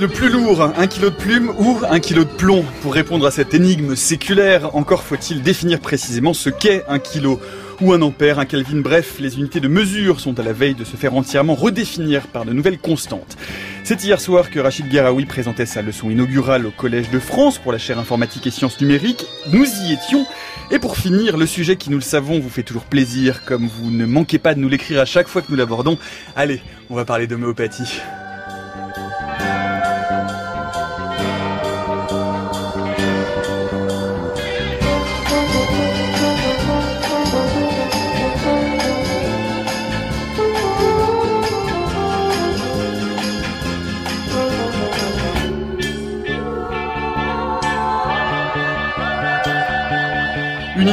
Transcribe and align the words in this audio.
le 0.00 0.08
plus 0.08 0.28
lourd 0.28 0.62
Un 0.76 0.86
kilo 0.86 1.10
de 1.10 1.14
plume 1.14 1.52
ou 1.58 1.78
un 1.88 1.98
kilo 1.98 2.24
de 2.24 2.28
plomb 2.28 2.64
Pour 2.82 2.94
répondre 2.94 3.26
à 3.26 3.30
cette 3.30 3.54
énigme 3.54 3.96
séculaire, 3.96 4.74
encore 4.76 5.02
faut-il 5.02 5.42
définir 5.42 5.80
précisément 5.80 6.34
ce 6.34 6.50
qu'est 6.50 6.84
un 6.88 6.98
kilo 6.98 7.40
ou 7.80 7.92
un 7.92 8.02
ampère, 8.02 8.38
un 8.38 8.44
Kelvin, 8.44 8.80
bref, 8.80 9.16
les 9.20 9.38
unités 9.38 9.60
de 9.60 9.68
mesure 9.68 10.20
sont 10.20 10.38
à 10.38 10.42
la 10.42 10.52
veille 10.52 10.74
de 10.74 10.84
se 10.84 10.96
faire 10.96 11.14
entièrement 11.14 11.54
redéfinir 11.54 12.26
par 12.26 12.44
de 12.44 12.52
nouvelles 12.52 12.78
constantes. 12.78 13.36
C'est 13.84 14.02
hier 14.02 14.20
soir 14.20 14.50
que 14.50 14.58
Rachid 14.58 14.88
Gueraoui 14.88 15.26
présentait 15.26 15.66
sa 15.66 15.80
leçon 15.80 16.10
inaugurale 16.10 16.66
au 16.66 16.70
Collège 16.70 17.10
de 17.10 17.20
France 17.20 17.58
pour 17.58 17.70
la 17.70 17.78
chaire 17.78 17.98
informatique 17.98 18.46
et 18.46 18.50
sciences 18.50 18.80
numériques. 18.80 19.26
Nous 19.52 19.64
y 19.64 19.92
étions. 19.92 20.26
Et 20.72 20.78
pour 20.80 20.96
finir, 20.96 21.36
le 21.36 21.46
sujet 21.46 21.76
qui, 21.76 21.90
nous 21.90 21.98
le 21.98 22.02
savons, 22.02 22.40
vous 22.40 22.50
fait 22.50 22.64
toujours 22.64 22.84
plaisir, 22.84 23.44
comme 23.44 23.68
vous 23.68 23.90
ne 23.90 24.06
manquez 24.06 24.38
pas 24.38 24.54
de 24.54 24.60
nous 24.60 24.68
l'écrire 24.68 25.00
à 25.00 25.06
chaque 25.06 25.28
fois 25.28 25.40
que 25.40 25.50
nous 25.50 25.56
l'abordons. 25.56 25.98
Allez, 26.34 26.60
on 26.90 26.96
va 26.96 27.04
parler 27.04 27.26
d'homéopathie. 27.28 28.00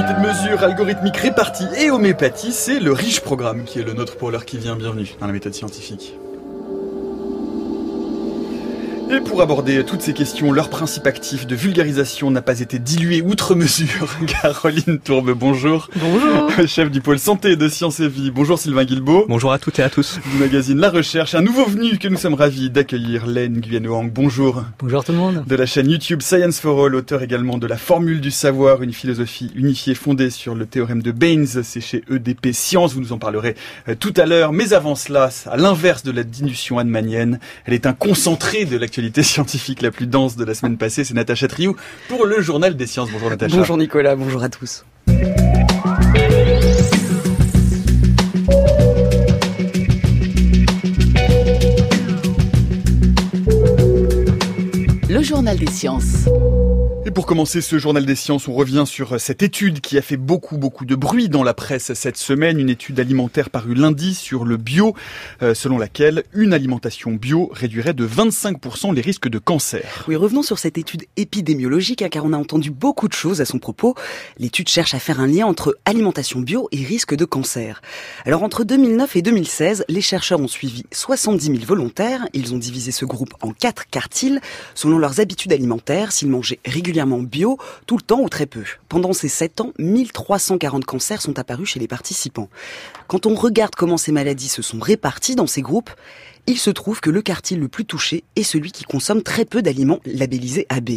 De 0.05 0.13
mesure 0.21 0.63
algorithmique 0.63 1.17
répartie 1.17 1.65
et 1.79 1.89
homéopathie, 1.89 2.51
c'est 2.51 2.79
le 2.79 2.91
riche 2.91 3.21
programme 3.21 3.63
qui 3.63 3.79
est 3.79 3.83
le 3.83 3.93
nôtre 3.93 4.17
pour 4.17 4.29
l'heure 4.29 4.45
qui 4.45 4.59
vient. 4.59 4.75
Bienvenue 4.75 5.15
dans 5.19 5.25
la 5.25 5.33
méthode 5.33 5.55
scientifique. 5.55 6.15
Et 9.11 9.19
pour 9.19 9.41
aborder 9.41 9.83
toutes 9.85 10.01
ces 10.01 10.13
questions, 10.13 10.51
leur 10.51 10.69
principe 10.69 11.05
actif 11.05 11.45
de 11.45 11.55
vulgarisation 11.55 12.31
n'a 12.31 12.41
pas 12.41 12.59
été 12.59 12.79
dilué 12.79 13.21
outre 13.21 13.53
mesure. 13.53 14.17
Caroline 14.41 14.97
Tourbe, 14.97 15.31
bonjour. 15.31 15.89
Bonjour. 15.95 16.49
Chef 16.67 16.89
du 16.89 17.01
pôle 17.01 17.19
santé 17.19 17.55
de 17.55 17.69
Sciences 17.69 17.99
et 17.99 18.07
Vie. 18.07 18.31
Bonjour 18.31 18.57
Sylvain 18.57 18.83
Guilbeault. 18.83 19.25
Bonjour 19.29 19.51
à 19.51 19.59
toutes 19.59 19.77
et 19.77 19.83
à 19.83 19.91
tous. 19.91 20.19
Du 20.31 20.37
magazine 20.39 20.79
La 20.79 20.89
Recherche, 20.89 21.35
un 21.35 21.43
nouveau 21.43 21.65
venu 21.65 21.99
que 21.99 22.07
nous 22.07 22.17
sommes 22.17 22.33
ravis 22.33 22.71
d'accueillir, 22.71 23.27
Len 23.27 23.59
Guyanoang. 23.59 24.09
Bonjour. 24.11 24.63
Bonjour 24.79 25.03
tout 25.03 25.11
le 25.11 25.19
monde. 25.19 25.43
De 25.45 25.55
la 25.55 25.67
chaîne 25.67 25.89
YouTube 25.89 26.23
Science 26.23 26.59
for 26.59 26.83
All, 26.83 26.95
auteur 26.95 27.21
également 27.21 27.59
de 27.59 27.67
La 27.67 27.77
Formule 27.77 28.21
du 28.21 28.31
Savoir, 28.31 28.81
une 28.81 28.93
philosophie 28.93 29.51
unifiée 29.55 29.93
fondée 29.93 30.31
sur 30.31 30.55
le 30.55 30.65
théorème 30.65 31.03
de 31.03 31.11
Baynes. 31.11 31.45
C'est 31.45 31.81
chez 31.81 32.03
EDP 32.09 32.53
Science, 32.53 32.93
vous 32.93 33.01
nous 33.01 33.13
en 33.13 33.19
parlerez 33.19 33.55
euh, 33.87 33.93
tout 33.93 34.13
à 34.17 34.25
l'heure. 34.25 34.51
Mais 34.51 34.73
avant 34.73 34.95
cela, 34.95 35.29
à 35.45 35.57
l'inverse 35.57 36.01
de 36.01 36.11
la 36.11 36.23
dilution 36.23 36.79
annemanienne, 36.79 37.39
elle 37.65 37.75
est 37.75 37.85
un 37.85 37.93
concentré 37.93 38.65
de 38.65 38.77
l'actualité 38.77 38.94
scientifique 39.23 39.81
la 39.81 39.91
plus 39.91 40.07
dense 40.07 40.35
de 40.35 40.45
la 40.45 40.53
semaine 40.53 40.77
passée. 40.77 41.03
C'est 41.03 41.13
Natacha 41.13 41.47
Triou 41.47 41.75
pour 42.07 42.25
le 42.25 42.41
Journal 42.41 42.75
des 42.75 42.87
Sciences. 42.87 43.09
Bonjour 43.11 43.29
Natacha. 43.29 43.57
Bonjour 43.57 43.77
Nicolas, 43.77 44.15
bonjour 44.15 44.43
à 44.43 44.49
tous. 44.49 44.85
Le 55.07 55.21
Journal 55.21 55.57
des 55.57 55.67
Sciences. 55.67 56.27
Et 57.07 57.11
pour 57.11 57.27
commencer 57.27 57.61
ce 57.61 57.77
journal 57.77 58.03
des 58.03 58.15
sciences, 58.15 58.47
on 58.47 58.55
revient 58.55 58.85
sur 58.87 59.21
cette 59.21 59.43
étude 59.43 59.79
qui 59.79 59.95
a 59.99 60.01
fait 60.01 60.17
beaucoup 60.17 60.57
beaucoup 60.57 60.85
de 60.85 60.95
bruit 60.95 61.29
dans 61.29 61.43
la 61.43 61.53
presse 61.53 61.93
cette 61.93 62.17
semaine, 62.17 62.59
une 62.59 62.71
étude 62.71 62.99
alimentaire 62.99 63.51
parue 63.51 63.75
lundi 63.75 64.15
sur 64.15 64.43
le 64.43 64.57
bio, 64.57 64.95
euh, 65.43 65.53
selon 65.53 65.77
laquelle 65.77 66.23
une 66.33 66.51
alimentation 66.51 67.11
bio 67.11 67.51
réduirait 67.53 67.93
de 67.93 68.07
25% 68.07 68.91
les 68.91 69.01
risques 69.01 69.29
de 69.29 69.37
cancer. 69.37 70.03
Oui, 70.07 70.15
revenons 70.15 70.41
sur 70.41 70.57
cette 70.57 70.79
étude 70.79 71.03
épidémiologique, 71.15 72.01
hein, 72.01 72.09
car 72.09 72.25
on 72.25 72.33
a 72.33 72.37
entendu 72.39 72.71
beaucoup 72.71 73.07
de 73.07 73.13
choses 73.13 73.39
à 73.39 73.45
son 73.45 73.59
propos. 73.59 73.93
L'étude 74.39 74.67
cherche 74.67 74.95
à 74.95 74.99
faire 74.99 75.19
un 75.19 75.27
lien 75.27 75.45
entre 75.45 75.77
alimentation 75.85 76.39
bio 76.39 76.69
et 76.71 76.83
risque 76.83 77.13
de 77.13 77.25
cancer. 77.25 77.83
Alors 78.25 78.41
entre 78.41 78.63
2009 78.63 79.15
et 79.15 79.21
2016, 79.21 79.85
les 79.89 80.01
chercheurs 80.01 80.39
ont 80.39 80.47
suivi 80.47 80.87
70 80.89 81.45
000 81.45 81.57
volontaires. 81.67 82.27
Ils 82.33 82.55
ont 82.55 82.57
divisé 82.57 82.91
ce 82.91 83.05
groupe 83.05 83.35
en 83.41 83.51
quatre 83.51 83.85
quartiles, 83.91 84.41
selon 84.73 84.97
leurs 84.97 85.19
habitudes 85.19 85.53
alimentaires, 85.53 86.11
s'ils 86.11 86.29
mangeaient 86.29 86.57
régulièrement 86.65 86.94
bio, 87.23 87.57
tout 87.87 87.97
le 87.97 88.01
temps 88.01 88.21
ou 88.21 88.29
très 88.29 88.45
peu. 88.45 88.63
Pendant 88.89 89.13
ces 89.13 89.27
7 89.27 89.61
ans, 89.61 89.73
1340 89.79 90.85
cancers 90.85 91.21
sont 91.21 91.37
apparus 91.39 91.69
chez 91.69 91.79
les 91.79 91.87
participants. 91.87 92.49
Quand 93.07 93.25
on 93.25 93.35
regarde 93.35 93.75
comment 93.75 93.97
ces 93.97 94.11
maladies 94.11 94.47
se 94.47 94.61
sont 94.61 94.79
réparties 94.79 95.35
dans 95.35 95.47
ces 95.47 95.61
groupes, 95.61 95.91
il 96.47 96.57
se 96.57 96.69
trouve 96.69 97.01
que 97.01 97.09
le 97.09 97.21
quartile 97.21 97.59
le 97.59 97.67
plus 97.67 97.85
touché 97.85 98.23
est 98.35 98.43
celui 98.43 98.71
qui 98.71 98.83
consomme 98.83 99.23
très 99.23 99.45
peu 99.45 99.61
d'aliments 99.61 99.99
labellisés 100.05 100.67
AB. 100.69 100.91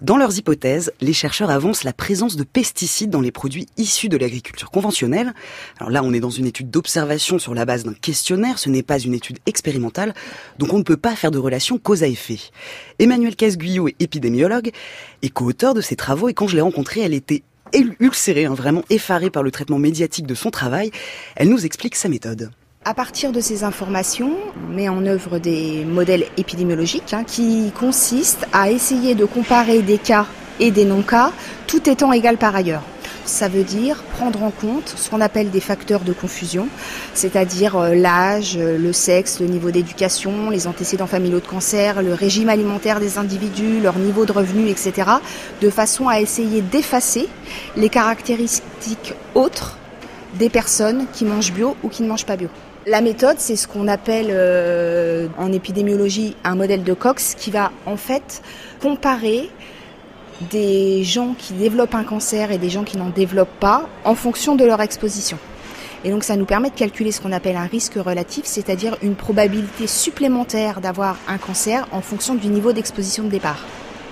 Dans 0.00 0.16
leurs 0.16 0.36
hypothèses, 0.38 0.92
les 1.00 1.12
chercheurs 1.12 1.50
avancent 1.50 1.84
la 1.84 1.92
présence 1.92 2.36
de 2.36 2.44
pesticides 2.44 3.10
dans 3.10 3.20
les 3.20 3.32
produits 3.32 3.66
issus 3.78 4.08
de 4.08 4.16
l'agriculture 4.16 4.70
conventionnelle. 4.70 5.32
Alors 5.78 5.90
là, 5.90 6.02
on 6.02 6.12
est 6.12 6.20
dans 6.20 6.30
une 6.30 6.46
étude 6.46 6.70
d'observation 6.70 7.38
sur 7.38 7.54
la 7.54 7.64
base 7.64 7.84
d'un 7.84 7.94
questionnaire, 7.94 8.58
ce 8.58 8.68
n'est 8.68 8.82
pas 8.82 8.98
une 8.98 9.14
étude 9.14 9.38
expérimentale, 9.46 10.14
donc 10.58 10.72
on 10.72 10.78
ne 10.78 10.82
peut 10.82 10.96
pas 10.96 11.16
faire 11.16 11.30
de 11.30 11.38
relation 11.38 11.78
cause 11.78 12.02
à 12.02 12.08
effet. 12.08 12.38
Emmanuel 12.98 13.34
Casguyot 13.34 13.88
est 13.88 13.96
épidémiologue 14.00 14.70
et 15.22 15.30
co-auteur 15.30 15.74
de 15.74 15.80
ces 15.80 15.96
travaux 15.96 16.28
et 16.28 16.34
quand 16.34 16.48
je 16.48 16.56
l'ai 16.56 16.62
rencontrée, 16.62 17.00
elle 17.00 17.14
était 17.14 17.42
ulcérée, 18.00 18.44
hein, 18.44 18.54
vraiment 18.54 18.84
effarée 18.90 19.30
par 19.30 19.42
le 19.42 19.50
traitement 19.50 19.78
médiatique 19.78 20.26
de 20.26 20.34
son 20.34 20.50
travail. 20.50 20.90
Elle 21.34 21.48
nous 21.48 21.64
explique 21.64 21.96
sa 21.96 22.08
méthode. 22.08 22.50
À 22.88 22.94
partir 22.94 23.32
de 23.32 23.40
ces 23.40 23.64
informations, 23.64 24.30
on 24.64 24.72
met 24.72 24.88
en 24.88 25.04
œuvre 25.06 25.40
des 25.40 25.84
modèles 25.84 26.24
épidémiologiques 26.36 27.14
hein, 27.14 27.24
qui 27.24 27.72
consistent 27.72 28.46
à 28.52 28.70
essayer 28.70 29.16
de 29.16 29.24
comparer 29.24 29.82
des 29.82 29.98
cas 29.98 30.26
et 30.60 30.70
des 30.70 30.84
non-cas, 30.84 31.32
tout 31.66 31.90
étant 31.90 32.12
égal 32.12 32.36
par 32.36 32.54
ailleurs. 32.54 32.84
Ça 33.24 33.48
veut 33.48 33.64
dire 33.64 34.04
prendre 34.12 34.40
en 34.44 34.52
compte 34.52 34.94
ce 34.96 35.10
qu'on 35.10 35.20
appelle 35.20 35.50
des 35.50 35.58
facteurs 35.58 36.02
de 36.02 36.12
confusion, 36.12 36.68
c'est-à-dire 37.12 37.76
euh, 37.76 37.96
l'âge, 37.96 38.56
le 38.56 38.92
sexe, 38.92 39.40
le 39.40 39.48
niveau 39.48 39.72
d'éducation, 39.72 40.50
les 40.50 40.68
antécédents 40.68 41.08
familiaux 41.08 41.40
de 41.40 41.46
cancer, 41.48 42.04
le 42.04 42.14
régime 42.14 42.50
alimentaire 42.50 43.00
des 43.00 43.18
individus, 43.18 43.80
leur 43.80 43.98
niveau 43.98 44.26
de 44.26 44.32
revenu, 44.32 44.68
etc., 44.68 45.10
de 45.60 45.70
façon 45.70 46.06
à 46.06 46.20
essayer 46.20 46.62
d'effacer 46.62 47.28
les 47.76 47.88
caractéristiques 47.88 49.14
autres 49.34 49.76
des 50.38 50.50
personnes 50.50 51.06
qui 51.12 51.24
mangent 51.24 51.52
bio 51.52 51.76
ou 51.82 51.88
qui 51.88 52.04
ne 52.04 52.08
mangent 52.08 52.26
pas 52.26 52.36
bio. 52.36 52.48
La 52.88 53.00
méthode, 53.00 53.40
c'est 53.40 53.56
ce 53.56 53.66
qu'on 53.66 53.88
appelle 53.88 54.28
euh, 54.30 55.26
en 55.38 55.52
épidémiologie 55.52 56.36
un 56.44 56.54
modèle 56.54 56.84
de 56.84 56.92
Cox 56.92 57.34
qui 57.34 57.50
va 57.50 57.72
en 57.84 57.96
fait 57.96 58.42
comparer 58.80 59.50
des 60.52 61.02
gens 61.02 61.34
qui 61.36 61.54
développent 61.54 61.96
un 61.96 62.04
cancer 62.04 62.52
et 62.52 62.58
des 62.58 62.70
gens 62.70 62.84
qui 62.84 62.96
n'en 62.96 63.08
développent 63.08 63.58
pas 63.58 63.88
en 64.04 64.14
fonction 64.14 64.54
de 64.54 64.64
leur 64.64 64.80
exposition. 64.80 65.36
Et 66.04 66.10
donc 66.10 66.22
ça 66.22 66.36
nous 66.36 66.44
permet 66.44 66.70
de 66.70 66.76
calculer 66.76 67.10
ce 67.10 67.20
qu'on 67.20 67.32
appelle 67.32 67.56
un 67.56 67.66
risque 67.66 67.94
relatif, 67.94 68.44
c'est-à-dire 68.44 68.96
une 69.02 69.16
probabilité 69.16 69.88
supplémentaire 69.88 70.80
d'avoir 70.80 71.16
un 71.26 71.38
cancer 71.38 71.88
en 71.90 72.02
fonction 72.02 72.36
du 72.36 72.46
niveau 72.46 72.72
d'exposition 72.72 73.24
de 73.24 73.30
départ. 73.30 73.64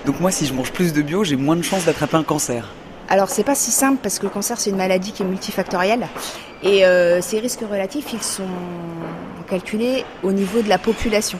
Donc 0.04 0.18
moi, 0.18 0.32
si 0.32 0.46
je 0.46 0.52
mange 0.52 0.72
plus 0.72 0.92
de 0.92 1.00
bio, 1.00 1.22
j'ai 1.22 1.36
moins 1.36 1.54
de 1.54 1.62
chances 1.62 1.84
d'attraper 1.84 2.16
un 2.16 2.24
cancer. 2.24 2.68
Alors 3.08 3.28
c'est 3.28 3.44
pas 3.44 3.54
si 3.54 3.70
simple 3.70 3.98
parce 4.02 4.18
que 4.18 4.24
le 4.24 4.30
cancer 4.30 4.58
c'est 4.58 4.70
une 4.70 4.76
maladie 4.76 5.12
qui 5.12 5.22
est 5.22 5.26
multifactorielle 5.26 6.08
et 6.64 6.84
euh, 6.84 7.20
ces 7.20 7.38
risques 7.38 7.60
relatifs 7.60 8.12
ils 8.12 8.22
sont 8.22 8.48
calculés 9.48 10.04
au 10.22 10.32
niveau 10.32 10.62
de 10.62 10.68
la 10.68 10.78
population. 10.78 11.38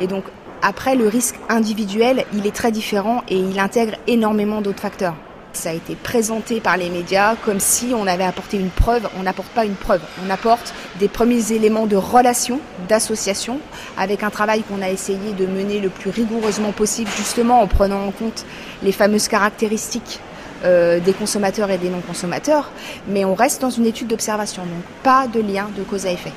Et 0.00 0.06
donc 0.06 0.24
après 0.62 0.94
le 0.94 1.08
risque 1.08 1.36
individuel 1.48 2.24
il 2.32 2.46
est 2.46 2.54
très 2.54 2.72
différent 2.72 3.22
et 3.28 3.36
il 3.36 3.58
intègre 3.58 3.96
énormément 4.06 4.62
d'autres 4.62 4.80
facteurs. 4.80 5.16
Ça 5.52 5.70
a 5.70 5.72
été 5.72 5.96
présenté 5.96 6.60
par 6.60 6.76
les 6.76 6.88
médias 6.90 7.34
comme 7.34 7.58
si 7.58 7.92
on 7.92 8.06
avait 8.06 8.24
apporté 8.24 8.56
une 8.56 8.70
preuve. 8.70 9.08
On 9.18 9.24
n'apporte 9.24 9.48
pas 9.48 9.64
une 9.64 9.74
preuve. 9.74 10.00
On 10.24 10.30
apporte 10.30 10.72
des 11.00 11.08
premiers 11.08 11.52
éléments 11.52 11.86
de 11.86 11.96
relation, 11.96 12.60
d'association, 12.88 13.58
avec 13.98 14.22
un 14.22 14.30
travail 14.30 14.62
qu'on 14.62 14.80
a 14.80 14.88
essayé 14.88 15.32
de 15.32 15.46
mener 15.46 15.80
le 15.80 15.88
plus 15.88 16.10
rigoureusement 16.10 16.70
possible, 16.70 17.10
justement 17.16 17.60
en 17.62 17.66
prenant 17.66 18.06
en 18.06 18.12
compte 18.12 18.46
les 18.84 18.92
fameuses 18.92 19.26
caractéristiques 19.26 20.20
euh, 20.64 21.00
des 21.00 21.12
consommateurs 21.12 21.70
et 21.70 21.78
des 21.78 21.88
non-consommateurs, 21.88 22.70
mais 23.08 23.24
on 23.24 23.34
reste 23.34 23.60
dans 23.60 23.70
une 23.70 23.86
étude 23.86 24.08
d'observation, 24.08 24.62
donc 24.62 24.84
pas 25.02 25.26
de 25.26 25.40
lien 25.40 25.68
de 25.76 25.82
cause 25.82 26.06
à 26.06 26.12
effet. 26.12 26.32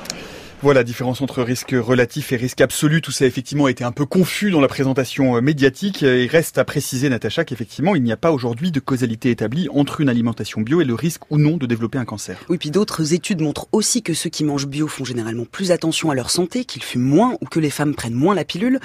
Voilà, 0.62 0.82
différence 0.82 1.20
entre 1.20 1.42
risque 1.42 1.74
relatif 1.78 2.32
et 2.32 2.36
risque 2.36 2.62
absolu, 2.62 3.02
tout 3.02 3.12
ça 3.12 3.26
effectivement 3.26 3.66
a 3.66 3.70
été 3.70 3.84
un 3.84 3.92
peu 3.92 4.06
confus 4.06 4.50
dans 4.50 4.62
la 4.62 4.68
présentation 4.68 5.36
euh, 5.36 5.42
médiatique. 5.42 6.00
Il 6.00 6.26
reste 6.26 6.56
à 6.56 6.64
préciser, 6.64 7.10
Natacha, 7.10 7.44
qu'effectivement, 7.44 7.94
il 7.94 8.02
n'y 8.02 8.12
a 8.12 8.16
pas 8.16 8.32
aujourd'hui 8.32 8.70
de 8.70 8.80
causalité 8.80 9.30
établie 9.30 9.68
entre 9.74 10.00
une 10.00 10.08
alimentation 10.08 10.62
bio 10.62 10.80
et 10.80 10.86
le 10.86 10.94
risque 10.94 11.30
ou 11.30 11.36
non 11.36 11.58
de 11.58 11.66
développer 11.66 11.98
un 11.98 12.06
cancer. 12.06 12.38
Oui, 12.48 12.56
puis 12.56 12.70
d'autres 12.70 13.12
études 13.12 13.42
montrent 13.42 13.66
aussi 13.72 14.02
que 14.02 14.14
ceux 14.14 14.30
qui 14.30 14.42
mangent 14.42 14.66
bio 14.66 14.88
font 14.88 15.04
généralement 15.04 15.44
plus 15.44 15.70
attention 15.70 16.10
à 16.10 16.14
leur 16.14 16.30
santé, 16.30 16.64
qu'ils 16.64 16.82
fument 16.82 17.04
moins 17.04 17.36
ou 17.42 17.44
que 17.44 17.60
les 17.60 17.68
femmes 17.68 17.94
prennent 17.94 18.14
moins 18.14 18.34
la 18.34 18.46
pilule. 18.46 18.80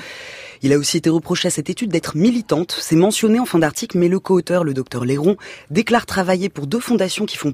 Il 0.62 0.74
a 0.74 0.78
aussi 0.78 0.98
été 0.98 1.10
reproché 1.10 1.48
à 1.48 1.52
cette 1.52 1.70
étude 1.70 1.90
d'être 1.90 2.18
militante. 2.18 2.78
C'est 2.80 2.96
mentionné 2.96 3.40
en 3.40 3.46
fin 3.46 3.60
d'article, 3.60 3.98
mais 3.98 4.10
le 4.10 4.20
co-auteur, 4.20 4.64
le 4.64 4.74
docteur 4.74 5.06
Léron, 5.06 5.38
déclare 5.70 6.06
travailler 6.06 6.50
pour 6.50 6.68
deux 6.68 6.80
fondations 6.80 7.26
qui 7.26 7.38
font, 7.38 7.54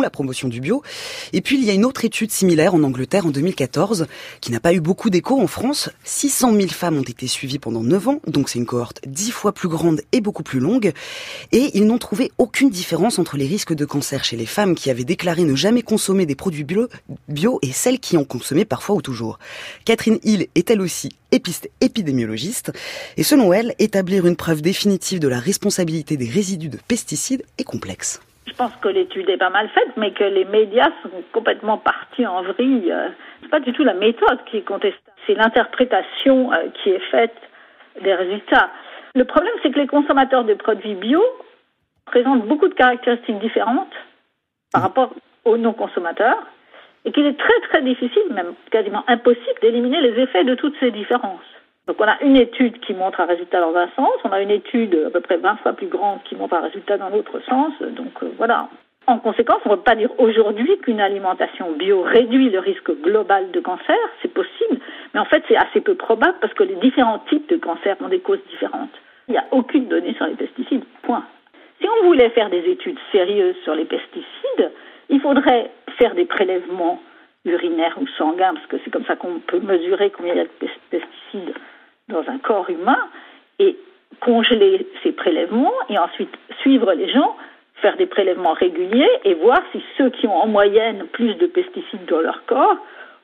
la 0.00 0.10
promotion 0.10 0.48
du 0.48 0.60
bio. 0.60 0.82
Et 1.32 1.42
puis, 1.42 1.58
il 1.58 1.64
y 1.64 1.70
a 1.70 1.74
une 1.74 1.84
autre 1.84 2.04
étude 2.04 2.30
similaire 2.30 2.74
en 2.74 2.82
Angleterre 2.82 3.26
en 3.26 3.30
2014, 3.30 4.06
qui 4.40 4.50
n'a 4.50 4.60
pas 4.60 4.72
eu 4.72 4.80
beaucoup 4.80 5.10
d'écho 5.10 5.38
en 5.38 5.46
France. 5.46 5.90
600 6.04 6.54
000 6.54 6.68
femmes 6.68 6.96
ont 6.96 7.02
été 7.02 7.26
suivies 7.26 7.58
pendant 7.58 7.82
9 7.82 8.08
ans, 8.08 8.20
donc 8.26 8.48
c'est 8.48 8.58
une 8.58 8.66
cohorte 8.66 9.00
10 9.06 9.30
fois 9.30 9.52
plus 9.52 9.68
grande 9.68 10.00
et 10.12 10.20
beaucoup 10.20 10.42
plus 10.42 10.60
longue. 10.60 10.92
Et 11.52 11.70
ils 11.74 11.86
n'ont 11.86 11.98
trouvé 11.98 12.32
aucune 12.38 12.70
différence 12.70 13.18
entre 13.18 13.36
les 13.36 13.46
risques 13.46 13.74
de 13.74 13.84
cancer 13.84 14.24
chez 14.24 14.36
les 14.36 14.46
femmes 14.46 14.74
qui 14.74 14.90
avaient 14.90 15.04
déclaré 15.04 15.44
ne 15.44 15.54
jamais 15.54 15.82
consommer 15.82 16.24
des 16.24 16.34
produits 16.34 16.64
bio, 16.64 17.58
et 17.62 17.72
celles 17.72 18.00
qui 18.00 18.16
en 18.16 18.24
consommaient 18.24 18.64
parfois 18.64 18.96
ou 18.96 19.02
toujours. 19.02 19.38
Catherine 19.84 20.18
Hill 20.22 20.46
est 20.54 20.70
elle 20.70 20.80
aussi 20.80 21.10
et 23.16 23.22
selon 23.22 23.52
elle, 23.52 23.72
établir 23.78 24.26
une 24.26 24.36
preuve 24.36 24.62
définitive 24.62 25.20
de 25.20 25.28
la 25.28 25.38
responsabilité 25.38 26.16
des 26.16 26.28
résidus 26.28 26.68
de 26.68 26.78
pesticides 26.88 27.42
est 27.58 27.64
complexe. 27.64 28.20
Je 28.46 28.54
pense 28.54 28.72
que 28.80 28.88
l'étude 28.88 29.28
est 29.28 29.36
pas 29.36 29.50
mal 29.50 29.68
faite, 29.70 29.92
mais 29.96 30.12
que 30.12 30.24
les 30.24 30.44
médias 30.44 30.90
sont 31.02 31.10
complètement 31.32 31.78
partis 31.78 32.26
en 32.26 32.42
vrille. 32.42 32.92
C'est 33.42 33.50
pas 33.50 33.60
du 33.60 33.72
tout 33.72 33.84
la 33.84 33.94
méthode 33.94 34.38
qui 34.50 34.58
est 34.58 34.62
contestée, 34.62 34.98
c'est 35.26 35.34
l'interprétation 35.34 36.52
euh, 36.52 36.68
qui 36.82 36.90
est 36.90 37.10
faite 37.10 37.36
des 38.02 38.14
résultats. 38.14 38.70
Le 39.14 39.24
problème, 39.24 39.52
c'est 39.62 39.70
que 39.70 39.78
les 39.78 39.86
consommateurs 39.86 40.44
de 40.44 40.54
produits 40.54 40.94
bio 40.94 41.22
présentent 42.06 42.46
beaucoup 42.46 42.68
de 42.68 42.74
caractéristiques 42.74 43.38
différentes 43.38 43.94
par 44.72 44.82
rapport 44.82 45.12
aux 45.44 45.56
non-consommateurs 45.56 46.38
et 47.04 47.12
qu'il 47.12 47.26
est 47.26 47.38
très 47.38 47.60
très 47.68 47.82
difficile, 47.82 48.32
même 48.32 48.54
quasiment 48.70 49.04
impossible, 49.08 49.60
d'éliminer 49.62 50.00
les 50.00 50.22
effets 50.22 50.44
de 50.44 50.54
toutes 50.54 50.74
ces 50.80 50.90
différences. 50.90 51.40
Donc 51.88 51.96
on 52.00 52.04
a 52.04 52.22
une 52.22 52.36
étude 52.36 52.78
qui 52.80 52.92
montre 52.92 53.18
un 53.22 53.24
résultat 53.24 53.62
dans 53.62 53.74
un 53.74 53.88
sens, 53.96 54.12
on 54.22 54.30
a 54.30 54.42
une 54.42 54.50
étude 54.50 54.94
à 55.06 55.10
peu 55.10 55.20
près 55.20 55.38
20 55.38 55.56
fois 55.56 55.72
plus 55.72 55.86
grande 55.86 56.22
qui 56.24 56.36
montre 56.36 56.52
un 56.54 56.60
résultat 56.60 56.98
dans 56.98 57.08
l'autre 57.08 57.40
sens, 57.48 57.72
donc 57.80 58.12
euh, 58.22 58.30
voilà. 58.36 58.68
En 59.06 59.18
conséquence, 59.18 59.62
on 59.64 59.70
ne 59.70 59.76
peut 59.76 59.80
pas 59.80 59.94
dire 59.94 60.10
aujourd'hui 60.18 60.76
qu'une 60.80 61.00
alimentation 61.00 61.72
bio 61.72 62.02
réduit 62.02 62.50
le 62.50 62.58
risque 62.58 62.90
global 63.00 63.50
de 63.52 63.60
cancer, 63.60 63.96
c'est 64.20 64.34
possible, 64.34 64.80
mais 65.14 65.20
en 65.20 65.24
fait 65.24 65.42
c'est 65.48 65.56
assez 65.56 65.80
peu 65.80 65.94
probable 65.94 66.36
parce 66.42 66.52
que 66.52 66.62
les 66.62 66.74
différents 66.74 67.20
types 67.30 67.48
de 67.48 67.56
cancer 67.56 67.96
ont 68.02 68.08
des 68.08 68.20
causes 68.20 68.44
différentes. 68.50 68.92
Il 69.26 69.32
n'y 69.32 69.38
a 69.38 69.46
aucune 69.50 69.88
donnée 69.88 70.12
sur 70.12 70.26
les 70.26 70.34
pesticides, 70.34 70.84
point. 71.04 71.24
Si 71.80 71.88
on 71.88 72.04
voulait 72.04 72.28
faire 72.30 72.50
des 72.50 72.68
études 72.68 72.98
sérieuses 73.12 73.56
sur 73.64 73.74
les 73.74 73.86
pesticides, 73.86 74.72
il 75.08 75.22
faudrait 75.22 75.70
faire 75.96 76.14
des 76.14 76.26
prélèvements 76.26 77.00
urinaires 77.46 77.96
ou 77.98 78.06
sanguins, 78.18 78.52
parce 78.52 78.66
que 78.66 78.76
c'est 78.84 78.90
comme 78.90 79.06
ça 79.06 79.16
qu'on 79.16 79.38
peut 79.38 79.60
mesurer 79.60 80.10
combien 80.10 80.34
il 80.34 80.36
y 80.36 80.40
a 80.40 80.44
de 80.44 80.50
pesticides 80.90 81.54
dans 82.08 82.28
un 82.28 82.38
corps 82.38 82.68
humain, 82.70 83.08
et 83.58 83.76
congeler 84.20 84.86
ces 85.02 85.12
prélèvements, 85.12 85.74
et 85.88 85.98
ensuite 85.98 86.34
suivre 86.60 86.92
les 86.92 87.10
gens, 87.10 87.36
faire 87.76 87.96
des 87.96 88.06
prélèvements 88.06 88.54
réguliers, 88.54 89.10
et 89.24 89.34
voir 89.34 89.60
si 89.72 89.82
ceux 89.96 90.10
qui 90.10 90.26
ont 90.26 90.36
en 90.36 90.46
moyenne 90.46 91.06
plus 91.12 91.34
de 91.34 91.46
pesticides 91.46 92.06
dans 92.06 92.20
leur 92.20 92.44
corps 92.46 92.76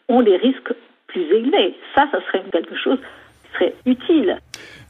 ont 0.09 0.23
des 0.23 0.37
risques 0.37 0.73
plus 1.07 1.23
élevés. 1.23 1.75
Ça, 1.95 2.07
ça 2.11 2.21
serait 2.27 2.43
quelque 2.53 2.77
chose 2.77 2.99
qui 2.99 3.53
serait 3.55 3.75
utile. 3.87 4.39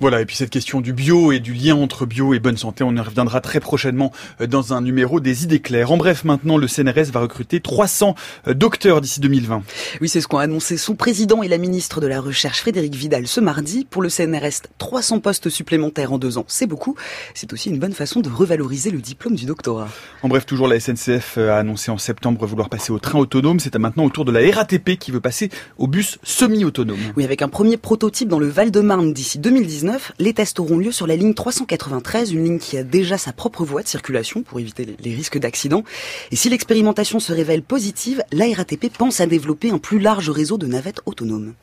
Voilà, 0.01 0.21
et 0.21 0.27
puis 0.27 0.37
cette 0.37 0.51
question 0.51 0.81
du 0.81 0.93
bio 0.93 1.33
et 1.33 1.41
du 1.41 1.55
lien 1.55 1.77
entre 1.77 2.05
bio 2.05 2.35
et 2.35 2.41
bonne 2.41 2.57
santé, 2.57 2.85
on 2.85 2.95
y 2.95 3.01
reviendra 3.01 3.41
très 3.41 3.61
prochainement 3.61 4.13
euh, 4.41 4.47
dans 4.47 4.73
un 4.73 4.81
numéro 4.81 5.21
des 5.21 5.45
idées 5.45 5.61
claires. 5.61 5.93
En 5.93 5.97
bref, 5.97 6.25
maintenant, 6.25 6.57
le 6.57 6.67
CNRS 6.67 7.11
va 7.13 7.21
recruter 7.21 7.61
300 7.61 8.15
euh, 8.49 8.55
docteurs 8.55 9.01
d'ici 9.01 9.21
2020. 9.21 9.63
Oui, 10.01 10.09
c'est 10.09 10.21
ce 10.21 10.29
qu'ont 10.29 10.39
annoncé 10.39 10.77
son 10.77 10.95
président 10.95 11.43
et 11.43 11.49
la 11.49 11.59
ministre 11.59 12.01
de 12.01 12.07
la 12.07 12.21
Recherche, 12.21 12.61
Frédéric 12.61 12.95
Vidal, 12.95 13.27
ce 13.27 13.41
mardi. 13.41 13.87
Pour 13.89 14.03
le 14.03 14.09
CNRS, 14.09 14.69
300 14.79 15.21
postes 15.21 15.49
supplémentaires 15.49 16.13
en 16.13 16.19
deux 16.19 16.39
ans, 16.39 16.45
c'est 16.49 16.67
beaucoup. 16.67 16.97
C'est 17.35 17.53
aussi 17.53 17.71
une 17.71 17.79
bonne 17.79 17.93
façon 17.93 18.21
de 18.21 18.29
revaloriser 18.29 18.91
le 18.91 18.99
diplôme 18.99 19.37
du 19.37 19.47
doctorat. 19.47 19.89
En 20.23 20.29
bref, 20.29 20.47
toujours 20.47 20.69
la 20.69 20.81
SNCF 20.81 21.37
euh, 21.39 21.53
a 21.53 21.59
annoncé 21.59 21.91
en 21.91 21.99
septembre 21.99 22.47
vouloir 22.47 22.69
passer 22.69 22.93
au 22.93 22.99
train 22.99 23.19
autonome. 23.19 23.61
C'est 23.61 23.75
maintenant 23.79 24.05
au 24.05 24.11
tour 24.11 24.25
de 24.25 24.33
la 24.33 24.41
RATP 24.55 24.99
qui 24.99 25.11
veut 25.11 25.21
passer 25.21 25.51
au 25.79 25.87
bus 25.87 26.19
semi-autonome. 26.23 26.99
Oui, 27.17 27.25
avec 27.25 27.43
un 27.43 27.49
premier 27.49 27.77
prototype 27.77 28.29
dans 28.29 28.39
le 28.39 28.49
Val-de-Marne 28.49 29.13
d'ici 29.13 29.39
2019 29.65 30.13
les 30.19 30.35
tests 30.35 30.61
auront 30.61 30.77
lieu 30.77 30.93
sur 30.93 31.07
la 31.07 31.17
ligne 31.17 31.33
393, 31.33 32.33
une 32.33 32.45
ligne 32.45 32.59
qui 32.59 32.77
a 32.77 32.83
déjà 32.83 33.17
sa 33.17 33.33
propre 33.33 33.65
voie 33.65 33.83
de 33.83 33.89
circulation 33.89 34.43
pour 34.43 34.61
éviter 34.61 34.87
les 35.01 35.15
risques 35.15 35.39
d'accident. 35.39 35.85
Et 36.31 36.37
si 36.37 36.51
l'expérimentation 36.51 37.19
se 37.19 37.33
révèle 37.33 37.63
positive, 37.63 38.23
la 38.31 38.45
RATP 38.55 38.93
pense 38.97 39.21
à 39.21 39.27
développer 39.27 39.71
un 39.71 39.79
plus 39.79 39.99
large 39.99 40.29
réseau 40.29 40.59
de 40.59 40.67
navettes 40.67 41.01
autonomes. 41.07 41.55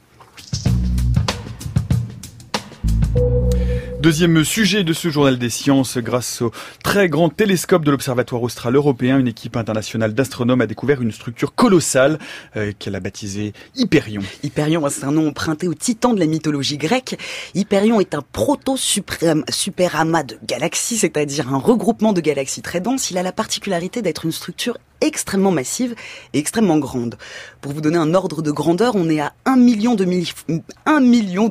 Deuxième 4.01 4.43
sujet 4.43 4.83
de 4.83 4.93
ce 4.93 5.09
journal 5.09 5.37
des 5.37 5.51
sciences, 5.51 5.99
grâce 5.99 6.41
au 6.41 6.51
très 6.83 7.07
grand 7.07 7.29
télescope 7.29 7.85
de 7.85 7.91
l'Observatoire 7.91 8.41
austral 8.41 8.75
européen, 8.75 9.19
une 9.19 9.27
équipe 9.27 9.55
internationale 9.55 10.15
d'astronomes 10.15 10.61
a 10.61 10.65
découvert 10.65 11.03
une 11.03 11.11
structure 11.11 11.53
colossale 11.53 12.17
euh, 12.55 12.71
qu'elle 12.79 12.95
a 12.95 12.99
baptisée 12.99 13.53
Hyperion. 13.75 14.23
Hyperion, 14.41 14.89
c'est 14.89 15.03
un 15.03 15.11
nom 15.11 15.27
emprunté 15.27 15.67
au 15.67 15.75
titan 15.75 16.15
de 16.15 16.19
la 16.19 16.25
mythologie 16.25 16.79
grecque. 16.79 17.15
Hyperion 17.53 17.99
est 17.99 18.15
un 18.15 18.23
proto-superamas 18.23 20.23
de 20.23 20.39
galaxies, 20.47 20.97
c'est-à-dire 20.97 21.53
un 21.53 21.59
regroupement 21.59 22.11
de 22.11 22.21
galaxies 22.21 22.63
très 22.63 22.81
denses. 22.81 23.11
Il 23.11 23.19
a 23.19 23.23
la 23.23 23.31
particularité 23.31 24.01
d'être 24.01 24.25
une 24.25 24.31
structure 24.31 24.79
extrêmement 25.01 25.51
massive 25.51 25.95
et 26.33 26.39
extrêmement 26.39 26.77
grande. 26.77 27.17
Pour 27.59 27.73
vous 27.73 27.81
donner 27.81 27.97
un 27.97 28.13
ordre 28.13 28.41
de 28.41 28.51
grandeur, 28.51 28.95
on 28.95 29.09
est 29.09 29.19
à 29.19 29.33
1 29.45 29.55
million 29.57 29.95
de, 29.95 30.05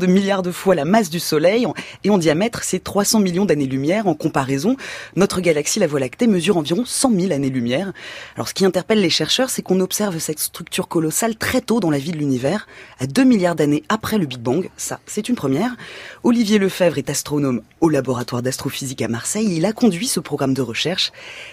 milliards 0.06 0.42
de 0.42 0.50
fois 0.50 0.74
la 0.74 0.84
masse 0.84 1.10
du 1.10 1.20
Soleil 1.20 1.66
et 2.04 2.10
en 2.10 2.18
diamètre, 2.18 2.64
c'est 2.64 2.82
300 2.82 3.20
millions 3.20 3.44
d'années-lumière. 3.44 4.06
En 4.06 4.14
comparaison, 4.14 4.76
notre 5.16 5.40
galaxie, 5.40 5.78
la 5.78 5.86
Voie 5.86 6.00
lactée, 6.00 6.26
mesure 6.26 6.56
environ 6.56 6.84
100 6.84 7.12
000 7.12 7.32
années-lumière. 7.32 7.92
Alors 8.36 8.48
ce 8.48 8.54
qui 8.54 8.64
interpelle 8.64 9.00
les 9.00 9.10
chercheurs, 9.10 9.50
c'est 9.50 9.62
qu'on 9.62 9.80
observe 9.80 10.18
cette 10.18 10.38
structure 10.38 10.88
colossale 10.88 11.36
très 11.36 11.60
tôt 11.60 11.80
dans 11.80 11.90
la 11.90 11.98
vie 11.98 12.12
de 12.12 12.18
l'univers, 12.18 12.66
à 12.98 13.06
2 13.06 13.24
milliards 13.24 13.56
d'années 13.56 13.84
après 13.88 14.18
le 14.18 14.26
Big 14.26 14.40
Bang. 14.40 14.70
Ça, 14.76 15.00
c'est 15.06 15.28
une 15.28 15.34
première. 15.36 15.76
Olivier 16.24 16.58
Lefebvre 16.58 16.98
est 16.98 17.10
astronome 17.10 17.62
au 17.80 17.88
laboratoire 17.88 18.42
d'astrophysique 18.42 19.02
à 19.02 19.08
Marseille. 19.08 19.56
Il 19.56 19.64
a 19.64 19.72
conduit 19.72 20.08
ce 20.08 20.20
programme 20.20 20.54
de 20.54 20.62
recherche. 20.62 21.12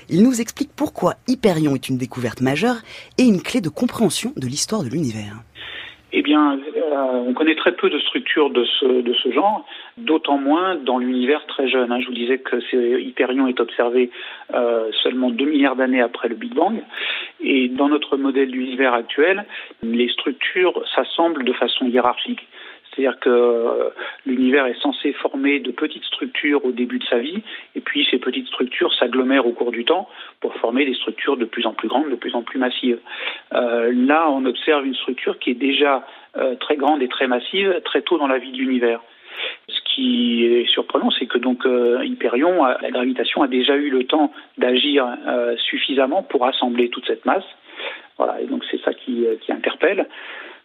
Il 0.09 0.23
nous 0.23 0.41
explique 0.41 0.69
pourquoi 0.75 1.15
Hyperion 1.27 1.75
est 1.75 1.86
une 1.89 1.97
découverte 1.97 2.41
majeure 2.41 2.77
et 3.17 3.23
une 3.23 3.41
clé 3.41 3.61
de 3.61 3.69
compréhension 3.69 4.33
de 4.35 4.47
l'histoire 4.47 4.83
de 4.83 4.89
l'univers. 4.89 5.43
Eh 6.13 6.21
bien, 6.21 6.53
euh, 6.53 7.23
on 7.27 7.33
connaît 7.33 7.55
très 7.55 7.73
peu 7.73 7.89
de 7.89 7.99
structures 7.99 8.49
de 8.49 8.63
ce, 8.63 9.31
genre, 9.31 9.65
d'autant 9.97 10.37
moins 10.37 10.75
dans 10.75 10.99
l'univers 10.99 11.45
très 11.47 11.67
jeune. 11.67 11.91
Hein. 11.91 11.99
Je 11.99 12.07
vous 12.07 12.13
disais 12.13 12.37
que 12.37 12.57
Hyperion 12.99 13.47
est 13.47 13.59
observé 13.59 14.09
euh, 14.53 14.89
seulement 15.03 15.29
2 15.29 15.45
milliards 15.45 15.75
d'années 15.75 16.01
après 16.01 16.29
le 16.29 16.35
Big 16.35 16.53
Bang. 16.53 16.81
Et 17.41 17.67
dans 17.67 17.89
notre 17.89 18.15
modèle 18.15 18.51
d'univers 18.51 18.93
actuel, 18.93 19.45
les 19.83 20.07
structures 20.09 20.81
s'assemblent 20.95 21.43
de 21.43 21.53
façon 21.53 21.85
hiérarchique. 21.85 22.47
C'est-à-dire 22.97 23.19
que 23.19 23.29
euh, 23.29 23.89
l'univers 24.25 24.65
est 24.65 24.79
censé 24.81 25.13
former 25.13 25.59
de 25.59 25.69
petites 25.71 26.03
structures 26.03 26.65
au 26.65 26.71
début 26.71 26.97
de 26.97 27.05
sa 27.05 27.19
vie, 27.19 27.43
et 27.75 27.79
puis 27.79 28.07
ces 28.09 28.17
petites 28.17 28.47
structures 28.47 28.91
s'agglomèrent 28.95 29.45
au 29.45 29.51
cours 29.51 29.71
du 29.71 29.85
temps 29.85 30.09
pour 30.41 30.55
former 30.55 30.83
des 30.85 30.95
structures 30.95 31.37
de 31.37 31.45
plus 31.45 31.67
en 31.67 31.73
plus 31.73 31.87
grandes, 31.87 32.09
de 32.09 32.15
plus 32.15 32.33
en 32.33 32.41
plus 32.41 32.57
massives. 32.57 32.97
Euh, 33.53 33.91
là, 33.93 34.29
on 34.31 34.45
observe 34.45 34.85
une 34.85 34.95
structure 34.95 35.37
qui 35.37 35.51
est 35.51 35.59
déjà 35.59 36.07
euh, 36.37 36.55
très 36.55 36.75
grande 36.75 37.03
et 37.03 37.07
très 37.07 37.27
massive 37.27 37.81
très 37.85 38.01
tôt 38.01 38.17
dans 38.17 38.27
la 38.27 38.39
vie 38.39 38.51
de 38.51 38.57
l'univers. 38.57 39.01
Ce 39.69 39.79
qui 39.93 40.45
est 40.45 40.67
surprenant, 40.67 41.11
c'est 41.11 41.27
que 41.27 41.37
donc 41.37 41.63
Hyperion, 42.03 42.63
la 42.63 42.89
gravitation 42.89 43.43
a 43.43 43.47
déjà 43.47 43.75
eu 43.75 43.91
le 43.91 44.05
temps 44.05 44.31
d'agir 44.57 45.05
suffisamment 45.57 46.23
pour 46.23 46.47
assembler 46.47 46.89
toute 46.89 47.05
cette 47.05 47.23
masse. 47.25 47.45
Voilà, 48.17 48.41
et 48.41 48.45
donc 48.45 48.63
c'est 48.71 48.81
ça 48.81 48.93
qui, 48.95 49.25
qui 49.41 49.51
interpelle 49.51 50.07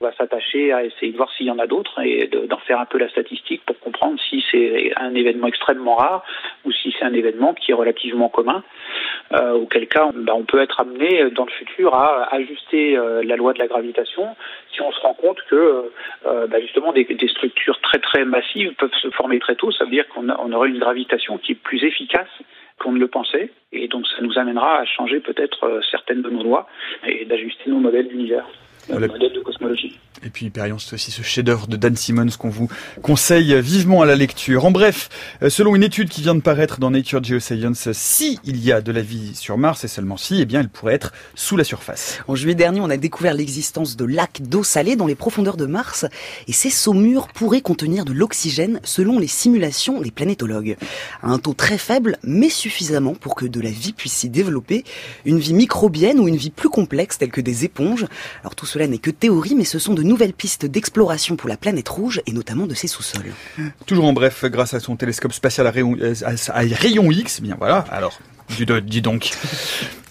va 0.02 0.12
s'attacher 0.12 0.73
à 0.73 0.85
essayer 0.85 1.12
de 1.12 1.16
voir 1.16 1.32
s'il 1.32 1.47
y 1.47 1.50
en 1.50 1.59
a 1.59 1.66
d'autres 1.66 2.00
et 2.02 2.28
d'en 2.28 2.59
faire 2.59 2.80
un 2.80 2.85
peu 2.85 2.99
la 2.99 3.09
statistique 3.09 3.62
pour 3.64 3.78
comprendre 3.80 4.18
si 4.28 4.44
c'est 4.50 4.92
un 4.97 5.14
événement 5.14 5.47
extrêmement 5.47 5.97
rare 5.97 6.25
ou 6.64 6.73
si 6.73 6.94
c'est 6.99 7.04
un 7.04 7.14
événement 7.14 7.54
qui 7.54 7.71
est 7.71 7.75
relativement 7.75 8.28
commun, 8.28 8.62
euh, 9.32 9.52
auquel 9.52 9.87
cas 9.88 10.11
bah, 10.14 10.35
on 10.35 10.44
peut 10.44 10.61
être 10.61 10.80
amené 10.80 11.30
dans 11.30 11.44
le 11.44 11.50
futur 11.52 11.94
à 11.94 12.35
ajuster 12.35 12.97
euh, 12.97 13.23
la 13.25 13.37
loi 13.37 13.54
de 13.54 13.59
la 13.59 13.66
gravitation 13.66 14.37
si 14.75 14.82
on 14.82 14.92
se 14.92 15.00
rend 15.00 15.14
compte 15.14 15.38
que 15.49 15.90
euh, 16.26 16.47
bah, 16.47 16.61
justement 16.61 16.92
des, 16.92 17.06
structures 17.28 17.80
très 17.80 17.99
très 17.99 18.25
massives 18.25 18.75
peuvent 18.75 18.94
se 19.00 19.11
former 19.11 19.38
très 19.38 19.54
tôt, 19.54 19.71
ça 19.71 19.85
veut 19.85 19.90
dire 19.90 20.09
qu'on 20.09 20.28
on 20.28 20.52
aurait 20.52 20.68
une 20.68 20.78
gravitation 20.78 21.38
qui 21.38 21.52
est 21.52 21.62
plus 21.62 21.82
efficace 21.85 22.28
qu'on 22.78 22.92
ne 22.92 22.99
le 22.99 23.09
pensait. 23.09 23.50
Et 23.73 23.88
donc 23.88 24.06
ça 24.09 24.21
nous 24.21 24.38
amènera 24.38 24.80
à 24.80 24.85
changer 24.85 25.21
peut-être 25.21 25.80
certaines 25.90 26.23
de 26.23 26.30
nos 26.30 26.42
lois 26.42 26.66
et 27.06 27.25
d'ajuster 27.25 27.71
nos 27.71 27.78
modèles 27.78 28.09
d'univers. 28.09 28.47
Le 28.88 29.06
modèle 29.06 29.32
de 29.32 29.40
cosmologie. 29.40 29.98
Et 30.25 30.31
puis 30.31 30.47
Hyperion, 30.47 30.79
c'est 30.79 30.95
aussi 30.95 31.11
ce 31.11 31.23
chef-d'œuvre 31.23 31.67
de 31.67 31.76
Dan 31.76 31.97
Simmons 31.97 32.29
qu'on 32.38 32.49
vous 32.49 32.69
conseille 33.02 33.61
vivement 33.61 34.02
à 34.02 34.07
la 34.07 34.14
lecture. 34.14 34.64
En 34.64 34.71
bref, 34.71 35.09
euh, 35.43 35.50
selon 35.50 35.75
une 35.75 35.83
étude 35.83 36.09
qui 36.09 36.23
vient 36.23 36.37
de 36.37 36.41
paraître 36.41 36.79
dans 36.79 36.93
Nature 36.93 37.25
Geoscience, 37.25 37.91
si 37.93 38.38
il 38.45 38.64
y 38.64 38.71
a 38.71 38.81
de 38.81 38.93
la 38.93 39.02
vie 39.02 39.35
sur 39.35 39.59
Mars, 39.59 39.83
et 39.83 39.88
seulement 39.88 40.17
si, 40.17 40.41
eh 40.41 40.45
bien, 40.45 40.61
elle 40.61 40.69
pourrait 40.69 40.95
être 40.95 41.12
sous 41.35 41.57
la 41.57 41.64
surface. 41.64 42.21
En 42.29 42.37
juillet 42.37 42.55
dernier, 42.55 42.81
on 42.81 42.88
a 42.88 42.97
découvert 42.97 43.35
l'existence 43.35 43.97
de 43.97 44.05
lacs 44.05 44.43
d'eau 44.43 44.62
salée 44.62 44.95
dans 44.95 45.09
les 45.09 45.17
profondeurs 45.17 45.57
de 45.57 45.67
Mars, 45.67 46.07
et 46.47 46.52
ces 46.52 46.71
saumures 46.71 47.26
pourraient 47.26 47.61
contenir 47.61 48.05
de 48.05 48.12
l'oxygène 48.12 48.81
selon 48.85 49.19
les 49.19 49.26
simulations 49.26 50.00
des 50.00 50.12
planétologues. 50.12 50.76
À 51.23 51.31
un 51.31 51.38
taux 51.38 51.55
très 51.55 51.79
faible, 51.79 52.17
mais 52.23 52.49
suffisamment 52.49 53.14
pour 53.14 53.35
que 53.35 53.47
de 53.47 53.61
la 53.61 53.71
vie 53.71 53.93
puisse 53.93 54.12
s'y 54.12 54.29
développer, 54.29 54.85
une 55.25 55.41
vie 55.41 55.55
microbienne 55.55 56.21
ou 56.21 56.29
une 56.29 56.37
vie 56.37 56.50
plus 56.50 56.69
complexe 56.69 57.19
telle 57.19 57.33
que 57.33 57.41
des 57.41 57.64
éponges. 57.64 58.07
Alors 58.43 58.55
tout 58.55 58.67
cela 58.67 58.87
n'est 58.87 58.99
que 58.99 59.11
théorie, 59.11 59.57
mais 59.57 59.64
ce 59.64 59.81
sont 59.81 59.95
de 59.95 60.12
nouvelles 60.12 60.35
pistes 60.35 60.66
d'exploration 60.66 61.37
pour 61.37 61.49
la 61.49 61.57
planète 61.57 61.88
rouge 61.88 62.21
et 62.26 62.33
notamment 62.33 62.66
de 62.66 62.75
ses 62.75 62.87
sous-sols. 62.87 63.33
Toujours 63.87 64.04
en 64.04 64.12
bref, 64.12 64.45
grâce 64.45 64.75
à 64.75 64.81
son 64.81 64.95
télescope 64.95 65.33
spatial 65.33 65.66
à 65.66 65.71
rayon, 65.71 65.97
euh, 65.99 66.14
rayon 66.49 67.11
X, 67.11 67.40
bien 67.40 67.57
voilà, 67.59 67.78
alors 67.90 68.19
Dis, 68.56 69.02
donc. 69.02 69.30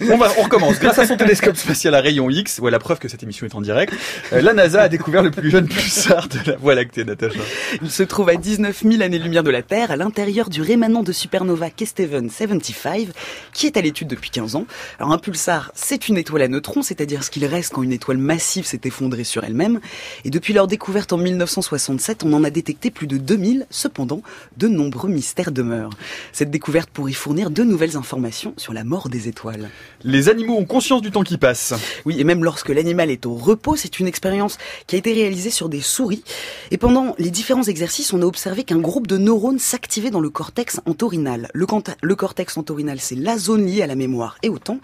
On, 0.01 0.17
va, 0.17 0.31
on 0.39 0.43
recommence. 0.43 0.79
Grâce 0.79 0.97
à 0.97 1.05
son 1.05 1.15
télescope 1.15 1.55
spatial 1.55 1.93
à 1.93 2.01
rayon 2.01 2.29
X, 2.29 2.57
ouais, 2.59 2.71
la 2.71 2.79
preuve 2.79 2.97
que 2.97 3.07
cette 3.07 3.21
émission 3.21 3.45
est 3.45 3.53
en 3.53 3.61
direct, 3.61 3.93
euh, 4.33 4.41
la 4.41 4.53
NASA 4.53 4.81
a 4.81 4.89
découvert 4.89 5.21
le 5.21 5.29
plus 5.29 5.51
jeune 5.51 5.67
pulsar 5.67 6.27
de 6.27 6.39
la 6.49 6.57
Voie 6.57 6.73
lactée, 6.73 7.03
Natacha. 7.03 7.39
Il 7.83 7.91
se 7.91 8.01
trouve 8.01 8.29
à 8.29 8.35
19 8.35 8.81
000 8.83 9.03
années-lumière 9.03 9.43
de 9.43 9.51
la 9.51 9.61
Terre, 9.61 9.91
à 9.91 9.95
l'intérieur 9.95 10.49
du 10.49 10.63
rémanent 10.63 11.03
de 11.03 11.11
supernova 11.11 11.69
Kesteven 11.69 12.31
75, 12.31 13.09
qui 13.53 13.67
est 13.67 13.77
à 13.77 13.81
l'étude 13.81 14.07
depuis 14.07 14.31
15 14.31 14.55
ans. 14.55 14.65
Alors 14.97 15.11
un 15.11 15.19
pulsar, 15.19 15.71
c'est 15.75 16.07
une 16.07 16.17
étoile 16.17 16.41
à 16.41 16.47
neutrons, 16.47 16.81
c'est-à-dire 16.81 17.23
ce 17.23 17.29
qu'il 17.29 17.45
reste 17.45 17.73
quand 17.73 17.83
une 17.83 17.93
étoile 17.93 18.17
massive 18.17 18.65
s'est 18.65 18.81
effondrée 18.85 19.23
sur 19.23 19.43
elle-même. 19.43 19.79
Et 20.25 20.31
depuis 20.31 20.53
leur 20.53 20.65
découverte 20.67 21.13
en 21.13 21.17
1967, 21.17 22.23
on 22.23 22.33
en 22.33 22.43
a 22.43 22.49
détecté 22.49 22.89
plus 22.89 23.07
de 23.07 23.17
2000. 23.17 23.67
Cependant, 23.69 24.23
de 24.57 24.67
nombreux 24.67 25.09
mystères 25.09 25.51
demeurent. 25.51 25.91
Cette 26.31 26.49
découverte 26.49 26.89
pourrait 26.89 27.11
fournir 27.11 27.51
de 27.51 27.63
nouvelles 27.63 27.97
informations 27.97 28.30
sur 28.31 28.73
la 28.73 28.83
mort 28.83 29.09
des 29.09 29.27
étoiles. 29.27 29.69
Les 30.03 30.29
animaux 30.29 30.57
ont 30.57 30.65
conscience 30.65 31.01
du 31.01 31.11
temps 31.11 31.23
qui 31.23 31.37
passe. 31.37 31.73
Oui, 32.05 32.19
et 32.19 32.23
même 32.23 32.43
lorsque 32.43 32.69
l'animal 32.69 33.11
est 33.11 33.25
au 33.25 33.35
repos, 33.35 33.75
c'est 33.75 33.99
une 33.99 34.07
expérience 34.07 34.57
qui 34.87 34.95
a 34.95 34.99
été 34.99 35.13
réalisée 35.13 35.49
sur 35.49 35.69
des 35.69 35.81
souris. 35.81 36.23
Et 36.71 36.77
pendant 36.77 37.15
les 37.17 37.29
différents 37.29 37.63
exercices, 37.63 38.13
on 38.13 38.21
a 38.21 38.25
observé 38.25 38.63
qu'un 38.63 38.79
groupe 38.79 39.07
de 39.07 39.17
neurones 39.17 39.59
s'activait 39.59 40.09
dans 40.09 40.19
le 40.19 40.29
cortex 40.29 40.79
entorhinal. 40.85 41.49
Le, 41.53 41.67
le 42.01 42.15
cortex 42.15 42.57
entorhinal, 42.57 42.99
c'est 42.99 43.15
la 43.15 43.37
zone 43.37 43.65
liée 43.65 43.81
à 43.81 43.87
la 43.87 43.95
mémoire 43.95 44.37
et 44.43 44.49
au 44.49 44.57
temps. 44.57 44.79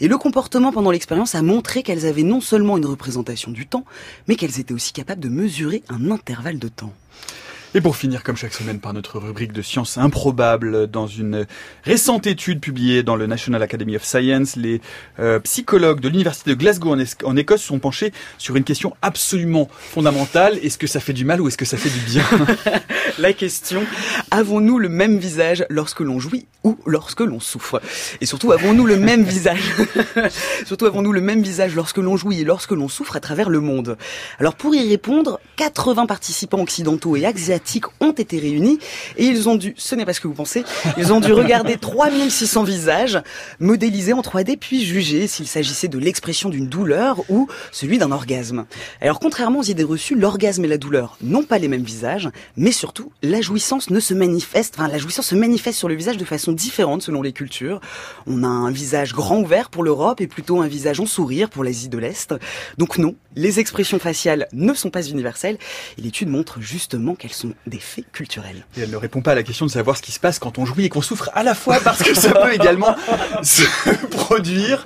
Et 0.00 0.08
le 0.08 0.18
comportement 0.18 0.72
pendant 0.72 0.90
l'expérience 0.90 1.34
a 1.34 1.42
montré 1.42 1.82
qu'elles 1.82 2.06
avaient 2.06 2.22
non 2.22 2.40
seulement 2.40 2.76
une 2.76 2.86
représentation 2.86 3.50
du 3.50 3.66
temps, 3.66 3.84
mais 4.26 4.36
qu'elles 4.36 4.60
étaient 4.60 4.74
aussi 4.74 4.92
capables 4.92 5.20
de 5.20 5.28
mesurer 5.28 5.82
un 5.88 6.10
intervalle 6.10 6.58
de 6.58 6.68
temps. 6.68 6.92
Et 7.74 7.82
pour 7.82 7.96
finir, 7.96 8.22
comme 8.22 8.36
chaque 8.36 8.54
semaine, 8.54 8.80
par 8.80 8.94
notre 8.94 9.18
rubrique 9.18 9.52
de 9.52 9.60
sciences 9.60 9.98
improbables, 9.98 10.86
dans 10.86 11.06
une 11.06 11.46
récente 11.84 12.26
étude 12.26 12.60
publiée 12.60 13.02
dans 13.02 13.14
le 13.14 13.26
National 13.26 13.62
Academy 13.62 13.94
of 13.96 14.04
Science, 14.04 14.56
les 14.56 14.80
euh, 15.18 15.38
psychologues 15.40 16.00
de 16.00 16.08
l'université 16.08 16.48
de 16.48 16.54
Glasgow 16.54 16.94
en, 16.94 17.04
en, 17.24 17.36
Écosse 17.36 17.60
sont 17.60 17.78
penchés 17.78 18.14
sur 18.38 18.56
une 18.56 18.64
question 18.64 18.96
absolument 19.02 19.68
fondamentale. 19.70 20.58
Est-ce 20.62 20.78
que 20.78 20.86
ça 20.86 20.98
fait 20.98 21.12
du 21.12 21.26
mal 21.26 21.42
ou 21.42 21.48
est-ce 21.48 21.58
que 21.58 21.66
ça 21.66 21.76
fait 21.76 21.90
du 21.90 22.00
bien? 22.00 22.24
La 23.18 23.34
question, 23.34 23.82
avons-nous 24.30 24.78
le 24.78 24.88
même 24.88 25.18
visage 25.18 25.66
lorsque 25.68 26.00
l'on 26.00 26.20
jouit 26.20 26.46
ou 26.64 26.78
lorsque 26.86 27.20
l'on 27.20 27.40
souffre? 27.40 27.82
Et 28.22 28.26
surtout, 28.26 28.52
avons-nous 28.52 28.86
le 28.86 28.96
même 28.96 29.24
visage 29.24 29.60
Surtout, 30.66 30.86
avons-nous 30.86 31.12
le 31.12 31.20
même 31.20 31.42
visage 31.42 31.74
lorsque 31.74 31.98
l'on 31.98 32.16
jouit 32.16 32.40
et 32.40 32.44
lorsque 32.44 32.70
l'on 32.70 32.88
souffre 32.88 33.16
à 33.16 33.20
travers 33.20 33.50
le 33.50 33.60
monde? 33.60 33.98
Alors 34.38 34.54
pour 34.54 34.74
y 34.74 34.88
répondre, 34.88 35.40
80 35.56 36.06
participants 36.06 36.60
occidentaux 36.60 37.16
et 37.16 37.26
asiatiques 37.26 37.57
ont 38.00 38.12
été 38.12 38.38
réunis 38.38 38.78
et 39.16 39.24
ils 39.24 39.48
ont 39.48 39.56
dû, 39.56 39.74
ce 39.76 39.94
n'est 39.94 40.04
pas 40.04 40.12
ce 40.12 40.20
que 40.20 40.28
vous 40.28 40.34
pensez, 40.34 40.64
ils 40.96 41.12
ont 41.12 41.20
dû 41.20 41.32
regarder 41.32 41.76
3600 41.80 42.64
visages 42.64 43.20
modélisés 43.60 44.12
en 44.12 44.20
3D 44.20 44.56
puis 44.56 44.84
juger 44.84 45.26
s'il 45.26 45.46
s'agissait 45.46 45.88
de 45.88 45.98
l'expression 45.98 46.48
d'une 46.48 46.68
douleur 46.68 47.22
ou 47.28 47.48
celui 47.72 47.98
d'un 47.98 48.12
orgasme. 48.12 48.66
Alors 49.00 49.20
contrairement 49.20 49.60
aux 49.60 49.64
idées 49.64 49.84
reçues, 49.84 50.14
l'orgasme 50.14 50.64
et 50.64 50.68
la 50.68 50.78
douleur 50.78 51.16
n'ont 51.22 51.44
pas 51.44 51.58
les 51.58 51.68
mêmes 51.68 51.82
visages, 51.82 52.30
mais 52.56 52.72
surtout 52.72 53.12
la 53.22 53.40
jouissance 53.40 53.90
ne 53.90 54.00
se 54.00 54.14
manifeste, 54.14 54.74
enfin 54.78 54.88
la 54.88 54.98
jouissance 54.98 55.26
se 55.26 55.34
manifeste 55.34 55.78
sur 55.78 55.88
le 55.88 55.94
visage 55.94 56.16
de 56.16 56.24
façon 56.24 56.52
différente 56.52 57.02
selon 57.02 57.22
les 57.22 57.32
cultures. 57.32 57.80
On 58.26 58.42
a 58.42 58.48
un 58.48 58.70
visage 58.70 59.12
grand 59.12 59.40
ouvert 59.40 59.70
pour 59.70 59.82
l'Europe 59.82 60.20
et 60.20 60.26
plutôt 60.26 60.60
un 60.60 60.68
visage 60.68 61.00
en 61.00 61.06
sourire 61.06 61.50
pour 61.50 61.64
l'Asie 61.64 61.88
de 61.88 61.98
l'Est. 61.98 62.34
Donc 62.78 62.98
non, 62.98 63.14
les 63.36 63.60
expressions 63.60 63.98
faciales 63.98 64.48
ne 64.52 64.74
sont 64.74 64.90
pas 64.90 65.02
universelles 65.02 65.58
et 65.96 66.02
l'étude 66.02 66.28
montre 66.28 66.60
justement 66.60 67.14
qu'elles 67.14 67.32
sont 67.32 67.47
des 67.66 67.78
faits 67.78 68.04
culturels. 68.12 68.64
Et 68.76 68.82
elle 68.82 68.90
ne 68.90 68.96
répond 68.96 69.22
pas 69.22 69.32
à 69.32 69.34
la 69.34 69.42
question 69.42 69.66
de 69.66 69.70
savoir 69.70 69.96
ce 69.96 70.02
qui 70.02 70.12
se 70.12 70.20
passe 70.20 70.38
quand 70.38 70.58
on 70.58 70.66
jouit 70.66 70.84
et 70.84 70.88
qu'on 70.88 71.02
souffre 71.02 71.30
à 71.34 71.42
la 71.42 71.54
fois 71.54 71.78
parce 71.80 72.02
que 72.02 72.14
ça 72.14 72.32
peut 72.32 72.52
également 72.52 72.94
se 73.42 73.62
produire. 74.06 74.84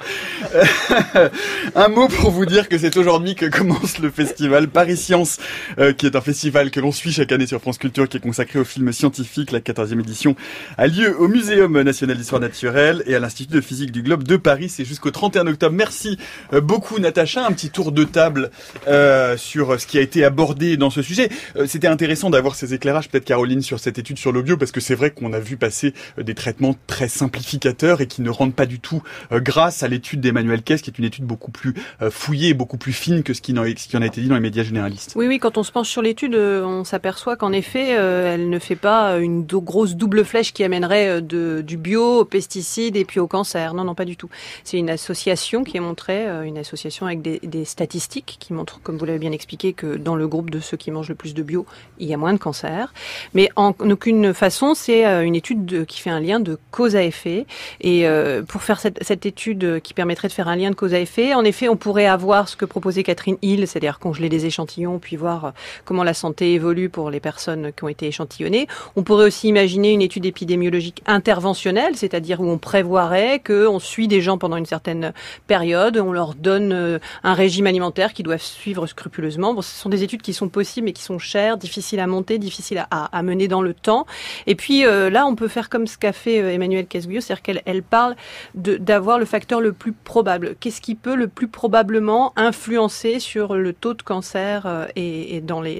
un 1.74 1.88
mot 1.88 2.08
pour 2.08 2.30
vous 2.30 2.46
dire 2.46 2.68
que 2.68 2.78
c'est 2.78 2.96
aujourd'hui 2.96 3.34
que 3.34 3.46
commence 3.46 3.98
le 3.98 4.10
festival 4.10 4.68
Paris 4.68 4.96
Science, 4.96 5.38
euh, 5.78 5.92
qui 5.92 6.06
est 6.06 6.16
un 6.16 6.20
festival 6.20 6.70
que 6.70 6.80
l'on 6.80 6.92
suit 6.92 7.12
chaque 7.12 7.32
année 7.32 7.46
sur 7.46 7.60
France 7.60 7.78
Culture, 7.78 8.08
qui 8.08 8.16
est 8.16 8.20
consacré 8.20 8.58
aux 8.58 8.64
films 8.64 8.92
scientifiques. 8.92 9.52
La 9.52 9.60
14e 9.60 10.00
édition 10.00 10.36
a 10.78 10.86
lieu 10.86 11.18
au 11.18 11.28
Muséum 11.28 11.80
national 11.82 12.16
d'histoire 12.16 12.40
naturelle 12.40 13.02
et 13.06 13.14
à 13.14 13.18
l'Institut 13.18 13.54
de 13.54 13.60
physique 13.60 13.92
du 13.92 14.02
globe 14.02 14.24
de 14.24 14.36
Paris. 14.36 14.68
C'est 14.68 14.84
jusqu'au 14.84 15.10
31 15.10 15.46
octobre. 15.46 15.74
Merci 15.74 16.18
euh, 16.52 16.60
beaucoup 16.60 16.98
Natacha. 16.98 17.46
Un 17.46 17.52
petit 17.52 17.70
tour 17.70 17.92
de 17.92 18.04
table 18.04 18.50
euh, 18.88 19.36
sur 19.36 19.80
ce 19.80 19.86
qui 19.86 19.98
a 19.98 20.00
été 20.00 20.24
abordé 20.24 20.76
dans 20.76 20.90
ce 20.90 21.02
sujet. 21.02 21.28
C'était 21.66 21.88
intéressant 21.88 22.30
d'avoir 22.30 22.51
ces 22.54 22.74
éclairages, 22.74 23.08
peut-être 23.08 23.24
Caroline, 23.24 23.62
sur 23.62 23.80
cette 23.80 23.98
étude 23.98 24.18
sur 24.18 24.32
le 24.32 24.42
bio, 24.42 24.56
parce 24.56 24.72
que 24.72 24.80
c'est 24.80 24.94
vrai 24.94 25.10
qu'on 25.10 25.32
a 25.32 25.40
vu 25.40 25.56
passer 25.56 25.94
euh, 26.18 26.22
des 26.22 26.34
traitements 26.34 26.76
très 26.86 27.08
simplificateurs 27.08 28.00
et 28.00 28.06
qui 28.06 28.22
ne 28.22 28.30
rendent 28.30 28.54
pas 28.54 28.66
du 28.66 28.80
tout 28.80 29.02
euh, 29.32 29.40
grâce 29.40 29.82
à 29.82 29.88
l'étude 29.88 30.20
d'Emmanuel 30.20 30.62
Kess, 30.62 30.82
qui 30.82 30.90
est 30.90 30.98
une 30.98 31.04
étude 31.04 31.24
beaucoup 31.24 31.50
plus 31.50 31.74
euh, 32.00 32.10
fouillée 32.10 32.50
et 32.50 32.54
beaucoup 32.54 32.76
plus 32.76 32.92
fine 32.92 33.22
que 33.22 33.34
ce 33.34 33.40
qui, 33.40 33.52
en, 33.58 33.62
a 33.62 33.68
été 33.68 34.20
dit 34.20 34.28
dans 34.28 34.34
les 34.34 34.40
médias 34.40 34.62
généralistes. 34.62 35.12
Oui, 35.16 35.26
oui, 35.26 35.38
quand 35.38 35.58
on 35.58 35.62
se 35.62 35.72
penche 35.72 35.88
sur 35.88 36.02
l'étude, 36.02 36.34
on 36.34 36.84
s'aperçoit 36.84 37.36
qu'en 37.36 37.52
effet, 37.52 37.90
elle 37.90 38.48
ne 38.48 38.58
fait 38.58 38.76
pas 38.76 39.18
une 39.18 39.42
grosse 39.44 39.96
double 39.96 40.24
flèche 40.24 40.52
qui 40.52 40.64
amènerait 40.64 41.22
du 41.22 41.76
bio 41.76 42.20
aux 42.20 42.24
pesticides 42.24 42.96
et 42.96 43.04
puis 43.04 43.20
au 43.20 43.26
cancer. 43.26 43.74
Non, 43.74 43.84
non, 43.84 43.94
pas 43.94 44.04
du 44.04 44.16
tout. 44.16 44.28
C'est 44.64 44.78
une 44.78 44.90
association 44.90 45.64
qui 45.64 45.76
est 45.76 45.80
montrée, 45.80 46.26
une 46.44 46.58
association 46.58 47.06
avec 47.06 47.22
des, 47.22 47.40
des 47.42 47.64
statistiques 47.64 48.36
qui 48.38 48.52
montrent, 48.52 48.80
comme 48.82 48.98
vous 48.98 49.04
l'avez 49.04 49.18
bien 49.18 49.32
expliqué, 49.32 49.72
que 49.72 49.96
dans 49.96 50.16
le 50.16 50.28
groupe 50.28 50.50
de 50.50 50.60
ceux 50.60 50.76
qui 50.76 50.90
mangent 50.90 51.08
le 51.08 51.14
plus 51.14 51.34
de 51.34 51.42
bio, 51.42 51.66
il 51.98 52.08
y 52.08 52.14
a 52.14 52.16
moins 52.16 52.32
de 52.32 52.38
cancer. 52.42 52.92
Mais 53.34 53.48
en 53.56 53.72
aucune 53.80 54.34
façon, 54.34 54.74
c'est 54.74 55.06
euh, 55.06 55.24
une 55.24 55.34
étude 55.34 55.86
qui 55.86 56.00
fait 56.00 56.10
un 56.10 56.20
lien 56.20 56.40
de 56.40 56.58
cause 56.70 56.96
à 56.96 57.02
effet. 57.02 57.46
Et 57.80 58.06
euh, 58.06 58.42
pour 58.42 58.62
faire 58.62 58.80
cette, 58.80 59.24
étude 59.24 59.80
qui 59.82 59.94
permettrait 59.94 60.26
de 60.26 60.32
faire 60.32 60.48
un 60.48 60.56
lien 60.56 60.70
de 60.70 60.74
cause 60.74 60.94
à 60.94 60.98
effet, 60.98 61.32
en 61.32 61.44
effet, 61.44 61.68
on 61.68 61.76
pourrait 61.76 62.06
avoir 62.06 62.48
ce 62.48 62.56
que 62.56 62.64
proposait 62.64 63.04
Catherine 63.04 63.36
Hill, 63.40 63.68
c'est-à-dire 63.68 64.00
congeler 64.00 64.28
des 64.28 64.46
échantillons, 64.46 64.98
puis 64.98 65.16
voir 65.16 65.44
euh, 65.44 65.50
comment 65.84 66.02
la 66.02 66.14
santé 66.14 66.54
évolue 66.54 66.88
pour 66.88 67.10
les 67.10 67.20
personnes 67.20 67.72
qui 67.72 67.84
ont 67.84 67.88
été 67.88 68.06
échantillonnées. 68.06 68.66
On 68.96 69.04
pourrait 69.04 69.26
aussi 69.26 69.46
imaginer 69.48 69.92
une 69.92 70.02
étude 70.02 70.26
épidémiologique 70.26 71.02
interventionnelle, 71.06 71.96
c'est-à-dire 71.96 72.40
où 72.40 72.50
on 72.50 72.58
prévoirait 72.58 73.40
qu'on 73.46 73.78
suit 73.78 74.08
des 74.08 74.20
gens 74.20 74.38
pendant 74.38 74.56
une 74.56 74.66
certaine 74.66 75.12
période, 75.46 75.96
on 75.98 76.12
leur 76.12 76.34
donne 76.34 77.00
un 77.22 77.34
régime 77.34 77.66
alimentaire 77.66 78.12
qu'ils 78.12 78.24
doivent 78.24 78.42
suivre 78.42 78.86
scrupuleusement. 78.86 79.54
Bon, 79.54 79.62
ce 79.62 79.74
sont 79.74 79.88
des 79.88 80.02
études 80.02 80.22
qui 80.22 80.32
sont 80.32 80.48
possibles 80.48 80.86
mais 80.86 80.92
qui 80.92 81.02
sont 81.02 81.18
chères, 81.18 81.56
difficiles 81.56 82.00
à 82.00 82.06
monter 82.06 82.31
difficile 82.38 82.86
à, 82.90 83.22
mener 83.22 83.48
dans 83.48 83.62
le 83.62 83.74
temps. 83.74 84.06
Et 84.46 84.54
puis 84.54 84.84
euh, 84.84 85.10
là, 85.10 85.26
on 85.26 85.34
peut 85.34 85.48
faire 85.48 85.68
comme 85.68 85.86
ce 85.86 85.98
qu'a 85.98 86.12
fait 86.12 86.40
euh, 86.40 86.52
Emmanuel 86.52 86.86
Casguillot, 86.86 87.20
c'est-à-dire 87.20 87.42
qu'elle 87.42 87.62
elle 87.64 87.82
parle 87.82 88.16
d'avoir 88.54 89.18
le 89.18 89.24
facteur 89.24 89.60
le 89.60 89.72
plus 89.72 89.92
probable. 89.92 90.56
Qu'est-ce 90.60 90.80
qui 90.80 90.94
peut 90.94 91.14
le 91.14 91.28
plus 91.28 91.48
probablement 91.48 92.32
influencer 92.36 93.20
sur 93.20 93.54
le 93.54 93.72
taux 93.72 93.94
de 93.94 94.02
cancer 94.02 94.64
euh, 94.66 94.86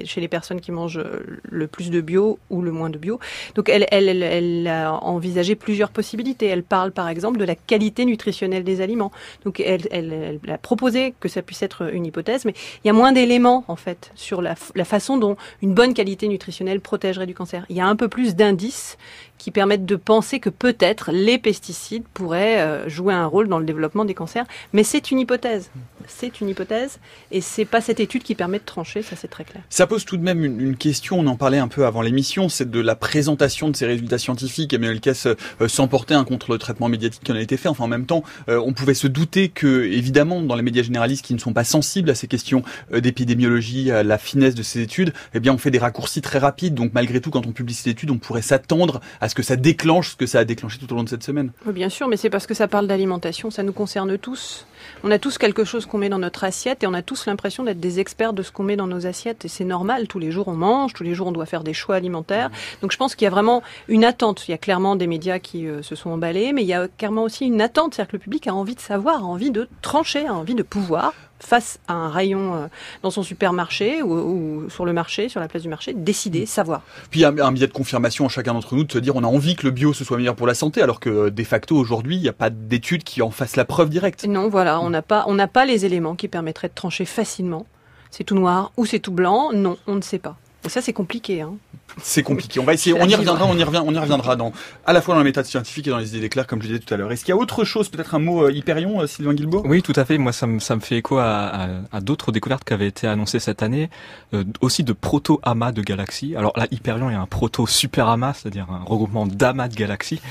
chez 0.05 0.21
les 0.21 0.27
personnes 0.27 0.61
qui 0.61 0.71
mangent 0.71 1.03
le 1.43 1.67
plus 1.67 1.89
de 1.89 2.01
bio 2.01 2.39
ou 2.49 2.61
le 2.61 2.71
moins 2.71 2.89
de 2.89 2.97
bio? 2.97 3.19
Donc 3.55 3.69
elle, 3.69 4.67
a 4.67 4.93
envisagé 4.93 5.55
plusieurs 5.55 5.89
possibilités. 5.89 6.47
Elle 6.47 6.63
parle 6.63 6.91
par 6.91 7.09
exemple 7.09 7.39
de 7.39 7.45
la 7.45 7.55
qualité 7.55 8.05
nutritionnelle 8.05 8.63
des 8.63 8.81
aliments. 8.81 9.11
Donc 9.45 9.59
elle, 9.59 10.39
a 10.47 10.57
proposé 10.57 11.13
que 11.19 11.27
ça 11.27 11.41
puisse 11.41 11.63
être 11.63 11.93
une 11.93 12.05
hypothèse, 12.05 12.45
mais 12.45 12.53
il 12.83 12.87
y 12.87 12.89
a 12.89 12.93
moins 12.93 13.11
d'éléments 13.11 13.65
en 13.67 13.75
fait 13.75 14.11
sur 14.15 14.41
la 14.41 14.55
façon 14.55 15.17
dont 15.17 15.37
une 15.61 15.73
bonne 15.73 15.93
qualité 15.93 16.27
nutritionnelle 16.27 16.42
protégerait 16.81 17.25
du 17.25 17.33
cancer. 17.33 17.65
Il 17.69 17.75
y 17.75 17.81
a 17.81 17.87
un 17.87 17.95
peu 17.95 18.07
plus 18.07 18.35
d'indices 18.35 18.97
qui 19.43 19.51
permettent 19.51 19.85
de 19.85 19.97
penser 19.97 20.39
que 20.39 20.49
peut-être 20.49 21.11
les 21.11 21.37
pesticides 21.37 22.05
pourraient 22.13 22.61
euh, 22.61 22.87
jouer 22.87 23.13
un 23.13 23.25
rôle 23.25 23.49
dans 23.49 23.59
le 23.59 23.65
développement 23.65 24.05
des 24.05 24.13
cancers. 24.13 24.45
Mais 24.71 24.85
c'est 24.85 25.11
une 25.11 25.19
hypothèse. 25.19 25.69
C'est 26.07 26.39
une 26.39 26.47
hypothèse 26.47 26.99
et 27.29 27.41
c'est 27.41 27.65
pas 27.65 27.81
cette 27.81 27.99
étude 27.99 28.23
qui 28.23 28.35
permet 28.35 28.59
de 28.59 28.63
trancher, 28.63 29.01
ça 29.01 29.17
c'est 29.17 29.27
très 29.27 29.43
clair. 29.43 29.61
Ça 29.69 29.85
pose 29.85 30.05
tout 30.05 30.15
de 30.15 30.23
même 30.23 30.45
une, 30.45 30.77
question, 30.77 31.19
on 31.19 31.27
en 31.27 31.35
parlait 31.35 31.57
un 31.57 31.67
peu 31.67 31.85
avant 31.85 32.01
l'émission, 32.01 32.47
c'est 32.47 32.69
de 32.69 32.79
la 32.79 32.95
présentation 32.95 33.69
de 33.69 33.75
ces 33.75 33.85
résultats 33.85 34.17
scientifiques. 34.17 34.73
Emmanuel 34.73 35.01
Caisse 35.01 35.25
euh, 35.27 35.67
s'emportait 35.67 36.13
un 36.13 36.23
contre 36.23 36.53
le 36.53 36.57
traitement 36.57 36.87
médiatique 36.87 37.23
qui 37.25 37.31
en 37.33 37.35
a 37.35 37.41
été 37.41 37.57
fait. 37.57 37.67
Enfin, 37.67 37.83
en 37.83 37.89
même 37.89 38.05
temps, 38.05 38.23
euh, 38.47 38.61
on 38.65 38.71
pouvait 38.71 38.93
se 38.93 39.07
douter 39.07 39.49
que, 39.49 39.83
évidemment, 39.83 40.41
dans 40.41 40.55
les 40.55 40.61
médias 40.61 40.83
généralistes 40.83 41.25
qui 41.25 41.33
ne 41.33 41.39
sont 41.39 41.53
pas 41.53 41.65
sensibles 41.65 42.09
à 42.09 42.15
ces 42.15 42.27
questions 42.27 42.63
euh, 42.93 43.01
d'épidémiologie, 43.01 43.91
à 43.91 44.03
la 44.03 44.17
finesse 44.17 44.55
de 44.55 44.63
ces 44.63 44.79
études, 44.79 45.13
eh 45.33 45.41
bien, 45.41 45.53
on 45.53 45.57
fait 45.57 45.71
des 45.71 45.79
raccourcis 45.79 46.21
très 46.21 46.39
rapides. 46.39 46.75
Donc, 46.75 46.91
malgré 46.93 47.19
tout, 47.19 47.29
quand 47.29 47.45
on 47.45 47.51
publie 47.51 47.73
ces 47.73 47.89
études, 47.89 48.11
on 48.11 48.17
pourrait 48.17 48.41
s'attendre 48.41 49.01
à 49.19 49.29
ce 49.33 49.35
que 49.35 49.41
ça 49.41 49.55
déclenche 49.55 50.11
ce 50.11 50.15
que 50.15 50.27
ça 50.27 50.37
a 50.37 50.45
déclenché 50.45 50.77
tout 50.77 50.93
au 50.93 50.95
long 50.95 51.01
de 51.01 51.09
cette 51.09 51.23
semaine. 51.23 51.51
Bien 51.65 51.89
sûr, 51.89 52.07
mais 52.07 52.17
c'est 52.17 52.29
parce 52.29 52.45
que 52.45 52.53
ça 52.53 52.67
parle 52.67 52.85
d'alimentation, 52.85 53.49
ça 53.49 53.63
nous 53.63 53.73
concerne 53.73 54.15
tous. 54.19 54.67
On 55.03 55.09
a 55.09 55.17
tous 55.17 55.39
quelque 55.39 55.63
chose 55.63 55.87
qu'on 55.87 55.97
met 55.97 56.09
dans 56.09 56.19
notre 56.19 56.43
assiette 56.43 56.83
et 56.83 56.87
on 56.87 56.93
a 56.93 57.01
tous 57.01 57.25
l'impression 57.25 57.63
d'être 57.63 57.79
des 57.79 57.99
experts 57.99 58.33
de 58.33 58.43
ce 58.43 58.51
qu'on 58.51 58.61
met 58.61 58.75
dans 58.75 58.85
nos 58.85 59.07
assiettes 59.07 59.43
et 59.43 59.47
c'est 59.47 59.63
normal. 59.63 60.07
Tous 60.07 60.19
les 60.19 60.29
jours 60.29 60.49
on 60.49 60.53
mange, 60.53 60.93
tous 60.93 61.01
les 61.01 61.15
jours 61.15 61.25
on 61.25 61.31
doit 61.31 61.47
faire 61.47 61.63
des 61.63 61.73
choix 61.73 61.95
alimentaires. 61.95 62.51
Donc 62.83 62.91
je 62.91 62.97
pense 62.97 63.15
qu'il 63.15 63.25
y 63.25 63.27
a 63.27 63.31
vraiment 63.31 63.63
une 63.87 64.05
attente. 64.05 64.47
Il 64.47 64.51
y 64.51 64.53
a 64.53 64.59
clairement 64.59 64.95
des 64.95 65.07
médias 65.07 65.39
qui 65.39 65.65
euh, 65.65 65.81
se 65.81 65.95
sont 65.95 66.11
emballés, 66.11 66.53
mais 66.53 66.61
il 66.61 66.67
y 66.67 66.73
a 66.73 66.87
clairement 66.87 67.23
aussi 67.23 67.47
une 67.47 67.59
attente. 67.59 67.95
C'est-à-dire 67.95 68.11
que 68.11 68.17
le 68.17 68.21
public 68.21 68.45
a 68.45 68.53
envie 68.53 68.75
de 68.75 68.81
savoir, 68.81 69.23
a 69.23 69.25
envie 69.25 69.49
de 69.49 69.67
trancher, 69.81 70.27
a 70.27 70.33
envie 70.35 70.53
de 70.53 70.61
pouvoir 70.61 71.13
face 71.43 71.79
à 71.87 71.93
un 71.93 72.09
rayon 72.09 72.55
euh, 72.55 72.67
dans 73.01 73.11
son 73.11 73.23
supermarché 73.23 74.01
ou, 74.01 74.69
sur 74.69 74.85
le 74.85 74.93
marché, 74.93 75.29
sur 75.29 75.39
la 75.39 75.47
place 75.47 75.61
du 75.61 75.69
marché, 75.69 75.93
décider, 75.93 76.45
savoir. 76.45 76.81
Puis 77.11 77.19
il 77.19 77.23
y 77.23 77.25
a 77.25 77.45
un 77.45 77.51
biais 77.51 77.67
de 77.67 77.73
confirmation 77.73 78.25
à 78.25 78.29
chacun 78.29 78.53
d'entre 78.53 78.75
nous 78.75 78.83
de 78.83 78.91
se 78.91 78.97
dire 78.97 79.15
on 79.15 79.23
a 79.23 79.27
envie 79.27 79.55
que 79.55 79.65
le 79.65 79.71
bio 79.71 79.93
ce 79.93 80.03
soit 80.03 80.17
meilleur 80.17 80.35
pour 80.35 80.47
la 80.47 80.53
santé, 80.53 80.81
alors 80.81 80.99
que 80.99 81.09
euh, 81.09 81.29
de 81.29 81.43
facto 81.43 81.75
aujourd'hui 81.75 82.15
il 82.15 82.21
n'y 82.21 82.29
a 82.29 82.33
pas 82.33 82.49
d'études 82.49 83.03
qui 83.03 83.21
en 83.21 83.31
fassent 83.31 83.55
la 83.55 83.65
preuve 83.65 83.89
directe. 83.89 84.25
Non, 84.25 84.47
voilà, 84.47 84.79
on 84.79 84.89
n'a 84.89 85.01
pas, 85.01 85.25
on 85.27 85.35
n'a 85.35 85.47
pas 85.47 85.65
les 85.65 85.85
éléments 85.85 86.15
qui 86.15 86.27
permettraient 86.27 86.69
de 86.69 86.73
trancher 86.73 87.05
facilement. 87.05 87.65
C'est 88.11 88.23
tout 88.23 88.35
noir 88.35 88.71
ou 88.77 88.85
c'est 88.85 88.99
tout 88.99 89.11
blanc 89.11 89.51
Non, 89.53 89.77
on 89.87 89.95
ne 89.95 90.01
sait 90.01 90.19
pas. 90.19 90.37
Et 90.65 90.69
ça, 90.69 90.81
c'est 90.81 90.93
compliqué. 90.93 91.41
Hein. 91.41 91.55
C'est 92.01 92.23
compliqué. 92.23 92.59
On 92.59 92.63
va 92.63 92.73
essayer. 92.73 92.95
On 92.99 93.05
y 93.05 93.15
reviendra. 93.15 93.45
On 93.45 93.57
y 93.57 93.63
revient. 93.63 93.81
On 93.85 93.93
y 93.93 93.97
reviendra 93.97 94.35
dans 94.35 94.53
à 94.85 94.93
la 94.93 95.01
fois 95.01 95.13
dans 95.13 95.19
la 95.19 95.25
méthode 95.25 95.45
scientifique 95.45 95.87
et 95.87 95.89
dans 95.89 95.97
les 95.97 96.15
idées 96.15 96.29
claires, 96.29 96.47
comme 96.47 96.61
je 96.61 96.67
disais 96.67 96.79
tout 96.79 96.93
à 96.93 96.97
l'heure. 96.97 97.11
Est-ce 97.11 97.25
qu'il 97.25 97.33
y 97.33 97.37
a 97.37 97.39
autre 97.39 97.65
chose, 97.65 97.89
peut-être 97.89 98.15
un 98.15 98.19
mot 98.19 98.45
euh, 98.45 98.51
Hyperion, 98.51 99.01
euh, 99.01 99.07
Sylvain 99.07 99.33
Guilbault? 99.33 99.63
Oui, 99.65 99.81
tout 99.81 99.93
à 99.95 100.05
fait. 100.05 100.17
Moi, 100.17 100.31
ça 100.31 100.47
me 100.47 100.59
ça 100.59 100.75
me 100.75 100.81
fait 100.81 100.97
écho 100.97 101.17
à, 101.17 101.67
à, 101.91 102.01
d'autres 102.01 102.31
découvertes 102.31 102.63
qui 102.63 102.73
avaient 102.73 102.87
été 102.87 103.07
annoncées 103.07 103.39
cette 103.39 103.61
année, 103.61 103.89
euh, 104.33 104.43
aussi 104.61 104.83
de 104.83 104.93
proto-amas 104.93 105.73
de 105.73 105.81
galaxies. 105.81 106.35
Alors 106.35 106.53
là, 106.55 106.67
Hyperion 106.71 107.09
est 107.09 107.15
un 107.15 107.27
proto-super-amas, 107.27 108.33
c'est-à-dire 108.35 108.67
un 108.69 108.83
regroupement 108.85 109.27
d'amas 109.27 109.67
de 109.67 109.75
galaxies 109.75 110.21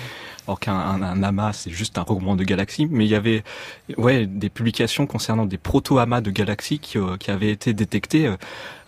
alors 0.48 0.58
qu'un 0.58 0.74
un, 0.74 1.22
amas 1.22 1.52
c'est 1.52 1.70
juste 1.70 1.98
un 1.98 2.02
regroupement 2.02 2.34
de 2.34 2.42
galaxies, 2.42 2.88
mais 2.90 3.04
il 3.04 3.10
y 3.10 3.14
avait 3.14 3.44
ouais 3.96 4.26
des 4.26 4.48
publications 4.48 5.06
concernant 5.06 5.46
des 5.46 5.58
proto-amas 5.58 6.20
de 6.20 6.32
galaxies 6.32 6.80
qui, 6.80 6.98
qui 7.20 7.30
avaient 7.30 7.50
été 7.50 7.74
détectées 7.74 8.34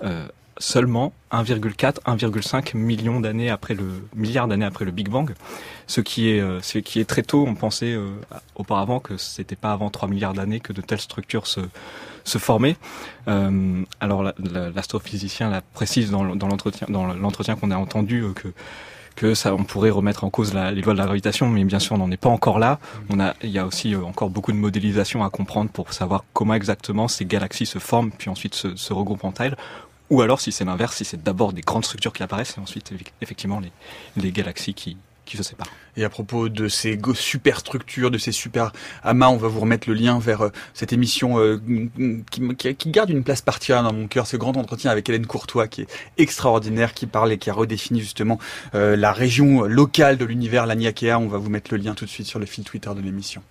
euh, 0.03 0.27
seulement 0.58 1.12
1,4, 1.32 2.00
1,5 2.06 2.76
millions 2.76 3.20
d'années 3.20 3.50
après 3.50 3.75
le 3.75 3.84
milliard 4.14 4.49
d'années 4.49 4.64
après 4.64 4.84
le 4.84 4.90
Big 4.90 5.08
Bang, 5.08 5.34
ce 5.87 6.00
qui 6.00 6.30
est 6.30 6.40
euh, 6.40 6.61
ce 6.62 6.78
qui 6.78 7.00
est 7.00 7.04
très 7.04 7.23
tôt. 7.23 7.44
On 7.46 7.54
pensait 7.54 7.92
euh, 7.92 8.11
auparavant 8.54 9.00
que 9.00 9.16
c'était 9.16 9.56
pas 9.56 9.73
avant 9.73 9.90
3 9.90 10.08
milliards 10.08 10.34
d'années 10.34 10.61
que 10.61 10.73
de 10.73 10.80
telles 10.80 11.00
structures 11.00 11.46
se 11.46 11.61
se 12.25 12.38
formaient. 12.38 12.76
Euh, 13.28 13.82
alors 14.00 14.23
l'astrophysicien 14.23 15.50
la, 15.50 15.61
précise 15.61 16.11
dans, 16.11 16.25
l'entretien 16.25 16.87
dans 16.88 17.06
l'entretien 17.06 17.56
qu'on 17.56 17.70
a 17.70 17.76
entendu 17.76 18.25
que 18.34 18.49
que 19.16 19.34
ça, 19.34 19.54
on 19.54 19.64
pourrait 19.64 19.90
remettre 19.90 20.25
en 20.25 20.30
cause 20.30 20.54
la, 20.54 20.73
les 20.73 20.82
lois 20.82 20.92
de 20.92 20.99
la 20.99 21.04
gravitation, 21.04 21.49
mais 21.49 21.64
bien 21.64 21.78
sûr, 21.78 21.94
on 21.94 21.99
n'en 21.99 22.11
est 22.11 22.16
pas 22.16 22.28
encore 22.28 22.58
là. 22.58 22.78
On 23.11 23.20
a, 23.20 23.34
il 23.42 23.50
y 23.50 23.58
a 23.58 23.66
aussi 23.66 23.94
encore 23.94 24.30
beaucoup 24.30 24.52
de 24.52 24.56
modélisation 24.56 25.25
à 25.25 25.30
comprendre 25.30 25.70
pour 25.70 25.92
savoir 25.92 26.25
comment 26.32 26.54
exactement 26.54 27.08
ces 27.08 27.25
galaxies 27.25 27.66
se 27.66 27.78
forment, 27.78 28.11
puis 28.11 28.28
ensuite 28.28 28.54
se, 28.54 28.92
regroupent 28.92 29.25
entre 29.25 29.42
elles, 29.42 29.56
ou 30.14 30.23
alors, 30.23 30.40
si 30.40 30.52
c'est 30.52 30.64
l'inverse, 30.64 30.97
si 30.97 31.04
c'est 31.04 31.23
d'abord 31.23 31.52
des 31.52 31.62
grandes 31.62 31.85
structures 31.85 32.12
qui 32.12 32.23
apparaissent 32.23 32.54
et 32.56 32.61
ensuite, 32.61 32.92
effectivement, 33.21 33.61
les, 34.16 34.30
galaxies 34.30 34.73
qui, 34.73 34.97
se 35.35 35.42
séparent. 35.42 35.66
Et 35.97 36.04
à 36.04 36.09
propos 36.09 36.49
de 36.49 36.68
ces 36.68 36.97
superstructures, 37.14 38.12
de 38.12 38.18
ces 38.18 38.30
super 38.30 38.73
amas, 39.02 39.26
on 39.26 39.37
va 39.37 39.49
vous 39.49 39.59
remettre 39.59 39.88
le 39.88 39.94
lien 39.97 40.21
vers 40.21 40.42
euh, 40.42 40.50
cette 40.75 40.92
émission 40.92 41.40
euh, 41.40 41.61
qui, 42.30 42.75
qui, 42.76 42.90
garde 42.90 43.11
une 43.11 43.25
place 43.25 43.42
particulière 43.42 43.83
dans 43.83 43.92
mon 43.92 44.06
cœur, 44.06 44.28
ce 44.28 44.37
grand 44.37 44.56
entretien 44.56 44.92
avec 44.92 45.09
Hélène 45.09 45.26
Courtois 45.26 45.66
qui 45.66 45.83
est 45.83 45.88
extraordinaire, 46.16 46.94
qui 46.94 47.06
parle 47.06 47.33
et 47.33 47.38
qui 47.38 47.50
a 47.50 47.54
redéfini 47.54 48.00
justement 48.00 48.38
euh, 48.76 48.94
la 48.94 49.12
région 49.12 49.62
locale 49.62 50.18
de 50.18 50.25
l'univers, 50.25 50.66
l'Aniakea. 50.66 51.18
On 51.18 51.26
va 51.26 51.38
vous 51.38 51.50
mettre 51.50 51.73
le 51.73 51.78
lien 51.78 51.94
tout 51.94 52.04
de 52.04 52.11
suite 52.11 52.28
sur 52.28 52.38
le 52.38 52.47
fil 52.47 52.62
Twitter 52.62 52.90
de 52.94 53.00
l'émission. 53.00 53.42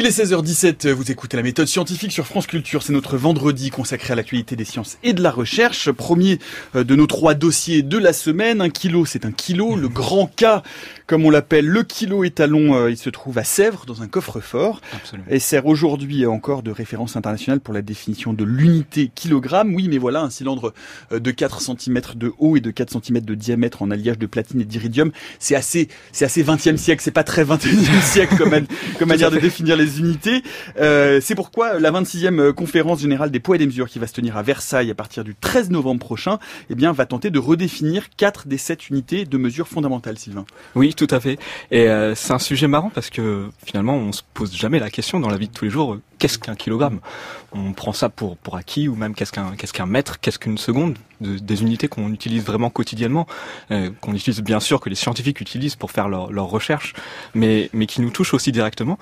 Il 0.00 0.06
est 0.06 0.18
16h17, 0.18 0.92
vous 0.92 1.12
écoutez 1.12 1.36
la 1.36 1.42
méthode 1.42 1.66
scientifique 1.66 2.10
sur 2.10 2.26
France 2.26 2.46
Culture. 2.46 2.82
C'est 2.82 2.94
notre 2.94 3.18
vendredi 3.18 3.68
consacré 3.68 4.14
à 4.14 4.16
l'actualité 4.16 4.56
des 4.56 4.64
sciences 4.64 4.96
et 5.02 5.12
de 5.12 5.22
la 5.22 5.30
recherche. 5.30 5.90
Premier 5.90 6.38
euh, 6.74 6.84
de 6.84 6.96
nos 6.96 7.06
trois 7.06 7.34
dossiers 7.34 7.82
de 7.82 7.98
la 7.98 8.14
semaine. 8.14 8.62
Un 8.62 8.70
kilo, 8.70 9.04
c'est 9.04 9.26
un 9.26 9.30
kilo. 9.30 9.76
Le 9.76 9.90
grand 9.90 10.26
cas, 10.26 10.62
comme 11.06 11.26
on 11.26 11.28
l'appelle, 11.28 11.66
le 11.66 11.82
kilo 11.82 12.24
étalon, 12.24 12.76
euh, 12.76 12.90
il 12.90 12.96
se 12.96 13.10
trouve 13.10 13.36
à 13.36 13.44
Sèvres, 13.44 13.84
dans 13.84 14.00
un 14.00 14.08
coffre-fort. 14.08 14.80
Et 15.28 15.38
sert 15.38 15.66
aujourd'hui 15.66 16.24
encore 16.24 16.62
de 16.62 16.70
référence 16.70 17.16
internationale 17.16 17.60
pour 17.60 17.74
la 17.74 17.82
définition 17.82 18.32
de 18.32 18.44
l'unité 18.44 19.10
kilogramme. 19.14 19.74
Oui, 19.74 19.88
mais 19.88 19.98
voilà, 19.98 20.22
un 20.22 20.30
cylindre 20.30 20.72
euh, 21.12 21.20
de 21.20 21.30
4 21.30 21.60
cm 21.60 22.00
de 22.16 22.32
haut 22.38 22.56
et 22.56 22.60
de 22.60 22.70
4 22.70 23.02
cm 23.04 23.20
de 23.20 23.34
diamètre 23.34 23.82
en 23.82 23.90
alliage 23.90 24.18
de 24.18 24.26
platine 24.26 24.62
et 24.62 24.64
d'iridium. 24.64 25.12
C'est 25.38 25.56
assez, 25.56 25.88
c'est 26.12 26.24
assez 26.24 26.42
20e 26.42 26.78
siècle. 26.78 27.02
C'est 27.04 27.10
pas 27.10 27.22
très 27.22 27.44
21e 27.44 28.00
siècle 28.00 28.38
comme, 28.38 28.54
comme 28.98 29.08
manière 29.10 29.30
de 29.30 29.38
définir 29.38 29.76
les 29.76 29.89
unités. 29.98 30.42
Euh, 30.78 31.20
c'est 31.20 31.34
pourquoi 31.34 31.78
la 31.78 31.90
26e 31.90 32.38
euh, 32.38 32.52
conférence 32.52 33.00
générale 33.00 33.30
des 33.30 33.40
poids 33.40 33.56
et 33.56 33.58
des 33.58 33.66
mesures 33.66 33.88
qui 33.88 33.98
va 33.98 34.06
se 34.06 34.12
tenir 34.12 34.36
à 34.36 34.42
Versailles 34.42 34.90
à 34.90 34.94
partir 34.94 35.24
du 35.24 35.34
13 35.34 35.70
novembre 35.70 36.00
prochain, 36.00 36.38
eh 36.68 36.74
bien, 36.74 36.92
va 36.92 37.06
tenter 37.06 37.30
de 37.30 37.38
redéfinir 37.38 38.10
quatre 38.16 38.48
des 38.48 38.58
sept 38.58 38.88
unités 38.88 39.24
de 39.24 39.38
mesure 39.38 39.68
fondamentales, 39.68 40.18
Sylvain. 40.18 40.44
Oui, 40.74 40.94
tout 40.94 41.08
à 41.10 41.20
fait. 41.20 41.38
Et 41.70 41.88
euh, 41.88 42.14
c'est 42.14 42.32
un 42.32 42.38
sujet 42.38 42.68
marrant 42.68 42.90
parce 42.94 43.10
que 43.10 43.48
finalement, 43.64 43.96
on 43.96 44.12
se 44.12 44.22
pose 44.34 44.54
jamais 44.54 44.78
la 44.78 44.90
question 44.90 45.20
dans 45.20 45.28
la 45.28 45.36
vie 45.36 45.48
de 45.48 45.52
tous 45.52 45.64
les 45.64 45.70
jours 45.70 45.98
qu'est-ce 46.20 46.38
qu'un 46.38 46.54
kilogramme? 46.54 47.00
On 47.52 47.72
prend 47.72 47.92
ça 47.92 48.08
pour 48.08 48.36
pour 48.36 48.56
acquis 48.56 48.86
ou 48.86 48.94
même 48.94 49.14
qu'est-ce 49.14 49.32
qu'un 49.32 49.56
qu'est-ce 49.56 49.72
qu'un 49.72 49.86
mètre, 49.86 50.20
qu'est-ce 50.20 50.38
qu'une 50.38 50.58
seconde, 50.58 50.96
des 51.20 51.62
unités 51.62 51.88
qu'on 51.88 52.12
utilise 52.12 52.44
vraiment 52.44 52.70
quotidiennement, 52.70 53.26
qu'on 53.68 54.14
utilise 54.14 54.40
bien 54.40 54.60
sûr 54.60 54.80
que 54.80 54.88
les 54.88 54.94
scientifiques 54.94 55.40
utilisent 55.40 55.74
pour 55.74 55.90
faire 55.90 56.08
leurs 56.08 56.30
leur 56.30 56.46
recherches, 56.46 56.92
mais 57.34 57.70
mais 57.72 57.86
qui 57.86 58.02
nous 58.02 58.10
touchent 58.10 58.34
aussi 58.34 58.52
directement. 58.52 58.98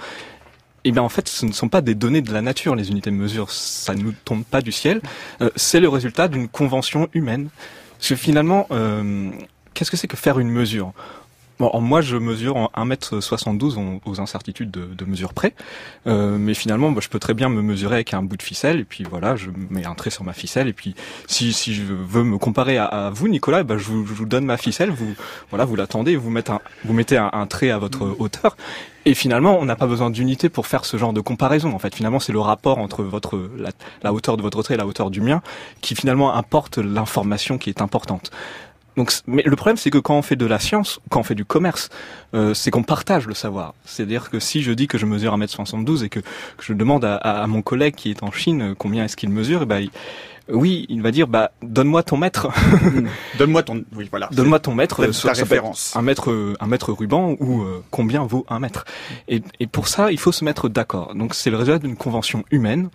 Eh 0.85 0.93
bien, 0.93 1.03
en 1.03 1.09
fait, 1.09 1.29
ce 1.29 1.45
ne 1.45 1.53
sont 1.53 1.69
pas 1.69 1.81
des 1.81 1.95
données 1.95 2.23
de 2.23 2.33
la 2.33 2.43
nature, 2.43 2.75
les 2.75 2.91
unités 2.91 3.11
de 3.11 3.17
mesure. 3.17 3.51
Ça 3.51 3.95
ne 3.95 4.03
nous 4.03 4.13
tombe 4.25 4.45
pas 4.45 4.61
du 4.61 4.73
ciel. 4.73 5.01
Euh, 5.41 5.51
c'est 5.57 5.81
le 5.81 5.89
résultat 5.89 6.29
d'une 6.29 6.49
convention 6.49 7.09
humaine. 7.15 7.49
Parce 7.99 8.11
que 8.11 8.17
finalement, 8.17 8.67
euh, 8.71 9.31
qu'est-ce 9.75 9.91
que 9.91 9.97
c'est 9.97 10.07
que 10.07 10.17
faire 10.17 10.39
une 10.39 10.51
mesure? 10.51 10.93
Bon, 11.59 11.81
moi, 11.81 12.01
je 12.03 12.17
mesure 12.17 12.57
en 12.57 12.71
1m72 12.77 14.01
aux 14.05 14.21
incertitudes 14.21 14.71
de, 14.71 14.85
de 14.85 15.05
mesure 15.05 15.35
près. 15.35 15.55
Euh, 16.07 16.39
mais 16.39 16.55
finalement, 16.55 16.93
bah, 16.93 17.01
je 17.03 17.09
peux 17.09 17.19
très 17.19 17.35
bien 17.35 17.49
me 17.49 17.63
mesurer 17.63 17.97
avec 17.97 18.15
un 18.15 18.23
bout 18.23 18.37
de 18.37 18.43
ficelle. 18.43 18.81
Et 18.81 18.85
puis 18.85 19.05
voilà, 19.05 19.35
je 19.35 19.51
mets 19.71 19.85
un 19.85 19.95
trait 19.95 20.11
sur 20.11 20.23
ma 20.23 20.33
ficelle. 20.33 20.69
Et 20.69 20.73
puis, 20.73 20.95
si, 21.27 21.53
si 21.53 21.75
je 21.75 21.83
veux 21.83 22.23
me 22.23 22.39
comparer 22.39 22.79
à, 22.79 23.11
vous, 23.13 23.27
Nicolas, 23.27 23.65
bah, 23.65 23.77
je, 23.77 23.85
vous, 23.85 24.07
je, 24.07 24.15
vous, 24.15 24.25
donne 24.27 24.45
ma 24.45 24.57
ficelle. 24.57 24.91
Vous, 24.91 25.15
voilà, 25.51 25.65
vous 25.65 25.75
l'attendez. 25.75 26.15
Vous 26.15 26.31
mettez 26.31 26.53
un, 26.53 26.61
vous 26.85 26.93
mettez 26.93 27.17
un, 27.17 27.31
un 27.33 27.47
trait 27.47 27.71
à 27.71 27.79
votre 27.79 28.15
hauteur. 28.21 28.57
Et 29.05 29.15
finalement, 29.15 29.59
on 29.59 29.65
n'a 29.65 29.75
pas 29.75 29.87
besoin 29.87 30.11
d'unité 30.11 30.51
pour 30.51 30.67
faire 30.67 30.85
ce 30.85 30.97
genre 30.97 31.13
de 31.13 31.21
comparaison. 31.21 31.73
En 31.73 31.79
fait, 31.79 31.95
finalement, 31.95 32.21
c'est 32.21 32.33
le 32.33 32.41
rapport 32.41 32.79
entre 32.79 33.03
votre 33.03 33.51
la, 33.57 33.71
la, 34.03 34.13
hauteur 34.13 34.37
de 34.37 34.43
votre 34.43 34.63
trait 34.63 34.75
et 34.75 34.77
la 34.77 34.87
hauteur 34.87 35.11
du 35.11 35.23
mien 35.23 35.41
qui 35.81 35.95
finalement 35.95 36.35
importe 36.35 36.79
l'information 36.79 37.59
qui 37.59 37.71
est 37.71 37.81
importante. 37.81 38.31
Donc, 38.97 39.13
mais 39.27 39.43
le 39.45 39.55
problème, 39.55 39.77
c'est 39.77 39.91
que 39.91 39.99
quand 39.99 40.17
on 40.17 40.23
fait 40.23 40.37
de 40.37 40.47
la 40.47 40.59
science, 40.59 41.01
quand 41.09 41.21
on 41.21 41.23
fait 41.23 41.37
du 41.37 41.45
commerce, 41.45 41.89
euh, 42.35 42.53
c'est 42.55 42.71
qu'on 42.71 42.83
partage 42.83 43.27
le 43.27 43.35
savoir. 43.35 43.75
C'est-à-dire 43.85 44.31
que 44.31 44.41
si 44.41 44.63
je 44.63 44.73
dis 44.73 44.89
que 44.89 44.99
je 44.99 45.07
mesure 45.07 45.37
1m72 45.37 46.05
et 46.05 46.09
que, 46.09 46.21
que 46.21 46.25
je 46.61 46.73
demande 46.73 47.05
à, 47.05 47.17
à, 47.17 47.47
mon 47.47 47.63
collègue 47.63 47.95
qui 47.95 48.11
est 48.11 48.23
en 48.23 48.33
Chine 48.33 48.75
combien 48.77 49.05
est-ce 49.05 49.17
qu'il 49.17 49.31
mesure, 49.31 49.61
et 49.61 49.65
eh 49.65 49.67
ben, 49.67 49.89
oui, 50.51 50.87
il 50.89 51.03
va 51.03 51.11
dire 51.11 51.29
bah 51.29 51.53
donne-moi 51.63 52.03
ton 52.03 52.17
mètre. 52.17 52.49
donne-moi 53.39 53.63
ton 53.63 53.85
oui 53.95 54.09
voilà. 54.11 54.29
Donne-moi 54.33 54.59
ton 54.59 54.75
mètre. 54.75 55.05
Ta 55.05 55.33
référence. 55.33 55.95
Un 55.95 56.03
mètre 56.03 56.57
un 56.59 56.67
mètre 56.67 56.93
ruban 56.93 57.37
ou 57.39 57.63
euh, 57.63 57.85
combien 57.91 58.25
vaut 58.25 58.47
un 58.49 58.59
mètre. 58.59 58.85
Et, 59.29 59.43
et 59.61 59.67
pour 59.67 59.89
ça, 59.89 60.11
il 60.11 60.19
faut 60.19 60.33
se 60.33 60.45
mettre 60.45 60.69
d'accord. 60.69 61.15
Donc 61.15 61.35
c'est 61.35 61.51
le 61.51 61.57
résultat 61.57 61.79
d'une 61.79 61.97
convention 61.97 62.45
humaine 62.51 62.89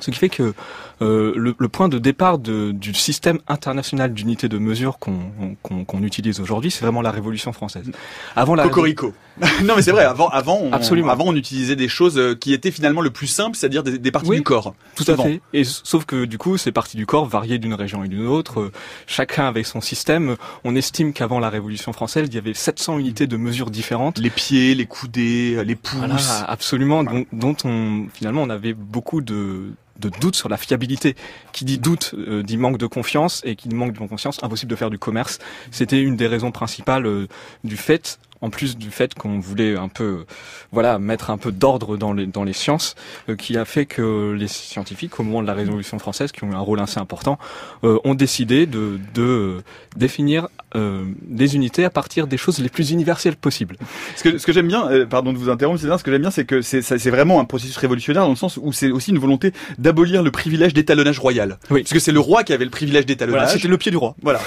Ce 0.00 0.10
qui 0.10 0.18
fait 0.18 0.30
que 0.30 0.54
euh, 1.00 1.32
le, 1.36 1.54
le, 1.56 1.68
point 1.68 1.88
de 1.88 1.98
départ 1.98 2.38
de, 2.38 2.72
du 2.72 2.94
système 2.94 3.38
international 3.46 4.12
d'unité 4.12 4.48
de 4.48 4.58
mesure 4.58 4.98
qu'on 4.98 5.18
qu'on 5.62 6.02
utilise 6.02 6.40
aujourd'hui, 6.40 6.70
c'est 6.70 6.82
vraiment 6.82 7.02
la 7.02 7.10
Révolution 7.10 7.52
française. 7.52 7.90
Avant 8.34 8.54
la 8.54 8.64
Cocorico. 8.64 9.12
non 9.64 9.74
mais 9.76 9.82
c'est 9.82 9.92
vrai. 9.92 10.04
Avant, 10.04 10.28
avant, 10.28 10.58
on, 10.60 10.72
Absolument. 10.72 11.12
avant 11.12 11.26
on 11.26 11.36
utilisait 11.36 11.76
des 11.76 11.88
choses 11.88 12.18
euh, 12.18 12.34
qui 12.34 12.52
étaient 12.52 12.72
finalement 12.72 13.00
le 13.00 13.10
plus 13.10 13.28
simple, 13.28 13.56
c'est-à-dire 13.56 13.82
des, 13.82 13.98
des, 13.98 14.10
parties 14.10 14.30
du 14.30 14.42
corps. 14.42 14.74
Tout 14.96 15.04
à 15.06 15.16
fait. 15.16 15.40
Et 15.52 15.62
sauf 15.64 16.04
que 16.04 16.24
du 16.24 16.38
coup, 16.38 16.56
ces 16.56 16.72
parties 16.72 16.96
du 16.96 17.06
corps 17.06 17.26
variaient 17.26 17.58
d'une 17.58 17.74
région 17.74 18.02
et 18.02 18.08
d'une 18.08 18.26
autre. 18.26 18.60
Euh, 18.60 18.72
chacun 19.06 19.46
avec 19.46 19.66
son 19.66 19.80
système. 19.80 20.36
On 20.64 20.74
estime 20.74 21.12
qu'avant 21.12 21.38
la 21.38 21.50
Révolution 21.50 21.92
française, 21.92 22.26
il 22.28 22.34
y 22.34 22.38
avait 22.38 22.54
700 22.54 22.98
unités 22.98 23.26
de 23.26 23.36
mesure 23.36 23.70
différentes. 23.70 24.18
Les 24.18 24.30
pieds, 24.30 24.74
les 24.74 24.86
coudées, 24.86 25.62
les 25.64 25.76
pouces. 25.76 25.98
Voilà, 25.98 26.44
absolument. 26.48 27.04
Dont, 27.04 27.24
dont 27.32 27.56
on 27.64 28.06
finalement 28.12 28.42
on 28.42 28.50
avait 28.50 28.74
beaucoup 28.74 29.20
de 29.20 29.72
de 29.98 30.10
doute 30.20 30.36
sur 30.36 30.48
la 30.48 30.56
fiabilité. 30.56 31.16
Qui 31.52 31.64
dit 31.64 31.78
doute 31.78 32.14
euh, 32.16 32.42
dit 32.42 32.56
manque 32.56 32.78
de 32.78 32.86
confiance 32.86 33.42
et 33.44 33.56
qui 33.56 33.68
dit 33.68 33.74
manque 33.74 33.92
de 33.92 33.98
confiance, 33.98 34.38
impossible 34.42 34.70
de 34.70 34.76
faire 34.76 34.90
du 34.90 34.98
commerce. 34.98 35.38
C'était 35.70 36.00
une 36.00 36.16
des 36.16 36.26
raisons 36.26 36.50
principales 36.50 37.06
euh, 37.06 37.26
du 37.64 37.76
fait 37.76 38.18
en 38.40 38.50
plus 38.50 38.76
du 38.76 38.90
fait 38.90 39.14
qu'on 39.14 39.38
voulait 39.40 39.76
un 39.76 39.88
peu, 39.88 40.24
voilà, 40.72 40.98
mettre 40.98 41.30
un 41.30 41.38
peu 41.38 41.52
d'ordre 41.52 41.96
dans 41.96 42.12
les 42.12 42.26
dans 42.26 42.44
les 42.44 42.52
sciences, 42.52 42.94
euh, 43.28 43.36
qui 43.36 43.56
a 43.56 43.64
fait 43.64 43.86
que 43.86 44.32
les 44.32 44.48
scientifiques, 44.48 45.18
au 45.18 45.22
moment 45.22 45.42
de 45.42 45.46
la 45.46 45.54
Révolution 45.54 45.98
française, 45.98 46.32
qui 46.32 46.44
ont 46.44 46.52
eu 46.52 46.54
un 46.54 46.60
rôle 46.60 46.80
assez 46.80 46.98
important, 46.98 47.38
euh, 47.84 47.98
ont 48.04 48.14
décidé 48.14 48.66
de, 48.66 49.00
de 49.14 49.62
définir 49.96 50.48
euh, 50.74 51.04
des 51.22 51.56
unités 51.56 51.84
à 51.84 51.90
partir 51.90 52.26
des 52.26 52.36
choses 52.36 52.58
les 52.58 52.68
plus 52.68 52.90
universelles 52.90 53.36
possibles. 53.36 53.76
Ce 54.16 54.22
que 54.22 54.38
ce 54.38 54.46
que 54.46 54.52
j'aime 54.52 54.68
bien, 54.68 55.06
pardon 55.08 55.32
de 55.32 55.38
vous 55.38 55.48
interrompre, 55.48 55.80
c'est 55.80 55.86
ce 55.86 56.04
que 56.04 56.10
j'aime 56.10 56.22
bien, 56.22 56.30
c'est 56.30 56.44
que 56.44 56.62
c'est 56.62 56.82
c'est 56.82 57.10
vraiment 57.10 57.40
un 57.40 57.44
processus 57.44 57.76
révolutionnaire 57.76 58.24
dans 58.24 58.30
le 58.30 58.36
sens 58.36 58.58
où 58.60 58.72
c'est 58.72 58.90
aussi 58.90 59.10
une 59.10 59.18
volonté 59.18 59.52
d'abolir 59.78 60.22
le 60.22 60.30
privilège 60.30 60.74
d'étalonnage 60.74 61.18
royal. 61.18 61.58
Oui. 61.70 61.82
Parce 61.82 61.92
que 61.92 61.98
c'est 61.98 62.12
le 62.12 62.20
roi 62.20 62.44
qui 62.44 62.52
avait 62.52 62.64
le 62.64 62.70
privilège 62.70 63.06
d'étalonnage. 63.06 63.42
Voilà, 63.42 63.52
c'était 63.52 63.68
le 63.68 63.78
pied 63.78 63.90
du 63.90 63.96
roi. 63.96 64.14
Voilà. 64.22 64.40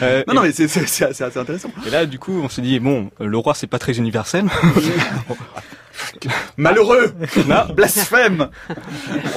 non, 0.28 0.34
non, 0.34 0.42
mais 0.42 0.52
c'est 0.52 0.68
c'est 0.68 1.04
assez 1.04 1.24
intéressant. 1.24 1.70
Et 1.86 1.90
là, 1.90 2.06
du 2.06 2.18
coup, 2.18 2.40
on 2.42 2.48
s'est 2.48 2.62
dit 2.62 2.78
bon 2.80 3.10
le 3.20 3.36
roi 3.36 3.54
c'est 3.54 3.66
pas 3.66 3.78
très 3.78 3.98
universel. 3.98 4.44
Malheureux 6.56 7.12
Blasphème 7.74 8.48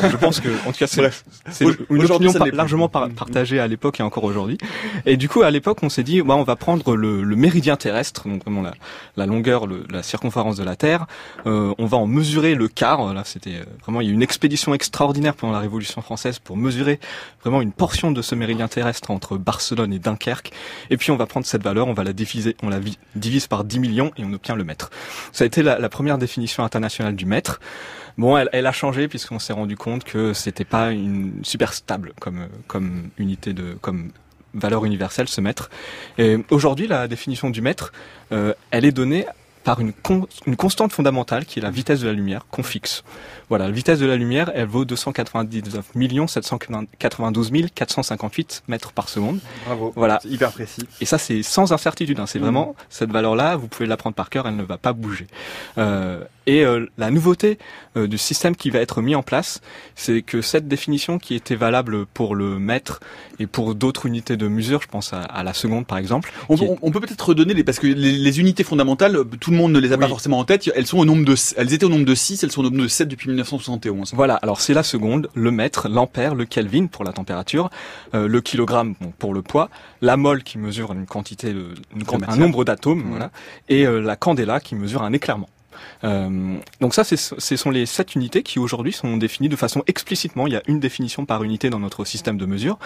Je 0.03 0.15
pense 0.17 0.39
que, 0.39 0.49
en 0.67 0.71
tout 0.71 0.79
cas, 0.79 0.87
c'est 0.87 1.65
une 1.89 2.03
opinion 2.03 2.33
largement 2.53 2.89
partagée 2.89 3.59
à 3.59 3.67
l'époque 3.67 3.99
et 3.99 4.03
encore 4.03 4.23
aujourd'hui. 4.23 4.57
Et 5.05 5.17
du 5.17 5.29
coup, 5.29 5.43
à 5.43 5.51
l'époque, 5.51 5.79
on 5.81 5.89
s'est 5.89 6.03
dit, 6.03 6.21
bah, 6.21 6.35
on 6.35 6.43
va 6.43 6.55
prendre 6.55 6.95
le, 6.95 7.35
méridien 7.35 7.75
terrestre, 7.75 8.27
donc 8.27 8.43
vraiment 8.43 8.61
la, 8.61 8.73
la 9.17 9.25
longueur, 9.25 9.67
la 9.89 10.03
circonférence 10.03 10.55
de 10.55 10.63
la 10.63 10.75
Terre. 10.75 11.05
Euh, 11.45 11.73
on 11.77 11.85
va 11.85 11.97
en 11.97 12.07
mesurer 12.07 12.55
le 12.55 12.67
quart. 12.67 13.13
Là, 13.13 13.23
c'était 13.25 13.55
euh, 13.55 13.65
vraiment, 13.81 14.01
il 14.01 14.07
y 14.07 14.09
a 14.09 14.11
eu 14.11 14.15
une 14.15 14.23
expédition 14.23 14.73
extraordinaire 14.73 15.35
pendant 15.35 15.53
la 15.53 15.59
Révolution 15.59 16.01
française 16.01 16.39
pour 16.39 16.57
mesurer 16.57 16.99
vraiment 17.41 17.61
une 17.61 17.71
portion 17.71 18.11
de 18.11 18.21
ce 18.21 18.35
méridien 18.35 18.67
terrestre 18.67 19.11
entre 19.11 19.37
Barcelone 19.37 19.93
et 19.93 19.99
Dunkerque. 19.99 20.51
Et 20.89 20.97
puis, 20.97 21.11
on 21.11 21.17
va 21.17 21.25
prendre 21.25 21.45
cette 21.45 21.63
valeur, 21.63 21.87
on 21.87 21.93
va 21.93 22.03
la 22.03 22.13
diviser, 22.13 22.55
on 22.63 22.69
la 22.69 22.79
divise 23.15 23.47
par 23.47 23.63
10 23.63 23.79
millions 23.79 24.11
et 24.17 24.23
on 24.23 24.33
obtient 24.33 24.55
le 24.55 24.63
mètre. 24.63 24.89
Ça 25.31 25.43
a 25.43 25.47
été 25.47 25.61
la, 25.61 25.79
la 25.79 25.89
première 25.89 26.17
définition 26.17 26.63
internationale 26.75 27.15
du 27.15 27.25
mètre. 27.25 27.59
Bon, 28.17 28.37
elle, 28.37 28.65
a 28.65 28.71
changé 28.71 29.07
puisqu'on 29.07 29.39
s'est 29.39 29.53
rendu 29.53 29.75
compte 29.75 30.03
que 30.03 30.33
c'était 30.33 30.63
pas 30.63 30.91
une 30.91 31.33
super 31.43 31.73
stable 31.73 32.13
comme 32.21 32.47
comme 32.67 33.09
unité 33.17 33.53
de 33.53 33.77
comme 33.81 34.11
valeur 34.53 34.85
universelle 34.85 35.27
ce 35.27 35.41
mètre. 35.41 35.69
Et 36.17 36.37
aujourd'hui, 36.49 36.87
la 36.87 37.07
définition 37.07 37.49
du 37.49 37.61
mètre, 37.61 37.91
euh, 38.31 38.53
elle 38.71 38.85
est 38.85 38.93
donnée 38.93 39.25
par 39.65 39.81
une, 39.81 39.93
une 40.45 40.55
constante 40.55 40.93
fondamentale 40.93 41.45
qui 41.45 41.59
est 41.59 41.61
la 41.61 41.71
vitesse 41.71 41.99
de 41.99 42.07
la 42.07 42.13
lumière 42.13 42.45
qu'on 42.49 42.63
fixe. 42.63 43.03
Voilà, 43.49 43.65
la 43.65 43.71
vitesse 43.71 43.99
de 43.99 44.05
la 44.05 44.15
lumière, 44.15 44.51
elle 44.55 44.67
vaut 44.67 44.85
299 44.85 45.91
792 46.27 47.51
458 47.73 48.63
mètres 48.67 48.91
par 48.91 49.09
seconde. 49.09 49.39
Bravo. 49.65 49.93
Voilà. 49.95 50.19
Hyper 50.25 50.51
précis. 50.51 50.87
Et 51.01 51.05
ça, 51.05 51.17
c'est 51.17 51.43
sans 51.43 51.71
incertitude. 51.71 52.19
Hein. 52.19 52.25
C'est 52.25 52.39
vraiment 52.39 52.75
cette 52.89 53.11
valeur-là. 53.11 53.55
Vous 53.55 53.67
pouvez 53.67 53.87
la 53.87 53.97
prendre 53.97 54.15
par 54.15 54.29
cœur. 54.29 54.47
Elle 54.47 54.55
ne 54.55 54.63
va 54.63 54.77
pas 54.77 54.93
bouger. 54.93 55.27
Euh, 55.77 56.23
et 56.47 56.63
euh, 56.63 56.85
la 56.97 57.09
nouveauté 57.09 57.57
euh, 57.97 58.07
du 58.07 58.17
système 58.17 58.55
qui 58.55 58.69
va 58.69 58.79
être 58.79 59.01
mis 59.01 59.15
en 59.15 59.23
place, 59.23 59.61
c'est 59.95 60.21
que 60.21 60.41
cette 60.41 60.67
définition 60.67 61.17
qui 61.17 61.33
était 61.33 61.55
valable 61.55 62.05
pour 62.05 62.35
le 62.35 62.59
mètre 62.59 62.99
et 63.39 63.47
pour 63.47 63.73
d'autres 63.73 64.05
unités 64.05 64.37
de 64.37 64.47
mesure, 64.47 64.81
je 64.81 64.87
pense 64.87 65.11
à, 65.13 65.43
la 65.43 65.53
seconde 65.53 65.87
par 65.87 65.97
exemple. 65.97 66.31
On, 66.49 66.91
peut 66.91 66.99
peut-être 66.99 67.29
redonner 67.29 67.53
les 67.53 67.63
parce 67.63 67.79
que 67.79 67.87
les, 67.87 68.39
unités 68.39 68.63
fondamentales, 68.63 69.17
tout 69.39 69.51
le 69.51 69.57
monde 69.57 69.71
ne 69.71 69.79
les 69.79 69.91
a 69.91 69.97
pas 69.97 70.07
forcément 70.07 70.39
en 70.39 70.45
tête. 70.45 70.69
Elles 70.75 70.85
sont 70.85 70.99
au 70.99 71.05
nombre 71.05 71.25
de, 71.25 71.35
elles 71.57 71.73
étaient 71.73 71.85
au 71.85 71.89
nombre 71.89 72.05
de 72.05 72.15
6, 72.15 72.43
elles 72.43 72.51
sont 72.51 72.61
au 72.61 72.65
nombre 72.69 72.81
de 72.81 72.87
7 72.87 73.07
depuis 73.07 73.29
1971. 73.35 74.13
Voilà. 74.13 74.35
Alors 74.35 74.61
c'est 74.61 74.73
la 74.73 74.83
seconde, 74.83 75.29
le 75.33 75.51
mètre, 75.51 75.87
l'ampère, 75.89 76.35
le 76.35 76.45
Kelvin 76.45 76.87
pour 76.87 77.03
la 77.03 77.13
température, 77.13 77.69
euh, 78.13 78.27
le 78.27 78.41
kilogramme 78.41 78.95
pour 79.19 79.33
le 79.33 79.41
poids, 79.41 79.69
la 80.01 80.17
mole 80.17 80.43
qui 80.43 80.57
mesure 80.57 80.91
une 80.91 81.05
quantité, 81.05 81.53
de, 81.53 81.73
un 82.27 82.37
nombre 82.37 82.65
d'atomes, 82.65 82.99
mmh. 82.99 83.09
voilà, 83.09 83.31
et 83.69 83.85
la 83.85 84.15
candela 84.15 84.59
qui 84.59 84.75
mesure 84.75 85.03
un 85.03 85.13
éclairement. 85.13 85.49
Euh, 86.03 86.57
donc 86.81 86.93
ça, 86.93 87.03
ce 87.03 87.55
sont 87.55 87.69
les 87.69 87.85
sept 87.85 88.15
unités 88.15 88.43
qui 88.43 88.59
aujourd'hui 88.59 88.93
sont 88.93 89.17
définies 89.17 89.49
de 89.49 89.55
façon 89.55 89.83
explicitement. 89.87 90.47
Il 90.47 90.53
y 90.53 90.55
a 90.55 90.61
une 90.67 90.79
définition 90.79 91.25
par 91.25 91.43
unité 91.43 91.69
dans 91.69 91.79
notre 91.79 92.05
système 92.05 92.37
de 92.37 92.45
mesure, 92.45 92.77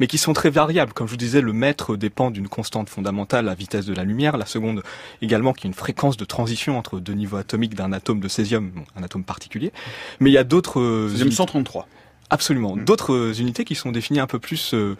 mais 0.00 0.06
qui 0.06 0.18
sont 0.18 0.32
très 0.32 0.50
variables. 0.50 0.92
Comme 0.92 1.06
je 1.06 1.12
vous 1.12 1.16
disais, 1.16 1.40
le 1.40 1.52
mètre 1.52 1.96
dépend 1.96 2.30
d'une 2.30 2.48
constante 2.48 2.88
fondamentale, 2.88 3.46
la 3.46 3.54
vitesse 3.54 3.86
de 3.86 3.94
la 3.94 4.04
lumière. 4.04 4.36
La 4.36 4.46
seconde 4.46 4.82
également, 5.22 5.52
qui 5.52 5.66
est 5.66 5.70
une 5.70 5.74
fréquence 5.74 6.16
de 6.16 6.24
transition 6.24 6.78
entre 6.78 7.00
deux 7.00 7.14
niveaux 7.14 7.36
atomiques 7.36 7.74
d'un 7.74 7.92
atome 7.92 8.20
de 8.20 8.28
césium, 8.28 8.72
un 8.96 9.02
atome 9.02 9.24
particulier. 9.24 9.72
Mais 10.20 10.30
il 10.30 10.34
y 10.34 10.38
a 10.38 10.44
d'autres... 10.44 11.08
Césium 11.10 11.32
133. 11.32 11.88
Absolument. 12.30 12.76
Mm. 12.76 12.84
D'autres 12.84 13.40
unités 13.40 13.64
qui 13.64 13.74
sont 13.74 13.92
définies 13.92 14.20
un 14.20 14.26
peu 14.26 14.38
plus 14.38 14.74
euh, 14.74 14.96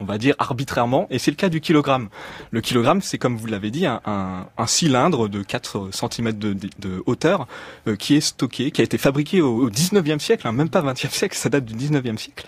on 0.00 0.04
va 0.04 0.18
dire 0.18 0.34
arbitrairement, 0.38 1.06
et 1.10 1.18
c'est 1.18 1.30
le 1.30 1.36
cas 1.36 1.48
du 1.48 1.60
kilogramme. 1.60 2.08
Le 2.50 2.60
kilogramme, 2.60 3.02
c'est 3.02 3.18
comme 3.18 3.36
vous 3.36 3.46
l'avez 3.46 3.70
dit, 3.70 3.86
un, 3.86 4.46
cylindre 4.66 5.28
de 5.28 5.42
4 5.42 5.90
cm 5.92 6.32
de, 6.32 7.02
hauteur 7.06 7.46
euh, 7.86 7.96
qui 7.96 8.16
est 8.16 8.20
stocké, 8.20 8.70
qui 8.70 8.80
a 8.80 8.84
été 8.84 8.98
fabriqué 8.98 9.40
au, 9.40 9.70
19e 9.70 10.18
siècle, 10.18 10.46
hein, 10.46 10.52
même 10.52 10.68
pas 10.68 10.82
20e 10.82 11.10
siècle, 11.10 11.36
ça 11.36 11.48
date 11.48 11.64
du 11.64 11.74
19e 11.74 12.16
siècle. 12.16 12.46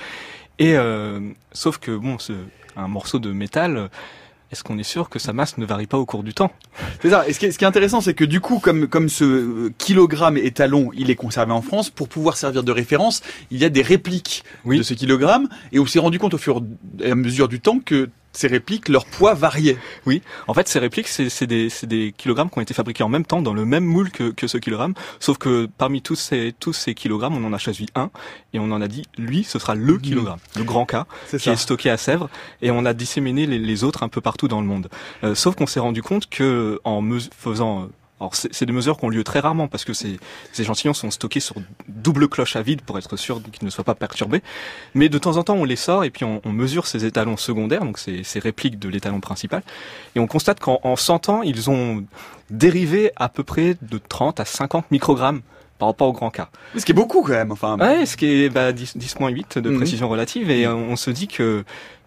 Et 0.58 0.76
euh, 0.76 1.20
sauf 1.52 1.78
que 1.78 1.96
bon, 1.96 2.16
un 2.76 2.88
morceau 2.88 3.18
de 3.18 3.32
métal 3.32 3.90
est-ce 4.52 4.62
qu'on 4.62 4.78
est 4.78 4.84
sûr 4.84 5.08
que 5.08 5.18
sa 5.18 5.32
masse 5.32 5.58
ne 5.58 5.66
varie 5.66 5.86
pas 5.86 5.98
au 5.98 6.06
cours 6.06 6.22
du 6.22 6.34
temps? 6.34 6.52
C'est 7.02 7.10
ça. 7.10 7.26
Et 7.26 7.32
ce 7.32 7.38
qui 7.38 7.46
est, 7.46 7.62
intéressant, 7.64 8.00
c'est 8.00 8.14
que 8.14 8.24
du 8.24 8.40
coup, 8.40 8.58
comme, 8.58 8.86
comme 8.86 9.08
ce 9.08 9.24
euh, 9.24 9.72
kilogramme 9.78 10.36
étalon, 10.36 10.90
il 10.94 11.10
est 11.10 11.16
conservé 11.16 11.52
en 11.52 11.62
France, 11.62 11.90
pour 11.90 12.08
pouvoir 12.08 12.36
servir 12.36 12.62
de 12.62 12.72
référence, 12.72 13.22
il 13.50 13.58
y 13.58 13.64
a 13.64 13.68
des 13.68 13.82
répliques 13.82 14.44
de 14.64 14.82
ce 14.82 14.94
kilogramme. 14.94 15.48
Et 15.72 15.78
on 15.78 15.86
s'est 15.86 15.98
rendu 15.98 16.18
compte 16.18 16.34
au 16.34 16.38
fur 16.38 16.62
et 17.00 17.10
à 17.10 17.14
mesure 17.14 17.48
du 17.48 17.60
temps 17.60 17.80
que 17.80 18.10
ces 18.34 18.48
répliques, 18.48 18.88
leur 18.88 19.06
poids 19.06 19.34
variait. 19.34 19.78
Oui, 20.06 20.22
en 20.46 20.54
fait, 20.54 20.68
ces 20.68 20.78
répliques, 20.78 21.08
c'est 21.08 21.46
des, 21.46 21.68
des, 21.84 22.12
kilogrammes 22.16 22.50
qui 22.50 22.58
ont 22.58 22.62
été 22.62 22.74
fabriqués 22.74 23.02
en 23.02 23.08
même 23.08 23.24
temps, 23.24 23.42
dans 23.42 23.54
le 23.54 23.64
même 23.64 23.84
moule 23.84 24.10
que, 24.10 24.30
que 24.30 24.46
ce 24.46 24.58
kilogramme, 24.58 24.94
sauf 25.20 25.38
que 25.38 25.68
parmi 25.78 26.02
tous 26.02 26.16
ces, 26.16 26.54
tous 26.58 26.72
ces 26.72 26.94
kilogrammes, 26.94 27.36
on 27.36 27.44
en 27.46 27.52
a 27.52 27.58
choisi 27.58 27.86
un, 27.94 28.10
et 28.52 28.58
on 28.58 28.70
en 28.70 28.80
a 28.82 28.88
dit, 28.88 29.04
lui, 29.16 29.44
ce 29.44 29.58
sera 29.58 29.74
le 29.74 29.98
kilogramme, 29.98 30.40
le 30.56 30.64
grand 30.64 30.84
K, 30.84 30.96
qui 31.38 31.48
est 31.48 31.56
stocké 31.56 31.90
à 31.90 31.96
Sèvres, 31.96 32.28
et 32.60 32.70
on 32.70 32.84
a 32.84 32.92
disséminé 32.92 33.46
les, 33.46 33.58
les 33.58 33.84
autres 33.84 34.02
un 34.02 34.08
peu 34.08 34.20
partout 34.20 34.48
dans 34.48 34.60
le 34.60 34.66
monde. 34.66 34.88
Euh, 35.22 35.34
sauf 35.34 35.54
qu'on 35.54 35.66
s'est 35.66 35.80
rendu 35.80 36.02
compte 36.02 36.28
que 36.28 36.80
en 36.84 37.02
faisant 37.36 37.88
alors 38.20 38.34
c'est 38.34 38.64
des 38.64 38.72
mesures 38.72 38.96
qui 38.96 39.04
ont 39.04 39.08
lieu 39.08 39.24
très 39.24 39.40
rarement 39.40 39.66
parce 39.66 39.84
que 39.84 39.92
ces, 39.92 40.18
échantillons 40.58 40.94
sont 40.94 41.10
stockés 41.10 41.40
sur 41.40 41.56
double 41.88 42.28
cloche 42.28 42.54
à 42.54 42.62
vide 42.62 42.82
pour 42.82 42.96
être 42.96 43.16
sûr 43.16 43.42
qu'ils 43.42 43.64
ne 43.64 43.70
soient 43.70 43.84
pas 43.84 43.96
perturbés. 43.96 44.40
Mais 44.94 45.08
de 45.08 45.18
temps 45.18 45.36
en 45.36 45.42
temps, 45.42 45.56
on 45.56 45.64
les 45.64 45.76
sort 45.76 46.04
et 46.04 46.10
puis 46.10 46.24
on, 46.24 46.40
mesure 46.52 46.86
ces 46.86 47.04
étalons 47.04 47.36
secondaires, 47.36 47.84
donc 47.84 47.98
ces, 47.98 48.22
ces 48.22 48.38
répliques 48.38 48.78
de 48.78 48.88
l'étalon 48.88 49.18
principal, 49.18 49.62
et 50.14 50.20
on 50.20 50.28
constate 50.28 50.60
qu'en 50.60 50.96
100 50.96 51.28
ans, 51.28 51.42
ils 51.42 51.68
ont 51.68 52.04
dérivé 52.50 53.10
à 53.16 53.28
peu 53.28 53.42
près 53.42 53.76
de 53.82 53.98
30 53.98 54.38
à 54.38 54.44
50 54.44 54.90
microgrammes 54.92 55.42
par 55.78 55.88
rapport 55.88 56.08
au 56.08 56.12
grand 56.12 56.30
cas. 56.30 56.48
Ce 56.76 56.84
qui 56.84 56.92
est 56.92 56.94
beaucoup 56.94 57.22
quand 57.22 57.32
même. 57.32 57.50
Enfin. 57.50 57.76
Ouais, 57.78 58.06
ce 58.06 58.16
qui 58.16 58.26
est 58.26 58.48
bah, 58.48 58.72
10-8 58.72 59.58
de 59.58 59.70
mhm. 59.70 59.76
précision 59.76 60.08
relative 60.08 60.50
et 60.50 60.68
on 60.68 60.94
se 60.96 61.10
dit 61.10 61.26
que 61.26 61.64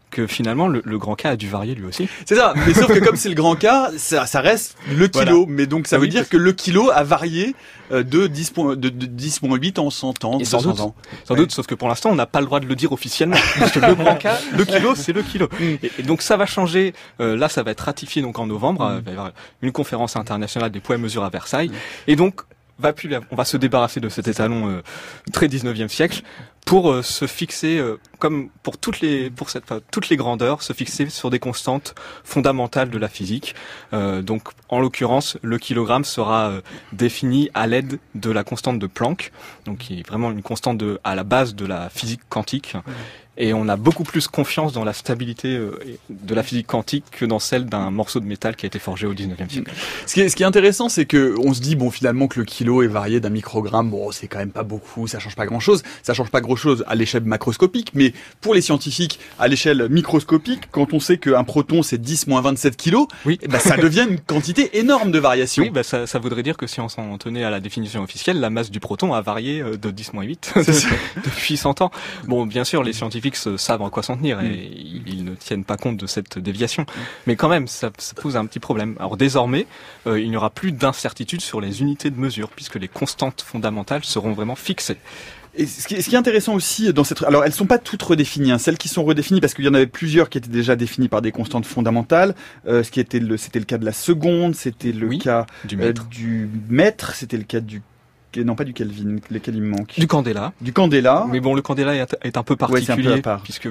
que 0.10 0.28
finalement 0.28 0.68
le, 0.68 0.82
grand 0.98 1.16
K 1.16 1.26
a 1.26 1.36
dû 1.36 1.48
varier 1.48 1.76
lui 1.76 1.86
aussi. 1.86 2.08
C'est 2.26 2.36
ça, 2.36 2.54
mais 2.66 2.74
sauf 2.74 2.88
que 2.88 3.00
comme 3.00 3.16
c'est 3.16 3.30
le 3.30 3.36
grand 3.36 3.56
K, 3.56 3.68
ça, 3.98 4.26
ça 4.26 4.42
reste 4.42 4.78
le 4.96 5.08
kilo, 5.08 5.46
mais 5.48 5.66
donc 5.66 5.88
ça 5.88 5.98
veut 5.98 6.08
dire 6.08 6.30
que 6.30 6.38
le 6.38 6.54
kilo 6.54 6.90
a 6.92 7.04
varié 7.04 7.56
euh, 7.92 8.04
de 8.04 8.28
10.8 8.28 8.76
de, 8.76 8.90
de 8.90 9.80
en 9.80 9.90
100 9.90 10.26
ans, 10.26 10.40
sans 10.44 10.62
doute, 10.62 10.80
ans. 10.80 10.96
Sans 11.26 11.36
doute, 11.36 11.52
sauf 11.52 11.68
que 11.68 11.76
pour 11.76 11.88
l'instant 11.88 12.10
on 12.10 12.16
n'a 12.16 12.26
pas 12.26 12.40
le 12.40 12.46
droit 12.46 12.60
de 12.60 12.66
le 12.66 12.76
dire 12.76 12.92
officiellement, 12.92 13.38
parce 13.60 13.72
que 13.72 13.80
le 13.80 13.96
grand 13.96 14.16
K, 14.16 14.28
le 14.58 14.66
kilo, 14.66 14.96
c'est 14.96 15.14
le 15.14 15.24
kilo. 15.24 15.48
Mm. 15.60 15.76
Et, 16.00 16.04
donc 16.04 16.22
ça 16.22 16.38
va 16.38 16.46
changer, 16.46 16.94
euh, 17.20 17.36
là 17.36 17.50
ça 17.50 17.64
va 17.64 17.72
être 17.72 17.82
ratifié 17.82 18.22
donc 18.22 18.40
en 18.40 18.48
novembre, 18.48 18.86
mm. 18.86 18.98
il 19.00 19.04
va 19.04 19.12
y 19.12 19.14
avoir 19.14 19.32
une 19.62 19.72
conférence 19.72 20.16
internationale 20.16 20.72
des 20.72 20.80
poids 20.80 20.96
et 20.96 21.00
mesures 21.00 21.24
à 21.24 21.30
Versailles, 21.30 21.70
mm. 21.70 21.74
et 22.08 22.16
donc 22.16 22.42
va 22.80 22.94
plus, 22.94 23.10
on 23.32 23.36
va 23.36 23.46
se 23.46 23.58
débarrasser 23.58 24.00
de 24.00 24.10
cet 24.10 24.28
étalon 24.28 24.70
euh, 24.70 24.82
très 25.34 25.48
19e 25.48 25.88
siècle 25.88 26.22
pour 26.68 26.92
euh, 26.92 27.02
se 27.02 27.26
fixer, 27.28 27.78
euh, 27.78 27.98
comme 28.20 28.50
pour 28.62 28.78
toutes 28.78 29.00
les 29.00 29.30
pour 29.30 29.50
cette 29.50 29.74
toutes 29.90 30.10
les 30.10 30.18
grandeurs, 30.18 30.62
se 30.62 30.74
fixer 30.74 31.10
sur 31.10 31.30
des 31.30 31.40
constantes 31.40 31.96
fondamentales 32.26 32.90
de 32.90 32.98
la 32.98 33.08
physique. 33.08 33.56
Euh, 33.94 34.22
donc, 34.22 34.50
en 34.68 34.80
l'occurrence, 34.82 35.38
le 35.42 35.58
kilogramme 35.58 36.04
sera 36.04 36.52
défini 36.92 37.50
à 37.54 37.68
l'aide 37.68 38.00
de 38.16 38.32
la 38.32 38.44
constante 38.44 38.80
de 38.80 38.88
Planck, 38.88 39.32
donc 39.66 39.78
qui 39.80 40.02
est 40.02 40.08
vraiment 40.08 40.30
une 40.30 40.44
constante 40.44 40.78
de, 40.78 41.00
à 41.06 41.16
la 41.16 41.24
base 41.24 41.56
de 41.56 41.66
la 41.66 41.90
physique 41.90 42.22
quantique 42.28 42.76
et 43.38 43.54
on 43.54 43.68
a 43.70 43.76
beaucoup 43.76 44.04
plus 44.04 44.28
confiance 44.28 44.74
dans 44.74 44.84
la 44.84 44.94
stabilité 44.94 45.56
euh, 45.56 45.80
de 46.10 46.36
la 46.36 46.44
physique 46.44 46.68
quantique 46.68 47.06
que 47.12 47.26
dans 47.26 47.40
celle 47.40 47.66
d'un 47.66 47.92
morceau 47.92 48.20
de 48.20 48.26
métal 48.26 48.56
qui 48.56 48.66
a 48.66 48.68
été 48.68 48.80
forgé 48.80 49.06
au 49.06 49.14
19e 49.14 49.50
siècle. 49.50 49.72
Ce 50.06 50.14
qui 50.14 50.22
est, 50.22 50.30
ce 50.30 50.36
qui 50.36 50.44
est 50.44 50.48
intéressant, 50.48 50.90
c'est 50.90 51.06
que 51.06 51.36
on 51.40 51.54
se 51.54 51.62
dit 51.62 51.76
bon 51.76 51.92
finalement 51.92 52.28
que 52.28 52.40
le 52.40 52.46
kilo 52.46 52.82
est 52.82 52.88
varié 52.88 53.20
d'un 53.20 53.30
microgramme, 53.30 53.90
bon 53.90 54.12
c'est 54.12 54.28
quand 54.28 54.40
même 54.40 54.52
pas 54.52 54.64
beaucoup, 54.64 55.08
ça 55.08 55.20
change 55.20 55.36
pas 55.36 55.46
grand 55.46 55.60
chose, 55.60 55.84
ça 56.02 56.14
change 56.14 56.32
pas 56.32 56.42
chose 56.58 56.84
à 56.88 56.96
l'échelle 56.96 57.24
macroscopique, 57.24 57.92
mais 57.94 58.14
pour 58.42 58.54
les 58.54 58.62
scientifiques 58.62 59.20
à 59.40 59.48
l'échelle 59.48 59.88
microscopique, 59.90 60.64
quand 60.72 60.94
on 60.94 61.00
sait 61.00 61.18
qu'un 61.18 61.44
proton 61.44 61.84
c'est 61.84 61.98
10 61.98 62.28
moins 62.28 62.42
27 62.42 62.76
kilos, 62.76 63.08
oui. 63.26 63.40
bah, 63.48 63.60
ça 63.60 63.78
devient 63.88 64.08
une 64.10 64.20
quantité 64.20 64.78
énorme 64.80 65.12
de 65.12 65.20
variation. 65.20 65.64
Oui, 65.64 65.70
bah, 65.70 65.84
ça, 65.84 66.08
ça 66.08 66.20
voudrait 66.20 66.44
dire 66.44 66.58
que 66.58 66.68
si 66.68 66.80
on 66.82 66.90
s'en 66.90 67.18
tenait 67.18 67.44
à 67.44 67.50
la 67.50 67.60
définition 67.60 68.04
officielle, 68.04 68.40
la 68.40 68.50
masse 68.50 68.72
du 68.72 68.80
proton 68.80 69.14
a 69.14 69.22
varié 69.22 69.62
euh, 69.62 69.78
de 69.78 69.92
10 69.92 70.14
moins 70.14 70.24
8 70.24 70.54
depuis 71.26 71.58
100 71.58 71.82
ans. 71.82 71.92
Bon, 72.26 72.46
bien 72.46 72.64
sûr, 72.64 72.84
les 72.84 72.94
scientifiques 72.94 73.36
savent 73.36 73.82
en 73.82 73.90
quoi 73.90 74.04
s'en 74.04 74.18
tenir 74.18 74.40
et 74.42 74.50
mm. 74.50 75.04
ils, 75.08 75.24
ne 75.24 75.36
tiennent 75.36 75.64
pas 75.64 75.78
compte 75.78 75.98
de 75.98 76.08
cette 76.08 76.40
déviation. 76.40 76.84
Mm. 76.84 77.02
Mais 77.28 77.36
quand 77.36 77.50
même, 77.50 77.68
ça, 77.68 77.92
pose 78.16 78.38
un 78.38 78.46
petit 78.46 78.60
problème. 78.60 78.96
Alors 79.00 79.18
désormais, 79.18 79.68
euh, 80.08 80.20
il 80.20 80.30
n'y 80.30 80.38
aura 80.38 80.50
plus 80.50 80.72
d'incertitude 80.72 81.42
sur 81.42 81.62
les 81.62 81.82
unités 81.82 82.10
de 82.10 82.20
mesure 82.20 82.50
puisque 82.50 82.76
les 82.76 82.88
constantes 82.88 83.42
fondamentales 83.42 84.04
seront 84.04 84.34
vraiment 84.34 84.56
fixées. 84.56 84.98
Et 85.58 85.66
ce 85.66 85.88
qui, 85.88 85.96
est, 85.96 86.16
intéressant 86.16 86.54
aussi 86.54 86.94
dans 86.94 87.04
cette, 87.04 87.24
alors 87.24 87.44
elles 87.44 87.52
sont 87.52 87.66
pas 87.66 87.80
toutes 87.80 88.04
redéfinies. 88.04 88.52
Hein. 88.52 88.60
Celles 88.60 88.78
qui 88.78 88.88
sont 88.88 89.04
redéfinies, 89.04 89.42
parce 89.42 89.54
qu'il 89.54 89.66
y 89.66 89.68
en 89.68 89.74
avait 89.74 89.88
plusieurs 89.88 90.30
qui 90.30 90.38
étaient 90.38 90.50
déjà 90.50 90.76
définies 90.76 91.08
par 91.08 91.22
des 91.22 91.32
constantes 91.32 91.66
fondamentales. 91.66 92.36
Euh, 92.68 92.84
ce 92.84 92.92
qui 92.92 93.00
était 93.00 93.20
le, 93.20 93.38
c'était 93.38 93.60
le 93.60 93.66
cas 93.66 93.80
de 93.80 93.86
la 93.86 93.92
seconde, 93.92 94.56
c'était 94.56 94.92
le 94.92 95.10
cas 95.18 95.48
du 95.66 95.76
mètre, 95.76 96.04
euh, 96.04 96.10
du 96.10 96.50
mètre, 96.70 97.16
c'était 97.16 97.38
le 97.38 97.44
cas 97.44 97.60
du 97.60 97.82
non 98.36 98.56
pas 98.56 98.66
du 98.66 98.74
Kelvin, 98.74 99.18
lesquels 99.32 99.56
il 99.56 99.64
me 99.64 99.70
manque. 99.70 99.96
Du 99.98 100.06
Candela. 100.06 100.54
Du 100.62 100.74
Candela. 100.74 101.26
Mais 101.32 101.40
bon, 101.40 101.56
le 101.56 101.62
Candela 101.62 101.96
est, 101.96 102.38
un 102.38 102.44
peu 102.44 102.56
particulier, 102.56 103.14
un 103.14 103.22
peu 103.22 103.32
puisque 103.44 103.70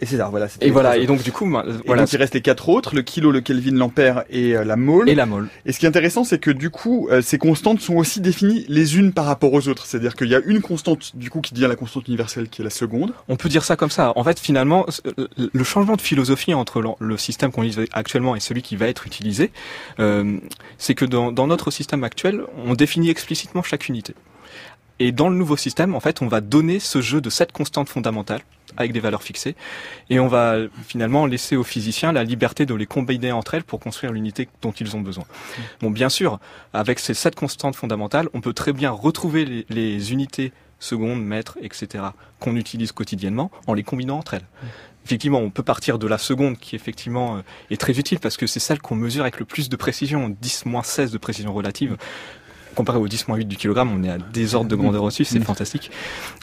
et 0.00 0.06
c'est 0.06 0.16
ça, 0.16 0.28
voilà. 0.28 0.48
Et 0.60 0.70
voilà, 0.70 0.96
et 0.96 1.06
donc 1.06 1.22
du 1.22 1.32
coup, 1.32 1.48
voilà. 1.86 2.04
il 2.10 2.16
reste 2.16 2.34
les 2.34 2.40
quatre 2.40 2.68
autres, 2.68 2.94
le 2.94 3.02
kilo, 3.02 3.30
le 3.30 3.40
Kelvin, 3.40 3.76
l'ampère 3.76 4.24
et 4.30 4.56
euh, 4.56 4.64
la 4.64 4.76
mole. 4.76 5.08
Et 5.08 5.14
la 5.14 5.26
mole. 5.26 5.48
Et 5.64 5.72
ce 5.72 5.78
qui 5.78 5.86
est 5.86 5.88
intéressant, 5.88 6.24
c'est 6.24 6.38
que 6.38 6.50
du 6.50 6.70
coup, 6.70 7.08
euh, 7.10 7.22
ces 7.22 7.38
constantes 7.38 7.80
sont 7.80 7.96
aussi 7.96 8.20
définies 8.20 8.64
les 8.68 8.98
unes 8.98 9.12
par 9.12 9.24
rapport 9.24 9.52
aux 9.52 9.68
autres. 9.68 9.86
C'est-à-dire 9.86 10.14
qu'il 10.14 10.28
y 10.28 10.34
a 10.34 10.40
une 10.44 10.60
constante, 10.60 11.16
du 11.16 11.30
coup, 11.30 11.40
qui 11.40 11.54
devient 11.54 11.68
la 11.68 11.76
constante 11.76 12.08
universelle, 12.08 12.48
qui 12.48 12.62
est 12.62 12.64
la 12.64 12.70
seconde. 12.70 13.12
On 13.28 13.36
peut 13.36 13.48
dire 13.48 13.64
ça 13.64 13.76
comme 13.76 13.90
ça. 13.90 14.12
En 14.16 14.24
fait, 14.24 14.38
finalement, 14.38 14.86
le 15.36 15.64
changement 15.64 15.96
de 15.96 16.02
philosophie 16.02 16.54
entre 16.54 16.96
le 16.98 17.16
système 17.16 17.50
qu'on 17.52 17.62
utilise 17.62 17.88
actuellement 17.92 18.36
et 18.36 18.40
celui 18.40 18.62
qui 18.62 18.76
va 18.76 18.86
être 18.88 19.06
utilisé, 19.06 19.50
euh, 19.98 20.38
c'est 20.78 20.94
que 20.94 21.04
dans, 21.04 21.32
dans 21.32 21.46
notre 21.46 21.70
système 21.70 22.04
actuel, 22.04 22.42
on 22.64 22.74
définit 22.74 23.10
explicitement 23.10 23.62
chaque 23.62 23.88
unité. 23.88 24.14
Et 24.98 25.12
dans 25.12 25.28
le 25.28 25.36
nouveau 25.36 25.56
système, 25.56 25.94
en 25.94 26.00
fait, 26.00 26.22
on 26.22 26.28
va 26.28 26.40
donner 26.40 26.80
ce 26.80 27.00
jeu 27.00 27.20
de 27.20 27.30
cette 27.30 27.52
constantes 27.52 27.88
fondamentales 27.88 28.40
avec 28.76 28.92
des 28.92 29.00
valeurs 29.00 29.22
fixées, 29.22 29.54
et 30.10 30.18
on 30.20 30.28
va 30.28 30.56
finalement 30.86 31.24
laisser 31.26 31.56
aux 31.56 31.64
physiciens 31.64 32.12
la 32.12 32.24
liberté 32.24 32.66
de 32.66 32.74
les 32.74 32.86
combiner 32.86 33.32
entre 33.32 33.54
elles 33.54 33.64
pour 33.64 33.80
construire 33.80 34.12
l'unité 34.12 34.48
dont 34.60 34.72
ils 34.72 34.96
ont 34.96 35.00
besoin. 35.00 35.24
Bon, 35.80 35.90
bien 35.90 36.08
sûr, 36.08 36.40
avec 36.72 36.98
ces 36.98 37.14
sept 37.14 37.34
constantes 37.34 37.76
fondamentales, 37.76 38.28
on 38.34 38.40
peut 38.40 38.52
très 38.52 38.72
bien 38.72 38.90
retrouver 38.90 39.64
les, 39.68 40.12
unités 40.12 40.52
secondes, 40.78 41.22
mètres, 41.22 41.56
etc., 41.62 42.04
qu'on 42.38 42.56
utilise 42.56 42.92
quotidiennement 42.92 43.50
en 43.66 43.72
les 43.72 43.82
combinant 43.82 44.18
entre 44.18 44.34
elles. 44.34 44.46
Effectivement, 45.06 45.38
on 45.38 45.50
peut 45.50 45.62
partir 45.62 45.98
de 45.98 46.06
la 46.06 46.18
seconde 46.18 46.58
qui 46.58 46.74
effectivement 46.74 47.36
euh, 47.36 47.40
est 47.70 47.80
très 47.80 47.96
utile 47.96 48.18
parce 48.18 48.36
que 48.36 48.48
c'est 48.48 48.58
celle 48.58 48.80
qu'on 48.80 48.96
mesure 48.96 49.22
avec 49.22 49.38
le 49.38 49.44
plus 49.44 49.68
de 49.68 49.76
précision, 49.76 50.36
10-16 50.42 51.12
de 51.12 51.18
précision 51.18 51.54
relative 51.54 51.96
comparé 52.76 52.98
au 52.98 53.08
10-8 53.08 53.44
du 53.44 53.56
kilogramme, 53.56 53.90
on 53.92 54.04
est 54.04 54.10
à 54.10 54.18
des 54.18 54.54
ordres 54.54 54.70
de 54.70 54.76
grandeur 54.76 55.02
au-dessus, 55.02 55.24
c'est 55.24 55.40
mm. 55.40 55.44
fantastique. 55.44 55.90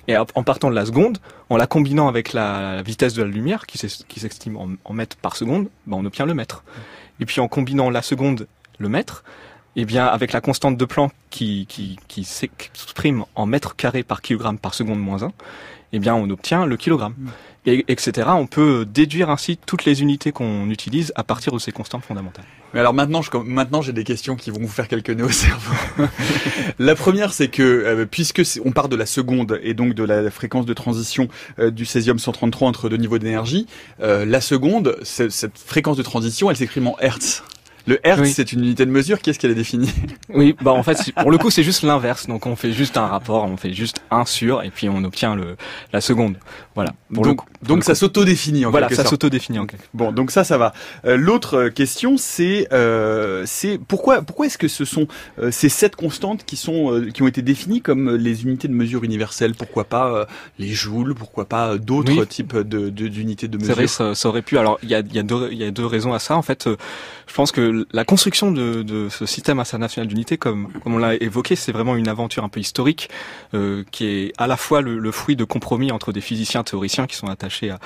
Et 0.08 0.18
en 0.18 0.44
partant 0.44 0.70
de 0.70 0.76
la 0.76 0.86
seconde, 0.86 1.20
en 1.50 1.56
la 1.56 1.68
combinant 1.68 2.08
avec 2.10 2.34
la, 2.34 2.82
vitesse 2.82 3.14
de 3.14 3.24
la 3.24 3.30
lumière, 3.30 3.66
qui 3.66 3.78
s'estime 3.78 4.58
en, 4.58 4.94
mètres 4.94 5.16
par 5.18 5.38
seconde, 5.38 5.70
ben 5.88 5.98
on 5.98 6.06
obtient 6.06 6.26
le 6.26 6.34
mètre. 6.34 6.64
Et 7.22 7.26
puis 7.26 7.40
en 7.40 7.48
combinant 7.48 7.90
la 7.90 8.02
seconde, 8.02 8.48
le 8.80 8.90
mètre, 8.90 9.24
et 9.76 9.82
eh 9.82 9.86
bien 9.86 10.06
avec 10.06 10.34
la 10.34 10.42
constante 10.42 10.78
de 10.78 10.86
Planck 10.86 11.12
qui, 11.32 11.66
qui, 11.68 11.98
qui 12.08 12.26
s'exprime 12.26 13.26
en 13.34 13.48
mètres 13.48 13.76
carrés 13.76 14.04
par 14.04 14.22
kilogramme 14.22 14.60
par 14.60 14.76
seconde 14.76 15.00
moins 15.00 15.24
1, 15.24 15.32
eh 15.94 16.00
bien 16.00 16.14
on 16.14 16.30
obtient 16.30 16.66
le 16.68 16.78
kilogramme. 16.78 17.16
Mm 17.18 17.30
et, 17.66 17.86
etc. 17.88 18.30
On 18.34 18.48
peut 18.48 18.86
déduire 18.86 19.30
ainsi 19.30 19.58
toutes 19.58 19.86
les 19.86 20.02
unités 20.02 20.32
qu'on 20.32 20.70
utilise 20.70 21.12
à 21.16 21.24
partir 21.24 21.54
de 21.54 21.60
ces 21.60 21.72
constantes 21.72 22.04
fondamentales. 22.04 22.46
Mais 22.74 22.80
alors 22.80 22.94
maintenant, 22.94 23.22
je, 23.22 23.30
maintenant 23.38 23.82
j'ai 23.82 23.94
des 23.94 24.04
questions 24.04 24.36
qui 24.36 24.50
vont 24.50 24.60
vous 24.60 24.68
faire 24.68 24.88
quelques 24.88 25.12
nœuds 25.12 25.26
au 25.26 25.32
cerveau. 25.32 25.74
la 26.80 26.96
première, 26.96 27.34
c'est 27.34 27.48
que 27.48 27.64
euh, 27.64 28.06
puisque 28.10 28.42
on 28.66 28.72
part 28.72 28.90
de 28.90 28.96
la 28.96 29.06
seconde 29.06 29.60
et 29.64 29.74
donc 29.74 29.94
de 29.94 30.04
la 30.04 30.30
fréquence 30.32 30.66
de 30.66 30.74
transition 30.74 31.28
euh, 31.60 31.70
du 31.72 31.86
césium 31.86 32.20
133 32.20 32.68
entre 32.68 32.90
deux 32.90 32.98
niveaux 32.98 33.20
d'énergie, 33.20 33.68
euh, 34.02 34.26
la 34.26 34.42
seconde, 34.42 34.98
cette 35.04 35.58
fréquence 35.58 35.98
de 35.98 36.04
transition, 36.04 36.50
elle 36.50 36.58
s'exprime 36.58 36.88
en 36.88 36.98
hertz. 37.00 37.44
Le 37.86 38.00
hertz, 38.08 38.32
c'est 38.32 38.54
une 38.54 38.62
unité 38.62 38.86
de 38.86 38.92
mesure. 38.92 39.20
Qu'est-ce 39.22 39.38
qu'elle 39.38 39.52
est 39.52 39.56
définie? 39.56 39.92
Oui, 40.30 40.56
bah 40.62 40.72
en 40.72 40.84
fait, 40.84 41.12
pour 41.22 41.32
le 41.32 41.38
coup, 41.38 41.52
c'est 41.52 41.64
juste 41.64 41.84
l'inverse. 41.84 42.28
Donc 42.28 42.46
on 42.46 42.56
fait 42.56 42.72
juste 42.72 42.96
un 42.96 43.08
rapport, 43.08 43.44
on 43.44 43.58
fait 43.58 43.74
juste 43.74 44.02
un 44.10 44.26
sur, 44.26 44.64
et 44.64 44.70
puis 44.70 44.88
on 44.88 45.04
obtient 45.04 45.36
le 45.36 45.58
la 45.92 46.00
seconde. 46.00 46.38
Voilà. 46.76 46.94
donc, 47.12 47.42
donc 47.62 47.84
ça 47.84 47.94
s'auto-définit 47.94 48.66
en 48.66 48.72
voilà, 48.72 48.88
quelque 48.88 48.96
sorte. 48.96 49.06
Voilà, 49.06 49.10
ça 49.10 49.10
s'auto-définit 49.12 49.60
en 49.60 49.66
quelque. 49.66 49.84
Bon, 49.94 50.12
donc 50.12 50.32
ça, 50.32 50.44
ça 50.44 50.58
va. 50.58 50.74
Euh, 51.06 51.18
L'autre 51.18 51.70
question, 51.70 52.18
c'est 52.18 52.68
euh, 52.74 53.44
c'est 53.46 53.78
pourquoi 53.78 54.22
pourquoi 54.22 54.48
est-ce 54.48 54.58
que 54.58 54.68
ce 54.68 54.86
sont 54.86 55.08
euh, 55.40 55.52
ces 55.52 55.70
sept 55.70 55.96
constantes 55.96 56.46
qui 56.46 56.56
sont 56.56 56.92
euh, 56.92 57.12
qui 57.12 57.22
ont 57.22 57.28
été 57.28 57.42
définies 57.42 57.82
comme 57.82 58.16
les 58.16 58.44
unités 58.44 58.68
de 58.68 58.74
mesure 58.74 59.04
universelles? 59.04 59.54
Pourquoi 59.56 59.84
pas 59.84 60.28
les 60.60 60.70
joules? 60.70 61.16
Pourquoi 61.16 61.46
pas 61.46 61.78
d'autres 61.78 62.26
types 62.26 62.58
de 62.58 62.90
d'unités 62.90 63.48
de, 63.48 63.58
mesure 63.58 63.76
vrai, 63.76 63.88
ça, 63.88 64.16
ça, 64.16 64.30
aurait 64.30 64.42
pu. 64.42 64.58
Alors 64.58 64.80
il 64.84 64.90
y 64.90 64.96
a 64.96 65.00
il 65.00 65.14
y 65.14 65.20
a 65.20 65.24
deux 65.24 65.50
il 65.52 65.58
y 65.58 65.64
a 65.64 65.72
deux 65.72 65.86
raisons 65.86 66.14
à 66.14 66.20
ça. 66.20 66.36
En 66.36 66.42
fait, 66.42 66.68
je 67.28 67.34
pense 67.34 67.52
que 67.52 67.88
la 67.92 68.06
construction 68.06 68.52
de, 68.52 68.84
de 68.84 69.10
ce 69.10 69.26
système 69.26 69.60
international 69.60 70.08
d'unité, 70.08 70.38
comme, 70.38 70.70
comme 70.84 70.96
on 70.96 70.98
l'a 70.98 71.16
évoqué, 71.16 71.56
c'est 71.56 71.72
vraiment 71.72 71.96
une 71.96 72.08
aventure 72.08 72.44
un 72.44 72.50
peu 72.50 72.60
historique 72.60 73.10
euh, 73.54 73.84
qui 73.92 74.06
est 74.06 74.34
à 74.38 74.48
la 74.48 74.58
fois 74.58 74.82
le, 74.82 75.00
le, 75.00 75.12
fruit 75.12 75.36
de 75.36 75.44
compromis 75.44 75.92
entre 75.92 76.12
des 76.12 76.22
physiciens 76.22 76.63
théoriciens 76.64 77.08
qui 77.08 77.16
sont 77.16 77.28
attachés 77.28 77.70
à 77.70 77.80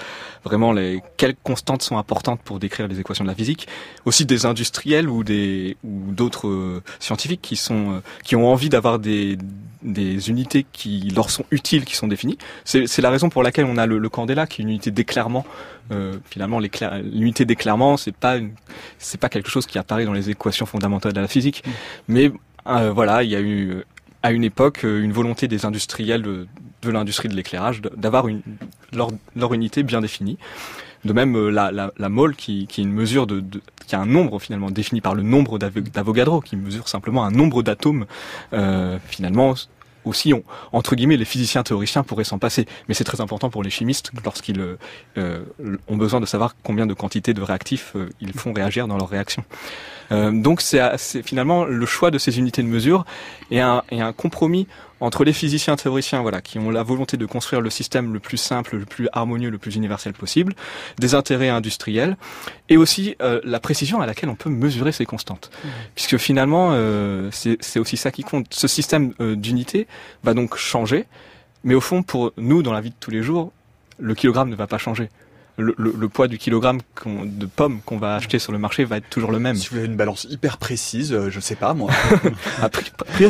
vraiment 0.44 0.72
les 0.72 1.02
quelles 1.18 1.36
constantes 1.36 1.82
sont 1.82 1.98
importantes 1.98 2.40
pour 2.44 2.60
décrire 2.60 2.88
les 2.88 3.00
équations 3.00 3.24
de 3.24 3.30
la 3.30 3.36
physique, 3.36 3.68
aussi 4.06 4.26
des 4.26 4.46
industriels 4.46 5.10
ou 5.10 5.24
des 5.24 5.78
ou 5.84 6.12
d'autres 6.12 6.48
euh, 6.48 6.84
scientifiques 7.00 7.42
qui 7.42 7.56
sont 7.56 7.92
euh, 7.92 8.00
qui 8.24 8.36
ont 8.36 8.48
envie 8.52 8.70
d'avoir 8.70 9.00
des 9.00 9.38
des 9.84 10.30
unités 10.30 10.66
qui 10.72 11.12
leur 11.16 11.30
sont 11.30 11.46
utiles, 11.52 11.86
qui 11.86 11.96
sont 11.96 12.08
définies. 12.08 12.38
C'est 12.66 13.00
la 13.00 13.10
raison 13.10 13.30
pour 13.30 13.44
laquelle 13.44 13.66
on 13.66 13.78
a 13.78 13.86
le, 13.86 14.00
le 14.00 14.10
Candela, 14.10 14.48
qui 14.48 14.62
est 14.62 14.63
une 14.63 14.70
unité 14.70 14.92
d'éclairement. 14.92 15.46
Euh, 15.92 16.18
finalement, 16.30 16.60
l'unité 16.60 17.46
d'éclairement, 17.46 17.96
c'est 17.98 18.16
pas 18.16 18.38
c'est 18.98 19.20
pas 19.20 19.30
quelque 19.30 19.50
chose 19.50 19.66
qui 19.66 19.78
apparaît 19.78 20.06
dans 20.06 20.13
les 20.13 20.30
équations 20.30 20.66
fondamentales 20.66 21.13
de 21.13 21.22
la 21.22 21.28
physique. 21.28 21.63
Mm. 21.66 21.72
Mais 22.10 22.32
euh, 22.68 22.92
voilà, 22.92 23.24
il 23.24 23.30
y 23.30 23.36
a 23.36 23.42
eu 23.42 23.84
à 24.23 24.32
une 24.32 24.43
époque 24.43 24.84
une 24.84 25.12
volonté 25.12 25.47
des 25.47 25.65
industriels 25.65 26.21
de, 26.21 26.47
l'industrie 26.84 27.30
de 27.30 27.36
l'éclairage 27.36 27.82
d'avoir 27.82 28.25
leur, 28.93 29.53
unité 29.53 29.84
bien 29.84 30.01
définie. 30.01 30.38
De 31.06 31.13
même, 31.13 31.36
euh, 31.36 31.49
la, 31.49 31.71
la, 31.71 32.10
mole 32.10 32.36
qui, 32.36 32.67
est 32.69 32.77
une 32.77 32.91
mesure 32.91 33.27
qui 33.86 33.95
a 33.95 33.99
un 33.99 34.06
nombre 34.06 34.39
finalement 34.39 34.71
défini 34.71 34.99
par 34.99 35.15
le 35.15 35.23
nombre 35.23 35.58
d'Avogadro, 35.60 36.41
qui 36.41 36.56
mesure 36.56 36.89
simplement 36.89 37.23
un 37.23 37.32
nombre 37.32 37.63
d'atomes. 37.63 38.06
Euh, 38.53 38.97
finalement, 39.08 39.53
aussi, 40.08 40.34
on, 40.34 40.43
entre 40.72 40.96
guillemets, 40.96 41.17
les 41.17 41.26
physiciens 41.26 41.63
théoriciens 41.63 42.04
pourraient 42.04 42.24
s'en 42.24 42.39
passer. 42.39 42.65
Mais 42.88 42.93
c'est 42.93 43.04
très 43.04 43.22
important 43.22 43.50
pour 43.50 43.63
les 43.63 43.70
chimistes 43.70 44.12
lorsqu'ils 44.24 44.78
euh, 45.17 45.46
ont 45.88 45.98
besoin 45.98 46.20
de 46.20 46.26
savoir 46.26 46.56
combien 46.63 46.86
de 46.86 46.93
quantités 46.93 47.34
de 47.34 47.41
réactifs 47.41 47.93
euh, 47.96 48.10
ils 48.22 48.34
font 48.34 48.54
réagir 48.54 48.88
dans 48.88 48.98
leur 48.98 49.10
réaction. 49.10 49.43
Euh, 50.12 50.32
donc 50.32 50.62
c'est 50.62 50.98
finalement 51.22 51.65
le 51.65 51.86
choix 51.86 52.12
de 52.12 52.17
ces 52.17 52.39
unités 52.39 52.63
de 52.63 52.67
mesure 52.67 53.06
et 53.52 53.60
un 53.60 54.13
compromis 54.15 54.67
entre 54.99 55.23
les 55.23 55.33
physiciens 55.33 55.75
théoriciens 55.75 56.21
voilà, 56.21 56.41
qui 56.41 56.60
ont 56.60 56.69
la 56.69 56.83
volonté 56.83 57.17
de 57.17 57.25
construire 57.25 57.62
le 57.62 57.69
système 57.69 58.13
le 58.13 58.19
plus 58.19 58.38
simple, 58.38 58.77
le 58.77 58.86
plus 58.86 59.07
harmonieux, 59.13 59.49
le 59.49 59.57
plus 59.57 59.75
universel 59.75 60.13
possible, 60.13 60.53
des 60.99 61.15
intérêts 61.15 61.49
industriels, 61.49 62.17
et 62.69 62.77
aussi 62.77 63.15
euh, 63.21 63.39
la 63.43 63.60
précision 63.60 64.01
à 64.01 64.05
laquelle 64.05 64.29
on 64.29 64.36
peut 64.36 64.49
mesurer 64.49 64.91
ces 64.91 65.05
constantes. 65.05 65.51
Mmh. 65.51 65.67
Puisque 65.95 66.17
finalement, 66.17 66.69
euh, 66.71 67.29
c'est 67.31 67.79
aussi 67.79 67.97
ça 67.97 68.12
qui 68.12 68.23
compte. 68.23 68.47
Ce 68.53 68.67
système 68.67 69.13
euh, 69.19 69.36
d'unité 69.36 69.88
va 70.23 70.33
donc 70.33 70.55
changer, 70.57 71.05
mais 71.63 71.75
au 71.75 71.81
fond, 71.81 72.03
pour 72.03 72.33
nous, 72.38 72.63
dans 72.63 72.73
la 72.73 72.81
vie 72.81 72.91
de 72.91 72.95
tous 72.99 73.12
les 73.12 73.21
jours, 73.21 73.51
le 73.99 74.15
kilogramme 74.15 74.49
ne 74.49 74.55
va 74.55 74.67
pas 74.67 74.77
changer. 74.77 75.10
Le, 75.58 76.08
poids 76.08 76.28
du 76.28 76.38
kilogramme 76.38 76.80
de 77.06 77.46
pommes 77.46 77.82
qu'on 77.86 77.98
va 77.98 78.15
acheter 78.15 78.39
sur 78.39 78.52
le 78.52 78.60
marché 78.60 78.86
va 78.86 78.98
être 78.98 79.10
toujours 79.10 79.32
le 79.32 79.39
même. 79.39 79.56
Si 79.56 79.70
vous 79.70 79.78
avez 79.78 79.88
une 79.88 79.96
balance 79.96 80.28
hyper 80.30 80.58
précise, 80.58 81.13
euh, 81.13 81.30
je 81.30 81.39
sais 81.39 81.56
pas 81.56 81.74
moi. 81.74 81.91
Après, 82.62 82.84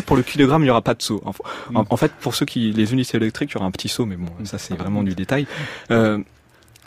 pour 0.06 0.16
le 0.16 0.24
kilogramme, 0.24 0.62
il 0.62 0.66
n'y 0.66 0.72
aura 0.72 0.82
pas 0.82 0.94
de 0.94 1.02
saut. 1.02 1.24
En, 1.74 1.86
en, 1.90 1.98
fait, 1.98 2.12
pour 2.14 2.36
ceux 2.36 2.46
qui 2.46 2.72
les 2.72 2.94
unités 2.94 3.18
électriques, 3.18 3.52
il 3.52 3.56
y 3.56 3.58
aura 3.58 3.66
un 3.66 3.72
petit 3.72 3.90
saut, 3.90 4.06
mais 4.06 4.16
bon, 4.16 4.28
ça 4.44 4.58
c'est 4.58 4.76
vraiment 4.76 5.04
du 5.04 5.16
détail. 5.16 5.48
Euh, 5.92 6.20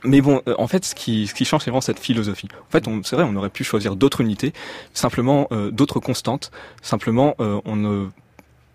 mais 0.04 0.20
bon, 0.20 0.40
euh, 0.48 0.54
en 0.58 0.66
fait, 0.66 0.84
ce 0.84 0.94
qui, 0.94 1.26
ce 1.26 1.34
qui 1.34 1.44
change, 1.44 1.62
c'est 1.62 1.70
vraiment 1.70 1.80
cette 1.80 1.98
philosophie. 1.98 2.48
En 2.68 2.70
fait, 2.70 2.84
c'est 3.04 3.16
vrai, 3.16 3.24
on 3.28 3.36
aurait 3.36 3.50
pu 3.50 3.64
choisir 3.64 3.96
d'autres 3.96 4.20
unités, 4.20 4.52
simplement 4.94 5.48
euh, 5.52 5.70
d'autres 5.70 6.00
constantes. 6.00 6.50
Simplement, 6.82 7.34
euh, 7.40 7.60
on 7.64 7.76
ne 7.76 8.08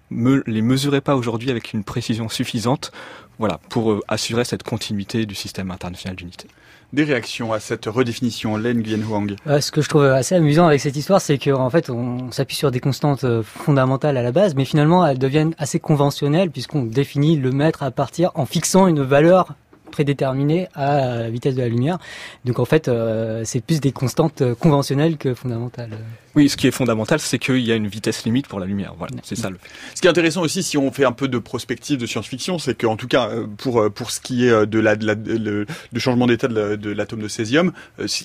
me, 0.09 0.43
les 0.47 0.61
mesurait 0.61 1.01
pas 1.01 1.15
aujourd'hui 1.15 1.51
avec 1.51 1.73
une 1.73 1.83
précision 1.83 2.29
suffisante, 2.29 2.91
voilà, 3.39 3.59
pour 3.69 4.01
assurer 4.07 4.45
cette 4.45 4.63
continuité 4.63 5.25
du 5.25 5.35
système 5.35 5.71
international 5.71 6.15
d'unités. 6.15 6.47
Des 6.93 7.03
réactions 7.03 7.51
à 7.51 7.59
cette 7.59 7.87
redéfinition, 7.87 8.55
Len 8.55 8.77
Nguyen 8.79 9.01
Huang 9.01 9.35
Ce 9.59 9.71
que 9.71 9.81
je 9.81 9.89
trouve 9.89 10.05
assez 10.05 10.35
amusant 10.35 10.67
avec 10.67 10.79
cette 10.79 10.95
histoire, 10.95 11.19
c'est 11.19 11.37
qu'en 11.37 11.69
fait, 11.69 11.89
on 11.89 12.31
s'appuie 12.31 12.55
sur 12.55 12.71
des 12.71 12.79
constantes 12.79 13.25
fondamentales 13.41 14.15
à 14.15 14.21
la 14.21 14.31
base, 14.31 14.55
mais 14.55 14.63
finalement, 14.65 15.05
elles 15.05 15.19
deviennent 15.19 15.55
assez 15.57 15.79
conventionnelles 15.79 16.51
puisqu'on 16.51 16.83
définit 16.83 17.37
le 17.37 17.51
mètre 17.51 17.83
à 17.83 17.91
partir 17.91 18.31
en 18.35 18.45
fixant 18.45 18.87
une 18.87 19.01
valeur 19.01 19.55
prédéterminé 19.95 20.67
à 20.75 21.21
la 21.21 21.29
vitesse 21.29 21.55
de 21.55 21.61
la 21.61 21.69
lumière. 21.69 21.99
Donc 22.43 22.59
en 22.59 22.65
fait, 22.65 22.89
euh, 22.89 23.43
c'est 23.45 23.61
plus 23.61 23.79
des 23.79 23.93
constantes 23.93 24.43
conventionnelles 24.59 25.15
que 25.15 25.33
fondamentales. 25.33 25.97
Oui, 26.35 26.49
ce 26.49 26.57
qui 26.57 26.67
est 26.67 26.71
fondamental, 26.71 27.21
c'est 27.21 27.39
qu'il 27.39 27.59
y 27.59 27.71
a 27.71 27.75
une 27.75 27.87
vitesse 27.87 28.25
limite 28.25 28.47
pour 28.47 28.59
la 28.59 28.65
lumière. 28.65 28.93
Voilà, 28.97 29.15
c'est 29.23 29.37
ça. 29.37 29.49
Le... 29.49 29.57
Ce 29.93 30.01
qui 30.01 30.07
est 30.07 30.09
intéressant 30.09 30.41
aussi, 30.41 30.63
si 30.63 30.77
on 30.77 30.91
fait 30.91 31.05
un 31.05 31.13
peu 31.13 31.29
de 31.29 31.37
prospective 31.37 31.97
de 31.97 32.05
science-fiction, 32.05 32.59
c'est 32.59 32.77
qu'en 32.77 32.97
tout 32.97 33.07
cas, 33.07 33.29
euh, 33.29 33.47
pour 33.55 33.79
euh, 33.79 33.89
pour 33.89 34.11
ce 34.11 34.19
qui 34.19 34.45
est 34.45 34.65
de 34.65 34.79
la, 34.79 34.97
de 34.97 35.05
la 35.05 35.15
de, 35.15 35.65
changement 35.95 36.27
d'état 36.27 36.49
de 36.49 36.89
l'atome 36.91 37.21
de 37.21 37.29
césium, 37.29 37.71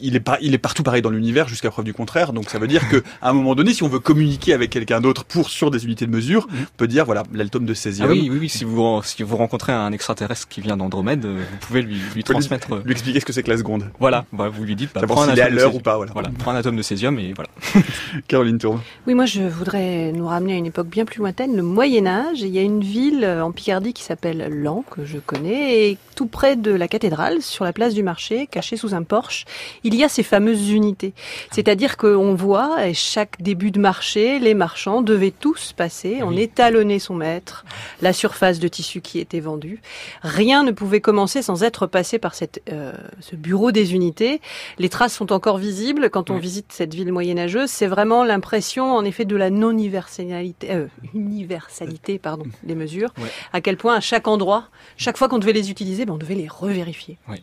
il 0.01 0.17
est 0.17 0.21
pas 0.21 0.39
il 0.41 0.55
est 0.55 0.59
partout 0.59 0.83
pareil 0.83 1.03
dans 1.03 1.11
l'univers 1.11 1.47
jusqu'à 1.47 1.71
preuve 1.71 1.85
du 1.85 1.95
contraire. 1.95 2.33
Donc 2.33 2.51
ça 2.51 2.59
veut 2.59 2.67
dire 2.67 2.89
que 2.91 3.05
à 3.23 3.31
un 3.31 3.33
moment 3.33 3.55
donné, 3.55 3.75
si 3.75 3.85
on 3.85 3.89
veut 3.89 4.01
communiquer 4.01 4.55
avec 4.55 4.71
quelqu'un 4.71 5.01
d'autre 5.01 5.25
pour 5.25 5.49
sur 5.49 5.71
des 5.71 5.85
unités 5.85 6.07
de 6.07 6.11
mesure, 6.11 6.49
mm. 6.49 6.63
on 6.63 6.77
peut 6.79 6.89
dire 6.89 7.05
voilà 7.05 7.23
l'atome 7.33 7.65
de 7.65 7.75
césium. 7.75 8.09
Ah 8.11 8.13
oui, 8.13 8.29
oui, 8.29 8.39
oui. 8.41 8.49
Si 8.49 8.65
vous 8.65 9.01
si 9.05 9.23
vous 9.23 9.37
rencontrez 9.37 9.73
un 9.73 9.93
extraterrestre 9.93 10.49
qui 10.49 10.61
vient 10.61 10.77
d'Andromède, 10.77 11.25
pouvez 11.61 11.83
lui, 11.83 12.01
lui 12.15 12.25
transmettre. 12.25 12.83
Lui, 12.85 12.93
expliquer 12.93 13.21
ce 13.21 13.25
que 13.25 13.33
c'est 13.33 13.43
que 13.43 13.51
la 13.51 13.59
seconde. 13.59 13.91
Voilà, 13.99 14.25
bah, 14.33 14.49
vous 14.49 14.65
lui 14.65 14.77
dites, 14.77 14.91
bah, 14.95 15.03
prends 15.07 15.23
un 15.23 15.29
atome 15.29 15.45
à 15.45 15.49
l'heure 15.49 15.75
ou 15.75 15.81
pas. 15.81 15.97
Voilà. 15.97 16.13
voilà, 16.13 16.31
prends 16.39 16.53
un 16.53 16.57
atome 16.57 16.77
de 16.77 16.83
césium 16.83 17.19
et 17.19 17.33
voilà. 17.33 17.51
Caroline 18.29 18.59
Tour. 18.59 18.81
Oui, 19.07 19.15
moi 19.15 19.27
je 19.27 19.43
voudrais 19.43 20.13
nous 20.13 20.27
ramener 20.27 20.55
à 20.55 20.57
une 20.57 20.67
époque 20.67 20.89
bien 20.89 21.05
plus 21.05 21.19
lointaine, 21.19 21.57
le 21.57 21.63
Moyen 21.63 22.07
Âge. 22.07 22.41
Il 22.41 22.49
y 22.49 22.59
a 22.59 22.63
une 22.63 22.81
ville 22.83 23.25
euh, 23.25 23.45
en 23.45 23.53
Picardie 23.53 23.93
qui 23.93 24.03
s'appelle 24.03 24.49
Lan, 24.63 24.85
que 24.91 25.05
je 25.05 25.19
connais, 25.19 25.91
et 25.91 25.99
tout 26.15 26.27
près 26.27 26.57
de 26.57 26.73
la 26.73 26.89
cathédrale, 26.89 27.43
sur 27.43 27.65
la 27.65 27.73
place 27.73 27.95
du 27.95 28.03
marché, 28.03 28.47
cachée 28.47 28.77
sous 28.77 28.95
un 28.95 29.03
porche, 29.03 29.45
il 29.85 29.95
y 29.95 30.05
a 30.05 30.09
ces 30.09 30.23
fameuses 30.23 30.71
unités. 30.71 31.13
C'est-à-dire 31.51 31.97
qu'on 31.97 32.35
voit, 32.35 32.77
à 32.77 32.93
chaque 32.93 33.41
début 33.41 33.71
de 33.71 33.81
marché, 33.81 34.39
les 34.39 34.55
marchands 34.55 35.03
devaient 35.03 35.33
tous 35.33 35.73
passer, 35.73 36.19
on 36.23 36.37
étalonnait 36.37 36.99
son 36.99 37.15
maître, 37.15 37.65
la 38.03 38.13
surface 38.13 38.59
de 38.61 38.69
tissu 38.69 39.01
qui 39.01 39.19
était 39.19 39.41
vendue. 39.41 39.81
Rien 40.23 40.63
ne 40.63 40.73
pouvait 40.73 41.01
commencer 41.01 41.43
sans 41.43 41.50
être 41.57 41.87
passé 41.87 42.19
par 42.19 42.35
cette, 42.35 42.63
euh, 42.73 42.93
ce 43.21 43.37
bureau 43.37 43.73
des 43.73 43.95
unités. 43.95 44.41
Les 44.79 44.89
traces 44.89 45.15
sont 45.15 45.33
encore 45.33 45.59
visibles 45.59 46.11
quand 46.11 46.31
on 46.31 46.39
visite 46.39 46.73
cette 46.73 46.95
ville 46.95 47.13
moyenâgeuse. 47.13 47.71
C'est 47.71 47.87
vraiment 47.87 48.25
l'impression, 48.25 48.95
en 48.95 49.05
effet, 49.05 49.25
de 49.25 49.37
la 49.37 49.51
non-universalité, 49.51 50.71
euh, 50.73 50.87
universalité, 51.15 52.19
pardon, 52.19 52.45
des 52.63 52.75
mesures. 52.75 53.13
À 53.53 53.61
quel 53.61 53.77
point, 53.77 53.97
à 53.97 54.01
chaque 54.01 54.29
endroit, 54.29 54.69
chaque 54.97 55.17
fois 55.17 55.29
qu'on 55.29 55.39
devait 55.39 55.53
les 55.53 55.71
utiliser, 55.71 56.05
ben, 56.05 56.15
on 56.15 56.19
devait 56.19 56.35
les 56.35 56.49
revérifier. 56.49 57.19
Oui. 57.29 57.43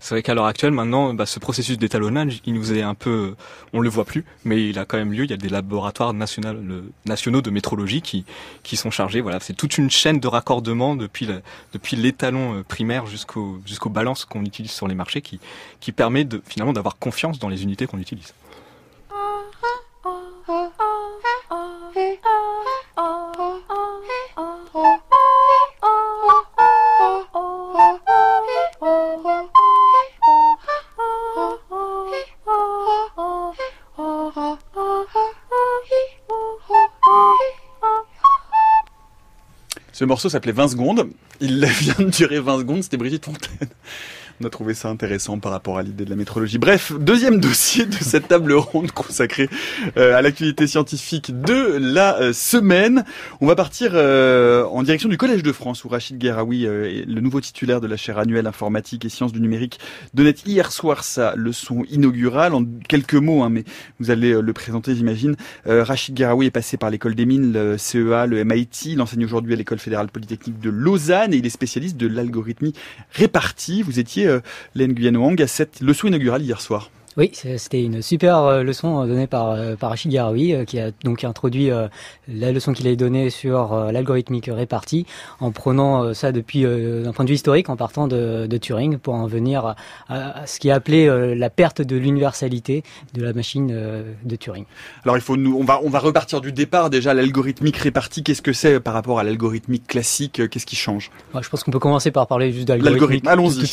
C'est 0.00 0.14
vrai 0.14 0.22
qu'à 0.22 0.34
l'heure 0.34 0.46
actuelle, 0.46 0.72
maintenant, 0.72 1.12
bah, 1.14 1.26
ce 1.26 1.38
processus 1.38 1.78
d'étalonnage, 1.78 2.40
il 2.44 2.54
nous 2.54 2.72
est 2.72 2.82
un 2.82 2.94
peu, 2.94 3.34
on 3.72 3.80
le 3.80 3.88
voit 3.88 4.04
plus, 4.04 4.24
mais 4.44 4.68
il 4.68 4.78
a 4.78 4.84
quand 4.84 4.96
même 4.96 5.12
lieu. 5.12 5.24
Il 5.24 5.30
y 5.30 5.34
a 5.34 5.38
des 5.38 5.48
laboratoires 5.48 6.14
nationaux, 6.14 7.40
de 7.40 7.50
métrologie 7.50 8.02
qui 8.02 8.76
sont 8.76 8.90
chargés. 8.90 9.20
Voilà, 9.20 9.40
c'est 9.40 9.54
toute 9.54 9.78
une 9.78 9.90
chaîne 9.90 10.20
de 10.20 10.28
raccordement 10.28 10.96
depuis 10.96 11.28
depuis 11.72 11.96
l'étalon 11.96 12.58
euh, 12.58 12.62
primaire 12.62 13.06
jusqu'au 13.06 13.60
jusqu'aux 13.66 13.90
balances 13.90 14.24
qu'on 14.24 14.44
utilise 14.44 14.70
sur 14.70 14.88
les 14.88 14.94
marchés, 14.94 15.20
qui 15.20 15.40
qui 15.80 15.92
permet 15.92 16.24
de 16.24 16.42
finalement 16.46 16.72
d'avoir 16.72 16.98
confiance 16.98 17.38
dans 17.38 17.48
les 17.48 17.62
unités 17.62 17.86
qu'on 17.86 17.98
utilise. 17.98 18.32
Ce 39.98 40.04
morceau 40.04 40.28
s'appelait 40.28 40.52
20 40.52 40.68
secondes. 40.68 41.10
Il 41.40 41.64
vient 41.80 42.06
de 42.06 42.10
durer 42.10 42.38
20 42.38 42.58
secondes. 42.58 42.82
C'était 42.84 42.96
Brigitte 42.96 43.24
Fontaine. 43.24 43.68
On 44.40 44.46
a 44.46 44.50
trouvé 44.50 44.72
ça 44.72 44.88
intéressant 44.88 45.40
par 45.40 45.50
rapport 45.50 45.78
à 45.78 45.82
l'idée 45.82 46.04
de 46.04 46.10
la 46.10 46.14
métrologie. 46.14 46.58
Bref, 46.58 46.92
deuxième 46.92 47.40
dossier 47.40 47.86
de 47.86 47.94
cette 47.94 48.28
table 48.28 48.52
ronde 48.52 48.92
consacrée 48.92 49.50
euh, 49.96 50.16
à 50.16 50.22
l'actualité 50.22 50.68
scientifique 50.68 51.40
de 51.40 51.76
la 51.80 52.20
euh, 52.20 52.32
semaine. 52.32 53.04
On 53.40 53.48
va 53.48 53.56
partir 53.56 53.92
euh, 53.94 54.62
en 54.66 54.84
direction 54.84 55.08
du 55.08 55.16
Collège 55.16 55.42
de 55.42 55.50
France 55.50 55.82
où 55.82 55.88
Rachid 55.88 56.18
Gueraoui, 56.18 56.60
le 56.60 57.20
nouveau 57.20 57.40
titulaire 57.40 57.80
de 57.80 57.88
la 57.88 57.96
chaire 57.96 58.16
annuelle 58.18 58.46
informatique 58.46 59.04
et 59.04 59.08
sciences 59.08 59.32
du 59.32 59.40
numérique, 59.40 59.80
donnait 60.14 60.36
hier 60.46 60.70
soir 60.70 61.02
sa 61.02 61.34
leçon 61.34 61.82
inaugurale. 61.90 62.54
En 62.54 62.64
quelques 62.88 63.14
mots, 63.14 63.42
hein, 63.42 63.48
mais 63.48 63.64
vous 63.98 64.12
allez 64.12 64.40
le 64.40 64.52
présenter, 64.52 64.94
j'imagine. 64.94 65.34
Rachid 65.66 66.14
Gueraoui 66.14 66.46
est 66.46 66.52
passé 66.52 66.76
par 66.76 66.90
l'école 66.90 67.16
des 67.16 67.26
mines, 67.26 67.52
le 67.52 67.76
CEA, 67.76 68.26
le 68.26 68.44
MIT. 68.44 68.92
Il 68.92 69.02
enseigne 69.02 69.24
aujourd'hui 69.24 69.54
à 69.54 69.56
l'école 69.56 69.80
fédérale 69.80 70.08
polytechnique 70.08 70.60
de 70.60 70.70
Lausanne 70.70 71.34
et 71.34 71.38
il 71.38 71.46
est 71.46 71.50
spécialiste 71.50 71.96
de 71.96 72.06
l'algorithmie 72.06 72.74
répartie. 73.10 73.82
Vous 73.82 73.98
étiez 73.98 74.27
Len 74.74 74.92
Nguyen 74.92 75.16
Wang 75.16 75.40
à 75.42 75.46
cette 75.46 75.80
leçon 75.80 76.08
inaugurale 76.08 76.42
hier 76.42 76.60
soir. 76.60 76.90
Oui, 77.18 77.32
c'était 77.32 77.82
une 77.82 78.00
super 78.00 78.44
euh, 78.44 78.62
leçon 78.62 79.02
euh, 79.02 79.06
donnée 79.08 79.26
par, 79.26 79.50
euh, 79.50 79.74
par 79.74 79.90
Rachid 79.90 80.08
Garawi, 80.08 80.64
qui 80.66 80.78
a 80.78 80.92
donc 81.02 81.24
introduit 81.24 81.70
la 82.28 82.52
leçon 82.52 82.72
qu'il 82.72 82.86
a 82.86 82.94
donnée 82.94 83.28
sur 83.28 83.74
l'algorithmique 83.90 84.48
répartie, 84.52 85.04
en 85.40 85.50
prenant 85.50 86.14
ça 86.14 86.30
depuis 86.30 86.64
un 86.64 87.12
point 87.12 87.24
de 87.24 87.30
vue 87.30 87.34
historique, 87.34 87.68
en 87.70 87.76
partant 87.76 88.06
de, 88.06 88.46
de 88.46 88.56
Turing, 88.56 88.98
pour 88.98 89.14
en 89.14 89.26
venir 89.26 89.74
à, 90.08 90.46
ce 90.46 90.60
qui 90.60 90.68
est 90.68 90.72
appelé 90.72 91.34
la 91.34 91.50
perte 91.50 91.82
de 91.82 91.96
l'universalité 91.96 92.84
de 93.14 93.22
la 93.22 93.32
machine 93.32 93.66
de 93.66 94.36
Turing. 94.36 94.64
Alors 95.04 95.16
il 95.16 95.22
faut 95.22 95.36
nous, 95.36 95.56
on 95.58 95.64
va 95.64 95.80
on 95.82 95.90
va 95.90 95.98
repartir 95.98 96.40
du 96.40 96.52
départ 96.52 96.90
déjà 96.90 97.14
l'algorithmique 97.14 97.78
répartie. 97.78 98.22
Qu'est-ce 98.22 98.42
que 98.42 98.52
c'est 98.52 98.78
par 98.80 98.94
rapport 98.94 99.18
à 99.18 99.24
l'algorithmique 99.24 99.86
classique 99.86 100.48
Qu'est-ce 100.48 100.66
qui 100.66 100.76
change? 100.76 101.10
Je 101.40 101.48
pense 101.48 101.64
qu'on 101.64 101.72
peut 101.72 101.78
commencer 101.78 102.10
par 102.10 102.26
parler 102.26 102.52
juste 102.52 102.68
d'algorithmique. 102.68 103.26
Allons-y. 103.26 103.68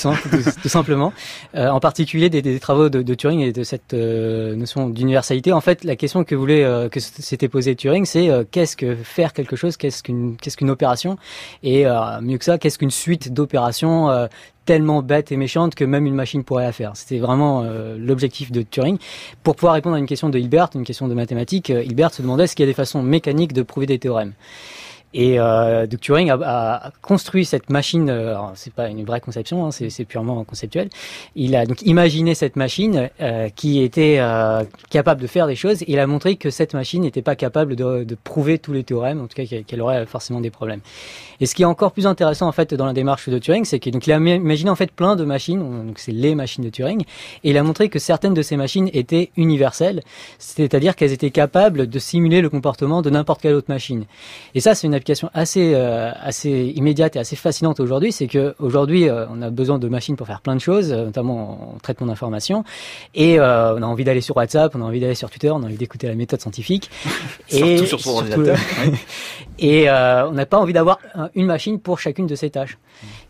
Tout, 0.61 0.69
simplement. 0.69 1.13
en 1.53 1.79
particulier 1.79 2.29
des, 2.29 2.41
des 2.41 2.59
travaux 2.59 2.89
de, 2.89 3.01
de 3.01 3.13
Turing 3.13 3.34
et 3.41 3.51
de 3.51 3.63
cette 3.63 3.93
euh, 3.93 4.55
notion 4.55 4.89
d'universalité, 4.89 5.51
en 5.51 5.61
fait, 5.61 5.83
la 5.83 5.95
question 5.95 6.23
que 6.23 6.35
voulait 6.35 6.63
euh, 6.63 6.89
que 6.89 6.99
s'était 6.99 7.47
posée 7.47 7.75
Turing, 7.75 8.05
c'est 8.05 8.29
euh, 8.29 8.43
qu'est-ce 8.49 8.75
que 8.75 8.95
faire 8.95 9.33
quelque 9.33 9.55
chose, 9.55 9.77
qu'est-ce 9.77 10.03
qu'une 10.03 10.37
qu'est-ce 10.37 10.57
qu'une 10.57 10.69
opération, 10.69 11.17
et 11.63 11.85
mieux 12.21 12.37
que 12.37 12.45
ça, 12.45 12.57
qu'est-ce 12.57 12.77
qu'une 12.77 12.91
suite 12.91 13.33
d'opérations 13.33 14.09
tellement 14.65 15.01
bêtes 15.01 15.31
et 15.31 15.37
méchantes 15.37 15.75
que 15.75 15.85
même 15.85 16.05
une 16.05 16.15
machine 16.15 16.43
pourrait 16.43 16.63
la 16.63 16.71
faire? 16.71 16.91
C'était 16.95 17.19
vraiment 17.19 17.63
l'objectif 17.97 18.51
de 18.51 18.61
Turing. 18.61 18.97
Pour 19.43 19.55
pouvoir 19.55 19.73
répondre 19.73 19.95
à 19.95 19.99
une 19.99 20.05
question 20.05 20.29
de 20.29 20.37
Hilbert, 20.37 20.69
une 20.75 20.83
question 20.83 21.07
de 21.07 21.13
mathématiques, 21.13 21.69
Hilbert 21.69 22.13
se 22.13 22.21
demandait 22.21 22.47
qu'il 22.47 22.61
y 22.61 22.63
a 22.63 22.67
des 22.67 22.73
façons 22.73 23.01
mécaniques 23.01 23.53
de 23.53 23.61
prouver 23.61 23.85
des 23.85 23.99
théorèmes? 23.99 24.33
Et 25.17 25.39
euh, 25.39 25.87
Turing 25.87 26.29
a, 26.29 26.37
a, 26.43 26.91
construit 27.01 27.45
cette 27.45 27.69
machine. 27.69 28.09
Euh, 28.09 28.35
c'est 28.55 28.73
pas 28.73 28.89
une 28.89 29.05
vraie 29.05 29.21
conception, 29.21 29.65
hein, 29.65 29.71
c'est 29.71 30.03
purement 30.03 30.43
conceptuel. 30.43 30.89
Il 31.37 31.55
a 31.55 31.65
donc 31.65 31.81
imaginé 31.83 32.35
cette 32.35 32.57
machine 32.57 33.09
euh, 33.21 33.47
qui 33.55 33.81
était 33.81 34.17
euh, 34.19 34.65
capable 34.89 35.21
de 35.21 35.27
faire 35.27 35.47
des 35.47 35.55
choses. 35.55 35.85
Il 35.87 35.99
a 35.99 36.05
montré 36.05 36.35
que 36.35 36.49
cette 36.49 36.73
machine 36.73 37.03
n'était 37.03 37.21
pas 37.21 37.37
capable 37.37 37.77
de, 37.77 38.03
de, 38.03 38.17
prouver 38.21 38.59
tous 38.59 38.73
les 38.73 38.83
théorèmes, 38.83 39.21
en 39.21 39.27
tout 39.27 39.41
cas 39.41 39.45
qu'elle 39.65 39.81
aurait 39.81 40.05
forcément 40.05 40.41
des 40.41 40.49
problèmes. 40.49 40.81
Et 41.39 41.45
ce 41.45 41.55
qui 41.55 41.61
est 41.61 41.65
encore 41.65 41.93
plus 41.93 42.07
intéressant 42.07 42.47
en 42.47 42.51
fait 42.51 42.73
dans 42.73 42.85
la 42.85 42.93
démarche 42.93 43.29
de 43.29 43.39
Turing, 43.39 43.63
c'est 43.63 43.79
qu'il 43.79 44.11
a 44.11 44.17
imaginé 44.17 44.69
en 44.69 44.75
fait 44.75 44.91
plein 44.91 45.15
de 45.15 45.23
machines. 45.23 45.87
Donc 45.87 45.97
c'est 45.97 46.11
les 46.11 46.35
machines 46.35 46.63
de 46.63 46.69
Turing. 46.69 47.03
Et 47.45 47.51
il 47.51 47.57
a 47.57 47.63
montré 47.63 47.87
que 47.87 47.99
certaines 47.99 48.33
de 48.33 48.41
ces 48.41 48.57
machines 48.57 48.89
étaient 48.91 49.31
universelles, 49.37 50.01
c'est-à-dire 50.39 50.97
qu'elles 50.97 51.13
étaient 51.13 51.31
capables 51.31 51.87
de 51.87 51.99
simuler 51.99 52.41
le 52.41 52.49
comportement 52.49 53.01
de 53.01 53.09
n'importe 53.09 53.41
quelle 53.41 53.55
autre 53.55 53.71
machine. 53.71 54.03
Et 54.55 54.59
ça, 54.59 54.75
c'est 54.75 54.87
une 54.87 54.93
application 55.05 55.29
assez 55.33 55.75
assez 55.75 56.73
immédiate 56.75 57.15
et 57.15 57.19
assez 57.19 57.35
fascinante 57.35 57.79
aujourd'hui, 57.79 58.11
c'est 58.11 58.27
que 58.27 58.55
aujourd'hui 58.59 59.07
on 59.09 59.41
a 59.41 59.49
besoin 59.51 59.77
de 59.77 59.87
machines 59.87 60.15
pour 60.15 60.25
faire 60.25 60.41
plein 60.41 60.55
de 60.55 60.61
choses, 60.61 60.91
notamment 60.91 61.75
en 61.75 61.77
traitement 61.77 62.07
d'information, 62.07 62.63
et 63.13 63.39
on 63.39 63.43
a 63.43 63.85
envie 63.85 64.03
d'aller 64.03 64.21
sur 64.21 64.35
WhatsApp, 64.35 64.73
on 64.75 64.81
a 64.81 64.85
envie 64.85 64.99
d'aller 64.99 65.15
sur 65.15 65.29
Twitter, 65.29 65.51
on 65.51 65.61
a 65.61 65.65
envie 65.65 65.77
d'écouter 65.77 66.07
la 66.07 66.15
méthode 66.15 66.41
scientifique, 66.41 66.89
et 67.49 67.77
surtout 67.77 67.85
sur 67.85 67.99
son 67.99 68.17
ordinateur. 68.17 68.57
et 69.59 69.89
on 69.89 70.31
n'a 70.31 70.45
pas 70.45 70.57
envie 70.57 70.73
d'avoir 70.73 70.99
une 71.35 71.45
machine 71.45 71.79
pour 71.79 71.99
chacune 71.99 72.25
de 72.25 72.35
ces 72.35 72.49
tâches. 72.49 72.77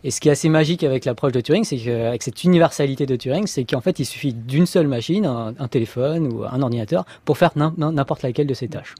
Et 0.04 0.12
ce 0.12 0.22
qui 0.22 0.30
est 0.30 0.32
assez 0.32 0.50
magique 0.50 0.84
avec 0.84 1.06
l'approche 1.06 1.32
de 1.32 1.42
Turing, 1.42 1.64
c'est 1.64 1.78
qu'avec 1.78 2.22
cette 2.22 2.44
universalité 2.44 3.06
de 3.06 3.16
Turing, 3.16 3.48
c'est 3.48 3.66
qu'en 3.66 3.82
fait, 3.82 4.00
il 4.00 4.06
suffit 4.06 4.34
d'une 4.34 4.66
seule 4.66 4.88
machine, 4.88 5.26
un, 5.26 5.68
téléphone 5.68 6.32
ou 6.32 6.44
un 6.44 6.62
ordinateur, 6.62 7.06
pour 7.26 7.38
faire 7.38 7.52
n'importe 7.56 8.22
laquelle 8.22 8.48
de 8.48 8.54
ces 8.54 8.68
tâches. 8.68 8.94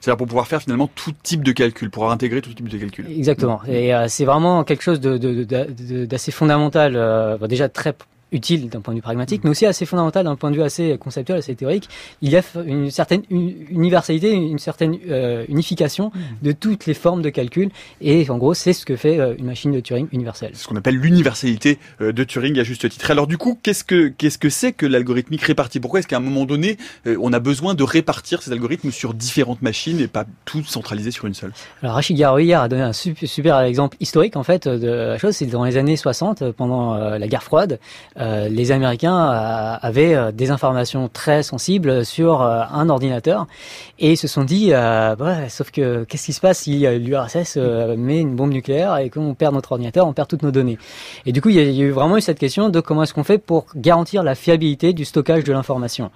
C'est-à-dire 0.00 0.16
pour 0.16 0.26
pouvoir 0.26 0.48
faire 0.48 0.60
finalement 0.60 0.88
tout 0.94 1.12
type 1.22 1.44
de 1.44 1.52
calcul, 1.52 1.90
pour 1.90 2.07
intégrer 2.10 2.42
tout 2.42 2.52
type 2.52 2.68
de 2.68 2.78
calcul. 2.78 3.06
Exactement. 3.08 3.60
Et 3.68 3.94
euh, 3.94 4.06
c'est 4.08 4.24
vraiment 4.24 4.64
quelque 4.64 4.82
chose 4.82 5.00
d'assez 5.00 6.30
fondamental, 6.30 6.96
euh, 6.96 7.38
déjà 7.46 7.68
très 7.68 7.94
utile 8.32 8.68
d'un 8.68 8.80
point 8.80 8.92
de 8.92 8.98
vue 8.98 9.02
pragmatique, 9.02 9.42
mais 9.44 9.50
aussi 9.50 9.66
assez 9.66 9.86
fondamental 9.86 10.24
d'un 10.24 10.36
point 10.36 10.50
de 10.50 10.56
vue 10.56 10.62
assez 10.62 10.96
conceptuel, 10.98 11.38
assez 11.38 11.54
théorique. 11.54 11.88
Il 12.20 12.30
y 12.30 12.36
a 12.36 12.42
une 12.64 12.90
certaine 12.90 13.22
universalité, 13.30 14.32
une 14.32 14.58
certaine 14.58 14.98
euh, 15.08 15.44
unification 15.48 16.12
mm. 16.14 16.20
de 16.42 16.52
toutes 16.52 16.86
les 16.86 16.94
formes 16.94 17.22
de 17.22 17.30
calcul, 17.30 17.70
et 18.00 18.28
en 18.30 18.38
gros, 18.38 18.54
c'est 18.54 18.72
ce 18.72 18.84
que 18.84 18.96
fait 18.96 19.18
euh, 19.18 19.34
une 19.38 19.46
machine 19.46 19.72
de 19.72 19.80
Turing 19.80 20.08
universelle. 20.12 20.50
C'est 20.54 20.64
ce 20.64 20.68
qu'on 20.68 20.76
appelle 20.76 20.96
l'universalité 20.96 21.78
euh, 22.00 22.12
de 22.12 22.24
Turing 22.24 22.58
à 22.58 22.64
juste 22.64 22.88
titre. 22.88 23.10
Alors 23.10 23.26
du 23.26 23.38
coup, 23.38 23.58
qu'est-ce 23.62 23.84
que 23.84 24.08
qu'est-ce 24.08 24.38
que 24.38 24.50
c'est 24.50 24.72
que 24.72 24.86
l'algorithmique 24.86 25.42
répartie 25.42 25.80
Pourquoi 25.80 26.00
est-ce 26.00 26.08
qu'à 26.08 26.16
un 26.16 26.20
moment 26.20 26.44
donné, 26.44 26.76
on 27.06 27.32
a 27.32 27.38
besoin 27.38 27.74
de 27.74 27.82
répartir 27.82 28.42
ces 28.42 28.52
algorithmes 28.52 28.90
sur 28.90 29.14
différentes 29.14 29.62
machines 29.62 30.00
et 30.00 30.08
pas 30.08 30.24
tout 30.44 30.62
centraliser 30.64 31.10
sur 31.10 31.26
une 31.26 31.34
seule? 31.34 31.52
Alors 31.82 31.94
Rachid 31.94 32.16
Garoui 32.16 32.44
hier 32.44 32.60
a 32.60 32.68
donné 32.68 32.82
un 32.82 32.92
super, 32.92 33.28
super 33.28 33.60
exemple 33.60 33.96
historique 34.00 34.36
en 34.36 34.42
fait 34.42 34.68
de 34.68 34.88
la 34.88 35.18
chose. 35.18 35.34
C'est 35.36 35.46
dans 35.46 35.64
les 35.64 35.76
années 35.76 35.96
60, 35.96 36.52
pendant 36.52 36.96
la 36.96 37.28
guerre 37.28 37.42
froide. 37.42 37.78
Euh, 38.20 38.48
les 38.48 38.72
Américains 38.72 39.16
euh, 39.16 39.76
avaient 39.80 40.14
euh, 40.14 40.32
des 40.32 40.50
informations 40.50 41.08
très 41.08 41.42
sensibles 41.42 42.04
sur 42.04 42.42
un 42.42 42.88
ordinateur 42.88 43.46
et 43.98 44.12
ils 44.12 44.16
se 44.16 44.28
sont 44.28 44.44
dit, 44.44 44.72
ouais, 44.72 45.48
sauf 45.48 45.70
que 45.70 46.04
qu'est-ce 46.04 46.26
qui 46.26 46.32
se 46.32 46.40
passe 46.40 46.60
si 46.60 46.86
l'URSS 46.86 47.56
met 47.96 48.20
une 48.20 48.34
bombe 48.34 48.52
nucléaire 48.52 48.96
et 48.98 49.10
qu'on 49.10 49.34
perd 49.34 49.54
notre 49.54 49.72
ordinateur, 49.72 50.06
on 50.06 50.12
perd 50.12 50.28
toutes 50.28 50.42
nos 50.42 50.50
données. 50.50 50.78
Et 51.26 51.32
du 51.32 51.40
coup, 51.40 51.48
il 51.48 51.56
y 51.56 51.58
a, 51.58 51.84
eu 51.84 51.90
vraiment 51.90 52.16
eu 52.16 52.20
cette 52.20 52.38
question 52.38 52.68
de 52.68 52.80
comment 52.80 53.02
est-ce 53.02 53.14
qu'on 53.14 53.24
fait 53.24 53.38
pour 53.38 53.66
garantir 53.74 54.22
la 54.22 54.34
fiabilité 54.34 54.92
du 54.92 55.04
stockage 55.04 55.44
de 55.44 55.52
l'information. 55.52 56.10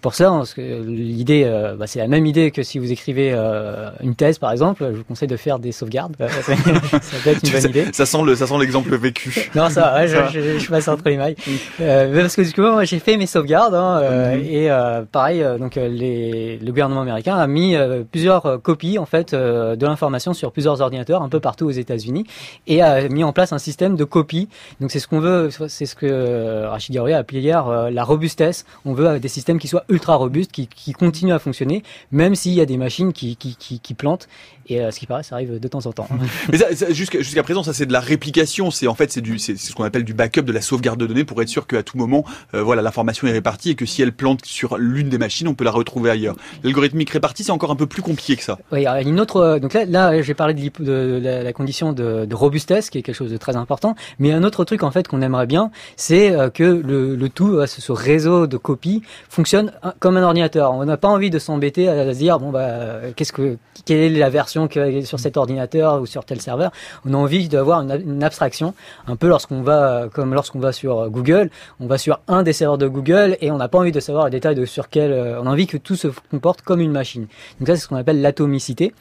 Pour 0.00 0.14
ça, 0.14 0.32
l'idée, 0.56 1.42
euh, 1.44 1.74
bah, 1.74 1.88
c'est 1.88 1.98
la 1.98 2.06
même 2.06 2.24
idée 2.24 2.52
que 2.52 2.62
si 2.62 2.78
vous 2.78 2.92
écrivez 2.92 3.32
euh, 3.34 3.90
une 4.00 4.14
thèse, 4.14 4.38
par 4.38 4.52
exemple. 4.52 4.88
Je 4.92 4.98
vous 4.98 5.04
conseille 5.04 5.26
de 5.26 5.36
faire 5.36 5.58
des 5.58 5.72
sauvegardes. 5.72 6.14
ça 6.18 7.16
peut 7.24 7.30
être 7.30 7.42
une 7.42 7.52
bonne 7.60 7.70
idée. 7.70 7.86
Ça 7.92 8.06
sent 8.06 8.22
le, 8.24 8.36
ça 8.36 8.46
sent 8.46 8.58
l'exemple 8.60 8.94
vécu. 8.96 9.50
non, 9.56 9.68
ça, 9.70 9.94
ouais, 9.96 10.06
je, 10.06 10.16
je, 10.32 10.58
je, 10.60 10.68
passe 10.70 10.86
entre 10.86 11.02
les 11.06 11.16
mailles. 11.16 11.34
Euh, 11.80 12.22
parce 12.22 12.36
que 12.36 12.42
du 12.42 12.52
coup, 12.52 12.60
moi, 12.60 12.84
j'ai 12.84 13.00
fait 13.00 13.16
mes 13.16 13.26
sauvegardes 13.26 13.74
hein, 13.74 14.00
mhm. 14.36 14.44
et 14.44 14.70
pareil, 15.10 15.44
donc 15.58 15.74
les, 15.74 16.58
le 16.58 16.70
gouvernement 16.70 17.00
américain 17.00 17.36
a 17.36 17.46
mis 17.48 17.76
plusieurs 18.12 18.62
copies 18.62 18.98
en 18.98 19.06
fait 19.06 19.34
de 19.34 19.86
l'information 19.86 20.32
sur 20.32 20.52
plusieurs 20.52 20.80
ordinateurs 20.80 21.22
un 21.22 21.28
peu 21.28 21.40
partout 21.40 21.66
aux 21.66 21.70
États-Unis 21.70 22.24
et 22.66 22.82
a 22.82 23.08
mis 23.08 23.24
en 23.24 23.32
place 23.32 23.52
un 23.52 23.58
système 23.58 23.96
de 23.96 24.04
copies. 24.04 24.48
Donc 24.80 24.92
c'est 24.92 25.00
ce 25.00 25.08
qu'on 25.08 25.20
veut, 25.20 25.50
c'est 25.68 25.86
ce 25.86 25.96
que 25.96 26.66
Rachid 26.66 26.94
Garoui 26.94 27.12
a 27.12 27.18
appelé 27.18 27.40
hier 27.40 27.90
la 27.90 28.04
robustesse. 28.04 28.64
On 28.84 28.92
veut 28.92 29.18
des 29.18 29.28
systèmes 29.28 29.58
qui 29.58 29.68
soient 29.68 29.84
ultra 29.88 30.16
robuste 30.16 30.52
qui, 30.52 30.66
qui 30.66 30.92
continue 30.92 31.32
à 31.32 31.38
fonctionner, 31.38 31.82
même 32.12 32.34
s'il 32.34 32.52
y 32.52 32.60
a 32.60 32.66
des 32.66 32.76
machines 32.76 33.12
qui, 33.12 33.36
qui, 33.36 33.56
qui, 33.56 33.80
qui 33.80 33.94
plantent. 33.94 34.28
Et 34.70 34.82
euh, 34.82 34.90
ce 34.90 34.98
qui 34.98 35.06
paraît, 35.06 35.22
ça 35.22 35.34
arrive 35.34 35.58
de 35.58 35.68
temps 35.68 35.86
en 35.86 35.92
temps. 35.92 36.08
Mais 36.52 36.58
jusqu'à 36.90 37.20
jusqu'à 37.20 37.42
présent, 37.42 37.62
ça 37.62 37.72
c'est 37.72 37.86
de 37.86 37.92
la 37.92 38.00
réplication. 38.00 38.70
C'est 38.70 38.86
en 38.86 38.94
fait 38.94 39.10
c'est 39.10 39.20
du 39.20 39.38
c'est 39.38 39.56
ce 39.56 39.74
qu'on 39.74 39.84
appelle 39.84 40.04
du 40.04 40.12
backup, 40.12 40.42
de 40.42 40.52
la 40.52 40.60
sauvegarde 40.60 41.00
de 41.00 41.06
données 41.06 41.24
pour 41.24 41.40
être 41.40 41.48
sûr 41.48 41.66
qu'à 41.66 41.82
tout 41.82 41.96
moment, 41.96 42.24
euh, 42.54 42.62
voilà, 42.62 42.82
l'information 42.82 43.26
est 43.26 43.32
répartie 43.32 43.70
et 43.70 43.74
que 43.74 43.86
si 43.86 44.02
elle 44.02 44.12
plante 44.12 44.44
sur 44.44 44.76
l'une 44.76 45.08
des 45.08 45.18
machines, 45.18 45.48
on 45.48 45.54
peut 45.54 45.64
la 45.64 45.70
retrouver 45.70 46.10
ailleurs. 46.10 46.36
L'algorithmique 46.64 47.10
répartie, 47.10 47.44
c'est 47.44 47.52
encore 47.52 47.70
un 47.70 47.76
peu 47.76 47.86
plus 47.86 48.02
compliqué 48.02 48.36
que 48.36 48.42
ça. 48.42 48.58
Oui, 48.70 48.80
il 48.80 48.84
y 48.84 48.86
a 48.86 49.00
une 49.00 49.20
autre. 49.20 49.36
Euh, 49.36 49.58
donc 49.58 49.72
là, 49.72 49.86
là, 49.86 50.20
j'ai 50.20 50.34
parlé 50.34 50.52
de, 50.52 50.70
de, 50.78 51.20
la, 51.22 51.52
condition 51.52 51.92
de, 51.92 52.26
de, 52.26 52.34
robustesse, 52.34 52.90
qui 52.90 52.98
est 52.98 53.02
quelque 53.02 53.16
chose 53.16 53.30
de 53.30 53.38
très 53.38 53.56
important. 53.56 53.96
Mais 54.18 54.32
un 54.32 54.42
autre 54.42 54.64
truc 54.64 54.82
en 54.82 54.90
fait 54.90 55.08
qu'on 55.08 55.22
aimerait 55.22 55.46
bien, 55.46 55.70
c'est 55.96 56.34
que 56.52 56.62
le, 56.62 57.16
le 57.16 57.28
tout, 57.28 57.58
ce 57.66 57.92
réseau 57.92 58.46
de 58.46 58.56
copies, 58.56 59.02
fonctionne 59.28 59.72
comme 59.98 60.16
un 60.16 60.22
ordinateur. 60.22 60.72
On 60.72 60.84
n'a 60.84 60.96
pas 60.96 61.08
envie 61.08 61.30
de 61.30 61.38
s'embêter 61.38 61.88
à, 61.88 62.12
se 62.12 62.18
dire 62.18 62.38
bon 62.38 62.50
bah 62.50 63.00
qu'est-ce 63.16 63.32
que 63.32 63.56
quelle 63.84 63.98
est 63.98 64.18
la 64.18 64.30
version 64.30 64.68
que 64.68 65.02
sur 65.02 65.18
cet 65.20 65.36
ordinateur 65.36 66.00
ou 66.00 66.06
sur 66.06 66.24
tel 66.24 66.40
serveur? 66.40 66.70
On 67.04 67.14
a 67.14 67.16
envie 67.16 67.48
d'avoir 67.48 67.80
une, 67.80 68.00
une, 68.06 68.24
abstraction, 68.24 68.74
un 69.06 69.16
peu 69.16 69.28
lorsqu'on 69.28 69.62
va 69.62 70.08
comme 70.12 70.34
lorsqu'on 70.34 70.58
va 70.58 70.72
sur 70.72 71.08
Google, 71.10 71.50
on 71.80 71.86
va 71.86 71.98
sur 71.98 72.20
un 72.28 72.42
des 72.42 72.52
serveurs 72.52 72.78
de 72.78 72.88
Google 72.88 73.36
et 73.40 73.50
on 73.50 73.56
n'a 73.56 73.68
pas 73.68 73.78
envie 73.78 73.92
de 73.92 74.00
savoir 74.00 74.26
les 74.26 74.30
détails 74.30 74.54
de 74.54 74.64
sur 74.64 74.88
quel. 74.88 75.12
Euh, 75.12 75.40
on 75.40 75.46
a 75.46 75.50
envie 75.50 75.66
que 75.66 75.76
tout 75.76 75.96
se 75.96 76.08
comporte 76.30 76.62
comme 76.62 76.80
une 76.80 76.92
machine. 76.92 77.26
Donc 77.58 77.68
ça 77.68 77.76
c'est 77.76 77.82
ce 77.82 77.88
qu'on 77.88 77.96
appelle 77.96 78.20
l'atomicité. 78.20 78.94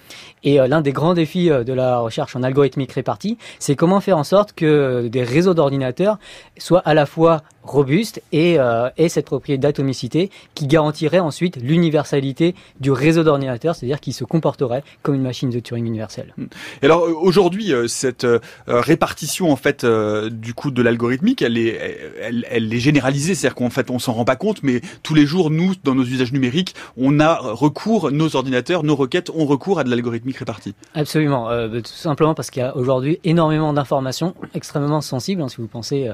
Et 0.44 0.60
euh, 0.60 0.68
l'un 0.68 0.82
des 0.82 0.92
grands 0.92 1.14
défis 1.14 1.52
euh, 1.52 1.64
de 1.64 1.74
la 1.74 2.00
recherche 2.00 2.36
en 2.36 2.44
algorithmique 2.44 2.92
répartie, 2.92 3.38
c'est 3.60 3.76
comment 3.76 4.00
faire 4.00 4.18
en 4.18 4.24
sorte 4.24 4.54
que 4.54 5.08
des 5.08 5.24
réseaux 5.24 5.54
d'ordinateurs 5.54 6.18
soient 6.58 6.82
à 6.86 6.94
la 6.94 7.06
fois 7.06 7.42
robuste 7.70 8.22
et, 8.32 8.60
euh, 8.60 8.90
et 8.98 9.10
cette 9.10 9.26
propriété 9.26 9.60
d'atomicité 9.60 10.32
qui 10.56 10.68
garantirait 10.68 11.20
ensuite 11.20 11.58
l'universalité 11.58 12.56
du 12.80 12.92
réseau 12.92 13.24
d'ordinateurs, 13.24 13.76
c'est-à-dire 13.76 14.00
qu'il 14.00 14.14
se 14.14 14.24
comporterait 14.24 14.84
comme 15.04 15.16
une 15.16 15.22
machine 15.22 15.50
de 15.50 15.60
Turing 15.60 15.86
universelle. 15.86 16.34
Et 16.82 16.86
alors 16.86 17.06
euh, 17.06 17.14
aujourd'hui, 17.14 17.74
euh, 17.74 17.88
cette 17.88 18.26
répartition 18.68 19.52
en 19.52 19.56
fait 19.56 19.86
du 19.86 20.54
coup 20.54 20.72
de 20.72 20.82
l'algorithmique, 20.82 21.42
elle 21.42 21.58
est, 21.58 22.14
elle, 22.22 22.46
elle 22.50 22.74
est 22.74 22.80
généralisée, 22.80 23.36
c'est-à-dire 23.36 23.56
qu'en 23.56 23.70
fait 23.70 23.90
on 23.90 24.00
s'en 24.00 24.14
rend 24.14 24.26
pas 24.26 24.36
compte, 24.36 24.64
mais 24.64 24.82
tous 25.04 25.14
les 25.14 25.26
jours 25.26 25.50
nous, 25.50 25.74
dans 25.84 25.96
nos 25.96 26.04
usages 26.04 26.32
numériques, 26.32 26.76
on 26.98 27.20
a 27.20 27.38
recours, 27.38 28.12
nos 28.12 28.36
ordinateurs, 28.36 28.84
nos 28.84 28.96
requêtes 28.96 29.30
ont 29.30 29.46
recours 29.46 29.80
à 29.80 29.84
de 29.84 29.90
l'algorithmique 29.90 30.38
répartie. 30.38 30.74
Absolument, 30.94 31.50
tout 31.70 31.84
simplement 31.86 32.34
parce 32.34 32.50
qu'il 32.50 32.62
y 32.62 32.66
a 32.66 32.76
aujourd'hui 32.76 33.20
énormément 33.24 33.74
d'informations 33.74 34.36
extrêmement 34.54 35.02
sensibles. 35.02 35.42
Hein, 35.42 35.50
si 35.50 35.58
vous 35.58 35.68
pensez 35.68 36.10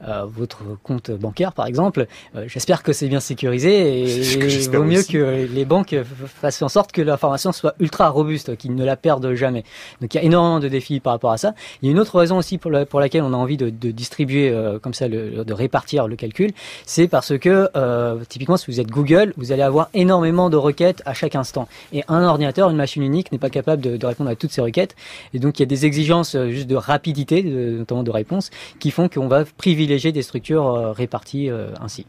à 0.00 0.24
votre 0.24 0.62
compte 0.82 0.95
bancaire, 1.10 1.52
par 1.52 1.66
exemple. 1.66 2.06
Euh, 2.34 2.44
j'espère 2.46 2.82
que 2.82 2.92
c'est 2.92 3.08
bien 3.08 3.20
sécurisé 3.20 4.02
et 4.02 4.20
il 4.62 4.70
vaut 4.70 4.84
mieux 4.84 5.02
que 5.02 5.46
les 5.52 5.64
banques 5.64 5.94
fassent 6.40 6.62
en 6.62 6.68
sorte 6.68 6.92
que 6.92 7.02
l'information 7.02 7.52
soit 7.52 7.74
ultra 7.80 8.08
robuste, 8.08 8.56
qu'ils 8.56 8.74
ne 8.74 8.84
la 8.84 8.96
perdent 8.96 9.34
jamais. 9.34 9.64
Donc 10.00 10.14
il 10.14 10.16
y 10.16 10.20
a 10.20 10.24
énormément 10.24 10.60
de 10.60 10.68
défis 10.68 11.00
par 11.00 11.12
rapport 11.12 11.32
à 11.32 11.38
ça. 11.38 11.54
Il 11.82 11.86
y 11.86 11.88
a 11.88 11.92
une 11.92 11.98
autre 11.98 12.18
raison 12.18 12.38
aussi 12.38 12.58
pour, 12.58 12.72
pour 12.88 13.00
laquelle 13.00 13.22
on 13.22 13.32
a 13.32 13.36
envie 13.36 13.56
de, 13.56 13.70
de 13.70 13.90
distribuer 13.90 14.50
euh, 14.50 14.78
comme 14.78 14.94
ça, 14.94 15.08
le, 15.08 15.44
de 15.44 15.52
répartir 15.52 16.08
le 16.08 16.16
calcul, 16.16 16.52
c'est 16.84 17.08
parce 17.08 17.36
que 17.38 17.68
euh, 17.76 18.18
typiquement 18.28 18.56
si 18.56 18.70
vous 18.70 18.80
êtes 18.80 18.90
Google, 18.90 19.32
vous 19.36 19.52
allez 19.52 19.62
avoir 19.62 19.88
énormément 19.94 20.50
de 20.50 20.56
requêtes 20.56 21.02
à 21.06 21.14
chaque 21.14 21.34
instant. 21.34 21.68
Et 21.92 22.04
un 22.08 22.22
ordinateur, 22.24 22.70
une 22.70 22.76
machine 22.76 23.02
unique 23.02 23.32
n'est 23.32 23.38
pas 23.38 23.50
capable 23.50 23.82
de, 23.82 23.96
de, 23.96 24.06
répondre 24.06 24.30
à 24.30 24.36
toutes 24.36 24.52
ces 24.52 24.60
requêtes. 24.60 24.96
Et 25.34 25.38
donc 25.38 25.58
il 25.58 25.62
y 25.62 25.64
a 25.64 25.66
des 25.66 25.86
exigences 25.86 26.36
juste 26.48 26.66
de 26.66 26.76
rapidité, 26.76 27.42
de, 27.42 27.78
notamment 27.78 28.02
de 28.02 28.10
réponse, 28.10 28.50
qui 28.78 28.90
font 28.90 29.08
qu'on 29.08 29.28
va 29.28 29.44
privilégier 29.44 30.12
des 30.12 30.22
structures 30.22 30.85
répartis 30.92 31.50
euh, 31.50 31.72
ainsi. 31.80 32.06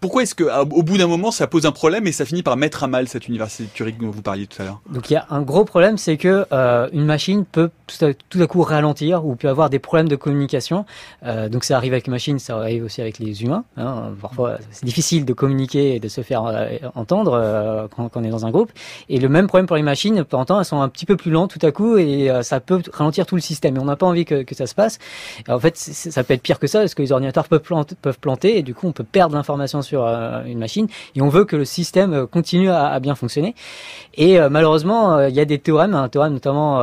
Pourquoi 0.00 0.22
est-ce 0.22 0.34
qu'au 0.34 0.82
bout 0.82 0.98
d'un 0.98 1.06
moment, 1.06 1.30
ça 1.30 1.46
pose 1.46 1.66
un 1.66 1.72
problème 1.72 2.06
et 2.06 2.12
ça 2.12 2.24
finit 2.24 2.42
par 2.42 2.56
mettre 2.56 2.84
à 2.84 2.86
mal 2.86 3.06
cette 3.08 3.28
université 3.28 3.68
Turing 3.74 3.98
dont 3.98 4.10
vous 4.10 4.22
parliez 4.22 4.46
tout 4.46 4.60
à 4.62 4.64
l'heure? 4.64 4.80
Donc 4.90 5.10
il 5.10 5.14
y 5.14 5.16
a 5.16 5.26
un 5.30 5.42
gros 5.42 5.64
problème, 5.64 5.98
c'est 5.98 6.16
que 6.16 6.46
euh, 6.52 6.88
une 6.92 7.04
machine 7.04 7.44
peut 7.44 7.70
tout 8.28 8.40
à, 8.40 8.46
coup 8.46 8.62
ralentir 8.62 9.26
ou 9.26 9.34
peut 9.34 9.48
avoir 9.48 9.68
des 9.68 9.78
problèmes 9.78 10.08
de 10.08 10.16
communication. 10.16 10.86
Euh, 11.24 11.48
donc 11.48 11.64
ça 11.64 11.76
arrive 11.76 11.92
avec 11.92 12.06
une 12.06 12.12
machine, 12.12 12.38
ça 12.38 12.56
arrive 12.56 12.84
aussi 12.84 13.00
avec 13.00 13.18
les 13.18 13.42
humains. 13.42 13.64
Hein. 13.76 14.12
Parfois, 14.20 14.58
c'est 14.70 14.84
difficile 14.84 15.24
de 15.24 15.32
communiquer 15.32 15.96
et 15.96 16.00
de 16.00 16.08
se 16.08 16.22
faire 16.22 16.46
euh, 16.46 16.78
entendre 16.94 17.32
euh, 17.34 17.86
quand, 17.94 18.08
quand, 18.08 18.20
on 18.20 18.24
est 18.24 18.30
dans 18.30 18.46
un 18.46 18.50
groupe. 18.50 18.72
Et 19.08 19.18
le 19.18 19.28
même 19.28 19.46
problème 19.46 19.66
pour 19.66 19.76
les 19.76 19.82
machines, 19.82 20.24
temps, 20.24 20.58
elles 20.58 20.64
sont 20.64 20.80
un 20.80 20.88
petit 20.88 21.06
peu 21.06 21.16
plus 21.16 21.30
lentes 21.30 21.50
tout 21.58 21.66
à 21.66 21.72
coup 21.72 21.96
et 21.96 22.30
euh, 22.30 22.42
ça 22.42 22.60
peut 22.60 22.82
ralentir 22.92 23.26
tout 23.26 23.34
le 23.34 23.40
système. 23.40 23.76
Et 23.76 23.80
on 23.80 23.84
n'a 23.84 23.96
pas 23.96 24.06
envie 24.06 24.24
que, 24.24 24.42
que, 24.42 24.54
ça 24.54 24.66
se 24.66 24.74
passe. 24.74 24.98
En 25.48 25.58
fait, 25.58 25.76
ça 25.76 26.24
peut 26.24 26.34
être 26.34 26.42
pire 26.42 26.58
que 26.58 26.66
ça 26.66 26.80
parce 26.80 26.94
que 26.94 27.02
les 27.02 27.12
ordinateurs 27.12 27.48
peuvent 27.48 27.60
planter, 27.60 27.94
peuvent 28.00 28.18
planter 28.18 28.58
et 28.58 28.62
du 28.62 28.74
coup, 28.74 28.86
on 28.86 28.92
peut 28.92 29.04
perdre 29.04 29.34
l'information 29.34 29.82
sur 29.90 30.06
euh, 30.06 30.44
une 30.44 30.58
machine 30.58 30.86
et 31.16 31.20
on 31.20 31.28
veut 31.28 31.44
que 31.44 31.56
le 31.56 31.64
système 31.64 32.12
euh, 32.12 32.26
continue 32.26 32.70
à, 32.70 33.00
bien 33.00 33.16
fonctionner. 33.16 33.56
Et 34.14 34.38
euh, 34.38 34.48
malheureusement, 34.48 35.20
il 35.26 35.34
y 35.34 35.40
a 35.40 35.44
des 35.44 35.58
théorèmes, 35.58 35.94
un 35.94 36.08
théorème 36.08 36.34
notamment 36.34 36.78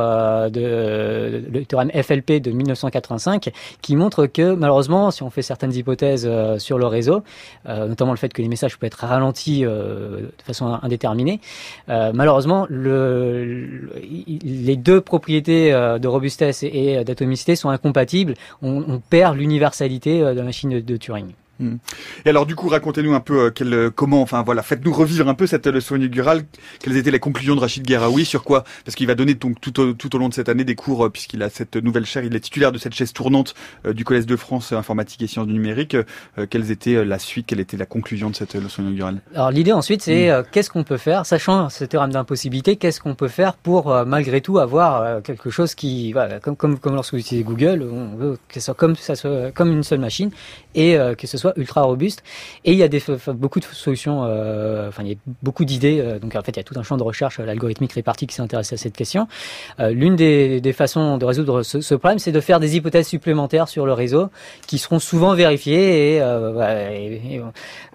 de 0.48 1.42
le 1.50 1.64
théorème 1.64 1.90
FLP 1.90 2.40
de 2.42 2.50
1985 2.50 3.50
qui 3.80 3.96
montre 3.96 4.26
que 4.26 4.54
malheureusement, 4.54 5.10
si 5.10 5.22
on 5.22 5.30
fait 5.30 5.42
certaines 5.42 5.74
hypothèses 5.74 6.28
sur 6.58 6.78
le 6.78 6.86
réseau, 6.86 7.22
notamment 7.66 8.12
le 8.12 8.18
fait 8.18 8.32
que 8.32 8.42
les 8.42 8.48
messages 8.48 8.78
peuvent 8.78 8.88
être 8.88 9.04
ralentis 9.06 9.62
de 9.62 10.30
façon 10.44 10.78
indéterminée, 10.82 11.40
malheureusement, 11.88 12.66
le, 12.68 13.90
les 14.00 14.76
deux 14.76 15.00
propriétés 15.00 15.70
de 15.70 16.08
robustesse 16.08 16.62
et, 16.62 17.04
d'atomicité 17.04 17.56
sont 17.56 17.70
incompatibles. 17.70 18.34
On, 18.62 19.00
perd 19.10 19.36
l'universalité 19.36 20.20
de 20.20 20.26
la 20.26 20.42
machine 20.42 20.80
de 20.80 20.96
Turing. 20.96 21.32
Hmm. 21.58 21.76
Et 22.24 22.30
alors 22.30 22.46
du 22.46 22.54
coup, 22.54 22.68
racontez-nous 22.68 23.14
un 23.14 23.20
peu 23.20 23.50
quel, 23.50 23.90
comment, 23.94 24.22
enfin 24.22 24.42
voilà, 24.42 24.62
faites-nous 24.62 24.92
revivre 24.92 25.28
un 25.28 25.34
peu 25.34 25.46
cette 25.46 25.66
leçon 25.66 25.96
inaugurale. 25.96 26.44
Quelles 26.80 26.96
étaient 26.96 27.10
les 27.10 27.18
conclusions 27.18 27.56
de 27.56 27.60
Rachid 27.60 27.84
Gueraoui 27.84 28.24
sur 28.24 28.44
quoi? 28.44 28.64
Parce 28.84 28.94
qu'il 28.94 29.06
va 29.06 29.14
donner 29.14 29.34
donc 29.34 29.60
tout 29.60 29.80
au, 29.80 29.92
tout 29.92 30.14
au 30.14 30.18
long 30.18 30.28
de 30.28 30.34
cette 30.34 30.48
année 30.48 30.64
des 30.64 30.74
cours, 30.74 31.10
puisqu'il 31.10 31.42
a 31.42 31.50
cette 31.50 31.76
nouvelle 31.76 32.06
chaire, 32.06 32.24
il 32.24 32.34
est 32.34 32.40
titulaire 32.40 32.72
de 32.72 32.78
cette 32.78 32.94
chaise 32.94 33.12
tournante 33.12 33.54
du 33.88 34.04
Collège 34.04 34.26
de 34.26 34.36
France 34.36 34.72
informatique 34.72 35.22
et 35.22 35.26
sciences 35.26 35.46
du 35.46 35.52
numérique. 35.52 35.96
quelles 36.50 36.70
étaient 36.70 37.04
la 37.04 37.18
suite, 37.18 37.46
quelle 37.46 37.60
était 37.60 37.76
la 37.76 37.86
conclusion 37.86 38.30
de 38.30 38.36
cette 38.36 38.54
leçon 38.54 38.82
inaugurale? 38.82 39.20
Alors 39.34 39.50
l'idée 39.50 39.72
ensuite, 39.72 40.02
c'est 40.02 40.30
hmm. 40.30 40.44
qu'est-ce 40.52 40.70
qu'on 40.70 40.84
peut 40.84 40.96
faire, 40.96 41.26
sachant 41.26 41.68
ce 41.68 41.84
théorème 41.84 42.12
d'impossibilité, 42.12 42.76
qu'est-ce 42.76 43.00
qu'on 43.00 43.14
peut 43.14 43.28
faire 43.28 43.54
pour 43.54 43.92
malgré 44.06 44.40
tout 44.40 44.58
avoir 44.58 45.22
quelque 45.22 45.50
chose 45.50 45.74
qui, 45.74 46.12
voilà, 46.12 46.40
comme 46.40 46.56
comme 46.56 46.78
comme 46.78 46.94
lorsque 46.94 47.14
vous 47.14 47.20
utilisez 47.20 47.44
Google, 47.44 47.82
on 47.90 48.16
veut 48.16 48.38
que 48.48 48.54
ce 48.54 48.60
soit 48.60 48.74
comme 48.74 48.94
ça 48.96 49.16
soit 49.16 49.50
comme 49.52 49.72
une 49.72 49.82
seule 49.82 50.00
machine 50.00 50.30
et 50.74 50.96
que 51.16 51.26
ce 51.26 51.36
soit 51.38 51.47
ultra 51.56 51.82
robuste. 51.82 52.22
Et 52.64 52.72
il 52.72 52.78
y 52.78 52.82
a 52.82 52.88
des, 52.88 53.02
beaucoup 53.34 53.60
de 53.60 53.64
solutions, 53.64 54.24
euh, 54.24 54.88
enfin 54.88 55.02
il 55.04 55.10
y 55.10 55.14
a 55.14 55.16
beaucoup 55.42 55.64
d'idées. 55.64 56.00
Euh, 56.00 56.18
donc 56.18 56.34
en 56.34 56.42
fait 56.42 56.52
il 56.52 56.56
y 56.56 56.60
a 56.60 56.64
tout 56.64 56.78
un 56.78 56.82
champ 56.82 56.96
de 56.96 57.02
recherche 57.02 57.38
l'algorithmique 57.38 57.92
réparti 57.92 58.26
qui 58.26 58.34
s'est 58.34 58.42
intéressé 58.42 58.74
à 58.74 58.78
cette 58.78 58.96
question. 58.96 59.28
Euh, 59.80 59.90
l'une 59.90 60.16
des, 60.16 60.60
des, 60.60 60.72
façons 60.72 61.18
de 61.18 61.24
résoudre 61.24 61.62
ce, 61.62 61.80
ce 61.80 61.94
problème, 61.94 62.18
c'est 62.18 62.32
de 62.32 62.40
faire 62.40 62.60
des 62.60 62.76
hypothèses 62.76 63.08
supplémentaires 63.08 63.68
sur 63.68 63.86
le 63.86 63.92
réseau 63.92 64.28
qui 64.66 64.78
seront 64.78 64.98
souvent 64.98 65.34
vérifiées 65.34 66.16
et, 66.16 66.18
et, 66.18 67.40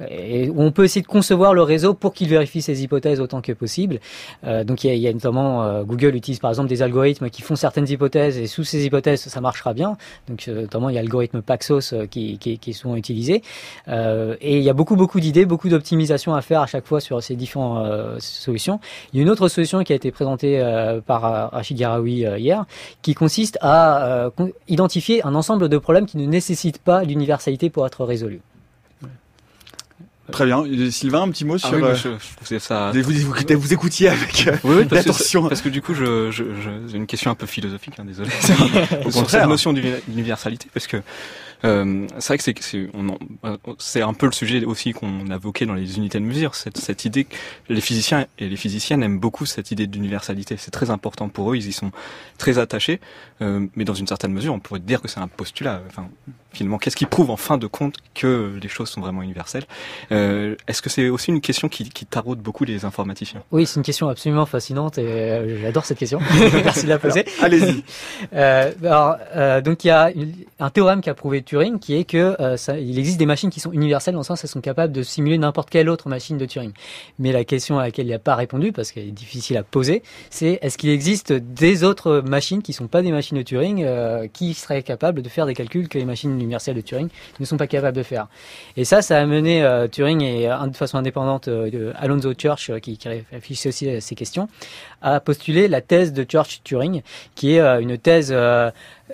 et, 0.10 0.52
on 0.56 0.72
peut 0.72 0.84
essayer 0.84 1.02
de 1.02 1.08
concevoir 1.08 1.54
le 1.54 1.62
réseau 1.62 1.94
pour 1.94 2.14
qu'il 2.14 2.28
vérifie 2.28 2.62
ces 2.62 2.84
hypothèses 2.84 3.20
autant 3.20 3.42
que 3.42 3.52
possible. 3.52 4.00
donc 4.44 4.84
il 4.84 4.88
y, 4.88 4.90
a, 4.90 4.94
il 4.96 5.02
y 5.02 5.08
a 5.08 5.14
notamment 5.14 5.84
Google 5.84 6.16
utilise 6.16 6.40
par 6.40 6.52
exemple 6.52 6.70
des 6.70 6.82
algorithmes 6.82 7.30
qui 7.30 7.42
font 7.42 7.56
certaines 7.56 7.90
hypothèses 7.90 8.38
et 8.38 8.48
sous 8.48 8.64
ces 8.64 8.86
hypothèses 8.86 9.22
ça 9.22 9.42
marchera 9.42 9.74
bien. 9.74 9.98
Donc 10.28 10.48
notamment 10.48 10.90
il 10.90 10.96
y 10.96 10.98
a 10.98 11.02
l'algorithme 11.02 11.42
Paxos 11.42 11.94
qui, 12.10 12.38
qui, 12.38 12.58
qui 12.58 12.70
est 12.72 12.74
souvent 12.74 12.96
utilisé. 12.96 13.43
Euh, 13.88 14.36
et 14.42 14.58
il 14.58 14.64
y 14.64 14.70
a 14.70 14.74
beaucoup, 14.74 14.96
beaucoup 14.96 15.20
d'idées, 15.20 15.46
beaucoup 15.46 15.70
d'optimisation 15.70 16.34
à 16.34 16.42
faire 16.42 16.62
à 16.62 16.68
chaque 16.68 16.86
fois 16.86 17.00
sur 17.00 17.22
ces 17.22 17.36
différentes 17.36 17.86
euh, 17.86 18.18
solutions. 18.20 18.80
Il 19.12 19.18
y 19.18 19.20
a 19.20 19.24
une 19.24 19.30
autre 19.30 19.48
solution 19.48 19.84
qui 19.84 19.94
a 19.94 19.96
été 19.96 20.12
présentée 20.12 20.60
euh, 20.60 21.02
par 21.02 21.52
Rachid 21.52 21.78
Garawi 21.78 22.26
hier, 22.38 22.66
qui 23.02 23.14
consiste 23.14 23.58
à 23.62 24.30
identifier 24.68 25.26
un 25.26 25.36
ensemble 25.36 25.70
de 25.70 25.78
problèmes 25.78 26.06
qui 26.06 26.18
ne 26.18 26.26
nécessitent 26.26 26.80
pas 26.80 27.04
l'universalité 27.04 27.70
pour 27.70 27.86
être 27.86 28.06
résolus. 28.06 28.42
Très 30.32 30.46
bien. 30.46 30.64
Sylvain, 30.90 31.24
un 31.24 31.30
petit 31.30 31.44
mot 31.44 31.56
ah 31.56 31.68
sur. 31.68 31.74
oui, 31.74 32.18
je, 32.50 32.58
ça. 32.58 32.92
Vous, 32.94 33.02
vous, 33.04 33.60
vous, 33.60 33.74
écoutiez 33.74 34.08
avec 34.08 34.50
oui, 34.64 34.86
parce 34.86 35.02
attention. 35.02 35.44
Que, 35.44 35.50
parce 35.50 35.62
que 35.62 35.68
du 35.68 35.82
coup, 35.82 35.94
je, 35.94 36.32
je, 36.32 36.44
j'ai 36.88 36.98
une 36.98 37.08
question 37.08 37.30
un 37.30 37.36
peu 37.36 37.46
philosophique, 37.46 37.96
hein, 38.00 38.06
désolé. 38.06 38.30
Au 39.06 39.10
contraire. 39.10 39.50
notion 39.50 39.74
d'universalité, 39.74 40.70
parce 40.74 40.88
que 40.88 40.98
euh, 41.66 42.08
c'est 42.20 42.28
vrai 42.28 42.38
que 42.38 42.44
c'est 42.44 42.56
c'est 42.62 42.90
c'est 43.80 44.02
un 44.02 44.14
peu 44.14 44.26
le 44.26 44.32
sujet 44.32 44.64
aussi 44.66 44.92
qu'on 44.92 45.30
a 45.30 45.36
évoqué 45.36 45.66
dans 45.66 45.74
les 45.74 45.98
unités 45.98 46.20
de 46.20 46.26
mesure, 46.26 46.56
cette, 46.56 46.78
cette 46.78 47.06
idée 47.06 47.26
que 47.26 47.36
les 47.70 47.82
physiciens 47.82 48.26
et 48.40 48.50
les 48.50 48.56
physiciennes 48.56 49.04
aiment 49.04 49.20
beaucoup 49.20 49.46
cette 49.46 49.72
idée 49.72 49.88
d'universalité. 49.88 50.58
C'est 50.58 50.72
très 50.72 50.90
important 50.90 51.30
pour 51.30 51.52
eux, 51.52 51.56
ils 51.56 51.68
y 51.68 51.74
sont 51.74 51.92
très 52.38 52.58
attachés, 52.60 53.00
euh, 53.42 53.66
mais 53.76 53.86
dans 53.86 53.94
une 53.94 54.08
certaine 54.08 54.34
mesure, 54.34 54.54
on 54.54 54.60
pourrait 54.60 54.80
dire 54.80 55.02
que 55.02 55.08
c'est 55.08 55.20
un 55.20 55.28
postulat. 55.28 55.82
Enfin, 55.88 56.08
finalement, 56.54 56.78
qu'est-ce 56.78 56.96
qui 56.96 57.06
prouve 57.06 57.30
en 57.32 57.38
fin 57.38 57.58
de 57.58 57.68
compte 57.68 57.98
que 58.14 58.58
les 58.62 58.70
choses 58.70 58.90
sont 58.90 59.02
vraiment 59.02 59.22
universelles? 59.22 59.66
Euh, 60.12 60.56
Est-ce 60.68 60.82
que 60.82 60.90
c'est 60.90 61.10
aussi 61.10 61.32
une 61.32 61.42
question 61.42 61.68
qui, 61.68 61.90
qui 61.90 62.06
taraude 62.06 62.40
beaucoup 62.40 62.64
les 62.64 62.86
informaticiens? 62.86 63.44
Oui, 63.52 63.66
c'est 63.66 63.78
une 63.78 63.84
question 63.84 64.08
absolument 64.08 64.46
fascinante 64.46 64.98
et 64.98 65.06
euh, 65.06 65.62
j'adore 65.62 65.86
cette 65.86 65.98
question. 65.98 66.20
Merci 66.64 66.84
de 66.84 66.90
la 66.90 67.00
poser. 67.00 67.26
Allez-y. 67.42 67.84
Euh, 68.34 68.72
alors, 68.84 69.18
euh, 69.36 69.62
donc 69.62 69.84
il 69.84 69.88
y 69.88 69.92
a 69.92 70.12
un 70.60 70.70
théorème 70.70 71.02
qui 71.02 71.10
a 71.10 71.14
prouvé 71.14 71.42
Turing, 71.54 71.78
qui 71.78 71.94
est 71.94 72.04
que 72.04 72.36
euh, 72.40 72.58
il 72.80 72.98
existe 72.98 73.20
des 73.20 73.28
machines 73.28 73.52
qui 73.52 73.60
sont 73.60 73.72
universelles 73.72 74.16
dans 74.16 74.22
le 74.22 74.26
sens 74.26 74.42
qu'elles 74.42 74.50
sont 74.50 74.60
capables 74.60 74.92
de 74.92 75.04
simuler 75.04 75.38
n'importe 75.38 75.70
quelle 75.70 75.88
autre 75.88 76.10
machine 76.10 76.40
de 76.40 76.46
Turing. 76.48 76.72
Mais 77.20 77.32
la 77.32 77.44
question 77.44 77.78
à 77.78 77.84
laquelle 77.84 78.08
il 78.08 78.10
n'a 78.10 78.18
pas 78.18 78.34
répondu, 78.34 78.72
parce 78.72 78.92
qu'elle 78.92 79.10
est 79.10 79.12
difficile 79.12 79.58
à 79.58 79.64
poser, 79.64 80.02
c'est 80.32 80.58
est-ce 80.64 80.80
qu'il 80.80 80.90
existe 80.90 81.32
des 81.32 81.84
autres 81.84 82.24
machines 82.26 82.64
qui 82.64 82.74
sont 82.74 82.88
pas 82.88 83.04
des 83.04 83.12
machines 83.12 83.38
de 83.38 83.44
Turing 83.44 83.84
euh, 83.86 84.28
qui 84.34 84.56
seraient 84.56 84.82
capables 84.82 85.22
de 85.22 85.30
faire 85.30 85.46
des 85.46 85.54
calculs 85.54 85.90
que 85.90 86.00
les 86.00 86.06
machines 86.06 86.32
universelles 86.32 86.76
de 86.76 86.82
Turing 86.82 87.10
ne 87.40 87.46
sont 87.46 87.58
pas 87.58 87.68
capables 87.68 87.98
de 87.98 88.04
faire? 88.04 88.30
Et 88.76 88.84
ça, 88.84 89.04
ça 89.04 89.20
a 89.20 89.26
mené 89.28 89.64
euh, 89.64 89.88
Turing 89.88 90.24
et 90.24 90.48
de 90.48 90.76
façon 90.76 90.98
indépendante 90.98 91.48
Alonzo 92.00 92.34
Church, 92.34 92.72
qui, 92.80 92.98
qui 92.98 93.08
réfléchit 93.32 93.68
aussi 93.68 94.02
ces 94.02 94.16
questions, 94.16 94.48
à 95.04 95.20
postuler 95.20 95.68
la 95.68 95.82
thèse 95.82 96.14
de 96.14 96.26
Church-Turing, 96.28 97.04
qui 97.36 97.58
est 97.58 97.60
une 97.60 98.00
thèse 98.00 98.34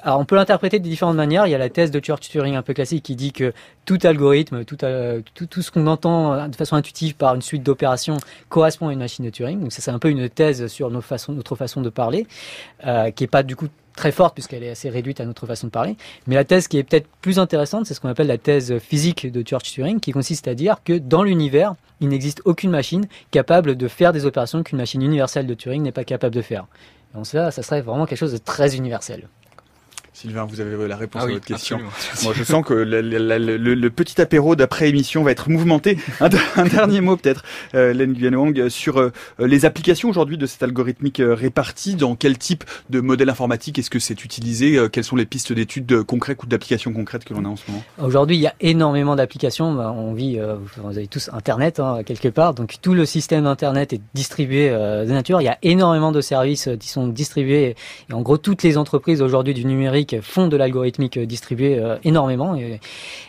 on 0.05 0.25
peut 0.25 0.35
l'interpréter 0.35 0.79
de 0.79 0.83
différentes 0.83 1.15
manières. 1.15 1.47
Il 1.47 1.51
y 1.51 1.55
a 1.55 1.57
la 1.57 1.69
thèse 1.69 1.91
de 1.91 1.99
Church-Turing 1.99 2.55
un 2.55 2.61
peu 2.61 2.73
classique 2.73 3.03
qui 3.03 3.15
dit 3.15 3.31
que 3.31 3.53
tout 3.85 3.97
algorithme, 4.03 4.63
tout, 4.63 4.83
euh, 4.83 5.21
ce 5.35 5.71
qu'on 5.71 5.87
entend 5.87 6.33
euh, 6.33 6.47
de 6.47 6.55
façon 6.55 6.75
intuitive 6.75 7.15
par 7.15 7.35
une 7.35 7.41
suite 7.41 7.63
d'opérations 7.63 8.17
correspond 8.49 8.89
à 8.89 8.93
une 8.93 8.99
machine 8.99 9.25
de 9.25 9.29
Turing. 9.29 9.59
Donc 9.59 9.71
ça 9.71 9.81
c'est 9.81 9.91
un 9.91 9.99
peu 9.99 10.09
une 10.09 10.29
thèse 10.29 10.67
sur 10.67 10.89
notre 10.89 11.55
façon 11.55 11.81
de 11.81 11.89
parler, 11.89 12.27
euh, 12.85 13.11
qui 13.11 13.23
est 13.23 13.27
pas 13.27 13.43
du 13.43 13.55
coup 13.55 13.67
très 13.95 14.11
forte 14.11 14.35
puisqu'elle 14.35 14.63
est 14.63 14.69
assez 14.69 14.89
réduite 14.89 15.19
à 15.19 15.25
notre 15.25 15.45
façon 15.45 15.67
de 15.67 15.71
parler. 15.71 15.97
Mais 16.27 16.35
la 16.35 16.45
thèse 16.45 16.67
qui 16.67 16.77
est 16.77 16.83
peut-être 16.83 17.07
plus 17.21 17.39
intéressante, 17.39 17.85
c'est 17.85 17.93
ce 17.93 17.99
qu'on 17.99 18.09
appelle 18.09 18.27
la 18.27 18.37
thèse 18.37 18.77
physique 18.77 19.29
de 19.29 19.43
Church-Turing, 19.45 19.99
qui 19.99 20.11
consiste 20.11 20.47
à 20.47 20.55
dire 20.55 20.77
que 20.85 20.93
dans 20.93 21.23
l'univers, 21.23 21.75
il 21.99 22.09
n'existe 22.09 22.41
aucune 22.45 22.69
machine 22.69 23.07
capable 23.31 23.75
de 23.75 23.87
faire 23.87 24.13
des 24.13 24.25
opérations 24.25 24.63
qu'une 24.63 24.77
machine 24.77 25.01
universelle 25.01 25.47
de 25.47 25.53
Turing 25.53 25.81
n'est 25.81 25.91
pas 25.91 26.05
capable 26.05 26.35
de 26.35 26.41
faire. 26.41 26.67
Donc 27.13 27.25
ça, 27.25 27.51
ça 27.51 27.63
serait 27.63 27.81
vraiment 27.81 28.05
quelque 28.05 28.19
chose 28.19 28.33
de 28.33 28.37
très 28.37 28.75
universel. 28.75 29.27
Sylvain, 30.13 30.45
vous 30.45 30.59
avez 30.59 30.87
la 30.87 30.95
réponse 30.95 31.21
ah 31.23 31.29
à 31.29 31.31
votre 31.31 31.45
question. 31.45 31.79
Moi, 32.23 32.33
je 32.35 32.43
sens 32.43 32.65
que 32.65 32.73
le, 32.73 33.89
petit 33.89 34.21
apéro 34.21 34.55
d'après-émission 34.55 35.23
va 35.23 35.31
être 35.31 35.49
mouvementé. 35.49 35.97
Un, 36.19 36.65
dernier 36.65 37.01
mot 37.01 37.15
peut-être, 37.15 37.43
euh, 37.75 37.93
Len 37.93 38.13
Guanwang, 38.13 38.69
sur 38.69 38.97
euh, 38.97 39.11
les 39.39 39.65
applications 39.65 40.09
aujourd'hui 40.09 40.37
de 40.37 40.45
cette 40.45 40.63
algorithmique 40.63 41.19
euh, 41.19 41.33
répartie. 41.33 41.95
Dans 41.95 42.15
quel 42.15 42.37
type 42.37 42.63
de 42.89 43.01
modèle 43.01 43.29
informatique 43.29 43.79
est-ce 43.79 43.89
que 43.89 43.99
c'est 43.99 44.23
utilisé 44.23 44.77
euh, 44.77 44.89
Quelles 44.89 45.03
sont 45.03 45.15
les 45.15 45.25
pistes 45.25 45.53
d'études 45.53 46.03
concrètes 46.03 46.41
ou 46.43 46.47
d'applications 46.47 46.93
concrètes 46.93 47.23
que 47.23 47.33
l'on 47.33 47.45
a 47.45 47.49
en 47.49 47.55
ce 47.55 47.69
moment? 47.69 47.83
Aujourd'hui, 48.01 48.37
il 48.37 48.41
y 48.41 48.47
a 48.47 48.55
énormément 48.61 49.15
d'applications. 49.15 49.73
Bah, 49.73 49.93
on 49.95 50.13
vit, 50.13 50.39
vous 50.77 50.97
avez 50.97 51.07
tous 51.07 51.29
Internet 51.33 51.79
hein, 51.79 52.01
quelque 52.05 52.29
part, 52.29 52.53
donc 52.53 52.75
tout 52.81 52.93
le 52.93 53.05
système 53.05 53.43
d'Internet 53.43 53.93
est 53.93 54.01
distribué 54.13 54.69
de 54.69 55.11
nature. 55.11 55.41
Il 55.41 55.45
y 55.45 55.49
a 55.49 55.57
énormément 55.61 56.11
de 56.11 56.21
services 56.21 56.69
qui 56.79 56.89
sont 56.89 57.07
distribués. 57.07 57.75
Et 58.09 58.13
en 58.13 58.21
gros, 58.21 58.37
toutes 58.37 58.63
les 58.63 58.77
entreprises 58.77 59.21
aujourd'hui 59.21 59.53
du 59.53 59.65
numérique 59.65 59.98
font 60.21 60.47
de 60.47 60.57
l'algorithmique 60.57 61.19
distribué 61.19 61.79
euh, 61.79 61.97
énormément. 62.03 62.55
Et, 62.55 62.79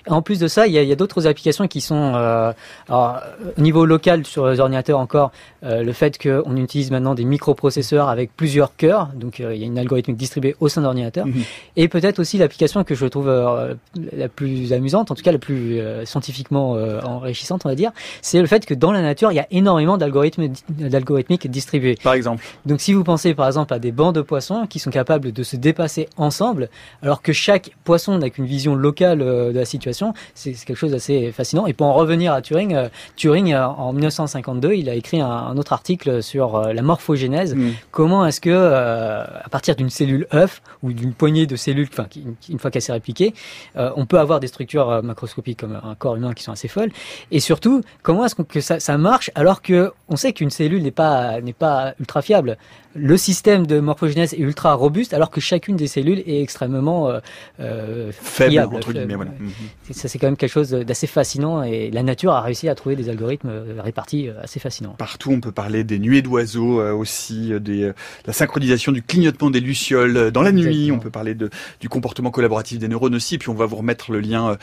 en 0.07 0.23
plus 0.23 0.39
de 0.39 0.49
ça, 0.49 0.67
il 0.67 0.73
y 0.73 0.79
a, 0.79 0.93
a 0.93 0.97
d'autres 0.97 1.27
applications 1.27 1.69
qui 1.69 1.81
sont 1.81 2.13
euh, 2.15 2.53
alors, 2.89 3.21
au 3.57 3.61
niveau 3.61 3.85
local 3.85 4.27
sur 4.27 4.49
les 4.49 4.61
ordinateurs 4.61 4.99
encore 4.99 5.31
euh, 5.65 5.83
le 5.83 5.93
fait 5.93 6.19
qu'on 6.19 6.57
utilise 6.57 6.91
maintenant 6.91 7.15
des 7.15 7.25
microprocesseurs 7.25 8.09
avec 8.09 8.35
plusieurs 8.37 8.77
cœurs, 8.77 9.09
donc 9.15 9.39
il 9.39 9.57
y 9.57 9.63
a 9.63 9.67
une 9.67 9.79
algorithmique 9.79 10.17
distribuée 10.17 10.57
au 10.61 10.69
sein 10.69 10.83
d'ordinateurs, 10.83 11.27
mhm. 11.27 11.43
et 11.77 11.89
peut-être 11.89 12.19
aussi 12.19 12.39
l'application 12.39 12.85
que 12.85 12.95
je 12.95 13.07
trouve 13.07 13.29
la 13.29 14.29
plus 14.29 14.73
amusante, 14.73 15.11
en 15.11 15.15
tout 15.15 15.23
cas 15.23 15.33
la 15.33 15.39
plus 15.39 15.81
scientifiquement 16.05 16.73
enrichissante, 17.05 17.63
on 17.65 17.69
va 17.69 17.75
dire, 17.75 17.93
c'est 18.23 18.41
le 18.41 18.47
fait 18.47 18.65
que 18.67 18.75
dans 18.75 18.93
la 18.93 19.03
nature, 19.03 19.33
il 19.33 19.37
y 19.37 19.41
a 19.41 19.47
énormément 19.51 19.99
d'algorithmes 19.99 20.49
d'algorithmiques 20.69 21.51
distribués. 21.51 21.97
Par 22.03 22.15
exemple. 22.15 22.45
Donc 22.67 22.81
si 22.81 22.93
vous 22.93 23.05
pensez 23.05 23.35
par 23.35 23.47
exemple 23.47 23.75
à 23.75 23.79
des 23.79 23.93
bancs 23.93 24.15
de 24.15 24.23
poissons 24.23 24.67
qui 24.69 24.79
sont 24.79 24.91
capables 24.91 25.33
de 25.33 25.43
se 25.43 25.57
dépasser 25.57 26.09
ensemble, 26.17 26.60
alors 27.03 27.23
que 27.23 27.33
chaque 27.33 27.71
poisson 27.85 28.19
n'a 28.19 28.31
qu'une 28.31 28.47
vision 28.47 28.75
locale 28.75 29.23
euh, 29.23 29.53
de 29.53 29.59
la 29.59 29.65
situation. 29.65 30.15
C'est 30.35 30.53
quelque 30.53 30.77
chose 30.77 30.93
d'assez 30.93 31.33
fascinant. 31.33 31.67
Et 31.67 31.73
pour 31.73 31.87
en 31.87 31.95
revenir 31.95 32.33
à 32.33 32.43
Turing, 32.43 32.75
euh, 32.75 32.89
Turing, 33.17 33.53
euh, 33.53 33.67
en 33.67 33.93
1952, 33.93 34.75
il 34.75 34.89
a 34.89 34.95
écrit 34.95 35.21
un, 35.21 35.57
autre 35.57 35.73
article 35.73 36.23
sur 36.23 36.61
la 36.61 36.83
morphogénèse. 36.83 37.55
Mm. 37.55 37.73
Comment 37.91 38.27
est-ce 38.27 38.41
que, 38.41 38.51
à 38.51 39.49
partir 39.51 39.77
d'une 39.77 39.91
cellule 39.91 40.27
œuf 40.33 40.63
ou 40.83 40.93
d'une 40.93 41.13
poignée 41.13 41.47
de 41.47 41.57
cellules, 41.57 41.89
enfin, 41.91 42.07
une 42.49 42.59
fois 42.59 42.71
qu'elle 42.71 42.83
s'est 42.83 42.93
répliquée, 42.93 43.35
on 43.75 44.07
peut 44.07 44.19
avoir 44.19 44.41
des 44.41 44.47
structures 44.47 45.03
macroscopiques 45.03 45.61
comme 45.61 45.79
un 45.83 45.95
corps 45.95 46.17
humain 46.17 46.33
qui 46.33 46.43
sont 46.43 46.53
assez 46.53 46.69
folles. 46.69 46.91
Et 47.31 47.41
surtout, 47.41 47.83
comment 48.03 48.25
est-ce 48.25 48.37
que 48.37 48.61
ça, 48.61 48.81
ça 48.81 48.97
marche 48.97 49.31
alors 49.35 49.61
que 49.61 49.93
on 50.09 50.17
sait 50.17 50.33
qu'une 50.33 50.51
cellule 50.51 50.83
n'est 50.83 50.91
pas 50.91 51.41
n'est 51.41 51.53
pas 51.53 51.95
ultra 51.99 52.23
fiable? 52.23 52.57
Le 52.95 53.17
système 53.17 53.69
de 53.69 53.79
morphogénèse 53.79 54.35
est 54.35 54.39
ultra 54.39 54.75
robuste 54.75 55.15
alors 55.15 55.31
que 55.31 55.41
chacune 55.41 55.77
des 55.77 55.87
cellules 55.87 56.25
est 56.27 56.41
extrêmement 56.51 57.09
euh, 57.09 57.21
euh 57.61 58.11
faible 58.13 58.59
entre 58.59 58.93
guillemets. 58.93 59.15
Voilà. 59.15 59.31
Ça 59.93 60.09
c'est 60.09 60.19
quand 60.19 60.27
même 60.27 60.37
quelque 60.37 60.53
chose 60.53 60.71
d'assez 60.71 61.07
fascinant 61.07 61.63
et 61.63 61.91
la 61.91 62.03
nature 62.03 62.33
a 62.33 62.41
réussi 62.41 62.69
à 62.69 62.75
trouver 62.75 62.97
des 62.97 63.09
algorithmes 63.09 63.49
euh, 63.51 63.75
répartis 63.79 64.29
assez 64.43 64.59
fascinants. 64.59 64.95
Partout 64.99 65.31
on 65.31 65.41
peut 65.41 65.53
parler 65.53 65.85
des 65.85 66.01
nuées 66.01 66.23
d'oiseaux 66.23 66.81
aussi, 66.81 67.53
des, 67.61 67.93
la 68.27 68.33
synchronisation 68.33 68.91
du 68.91 69.03
clignotement 69.03 69.51
des 69.51 69.61
lucioles 69.61 70.33
dans 70.33 70.43
la 70.43 70.53
nuit. 70.53 70.91
On 70.91 70.99
peut 70.99 71.11
parler 71.11 71.35
de, 71.35 71.51
du 71.81 71.89
comportement 71.89 72.31
collaboratif 72.31 72.79
des 72.79 72.89
neurones 72.89 73.15
aussi. 73.15 73.37
Et 73.37 73.39
puis 73.39 73.49
on 73.49 73.55
va 73.55 73.67
vous 73.67 73.77
remettre 73.77 74.11
le 74.11 74.21
lien. 74.21 74.57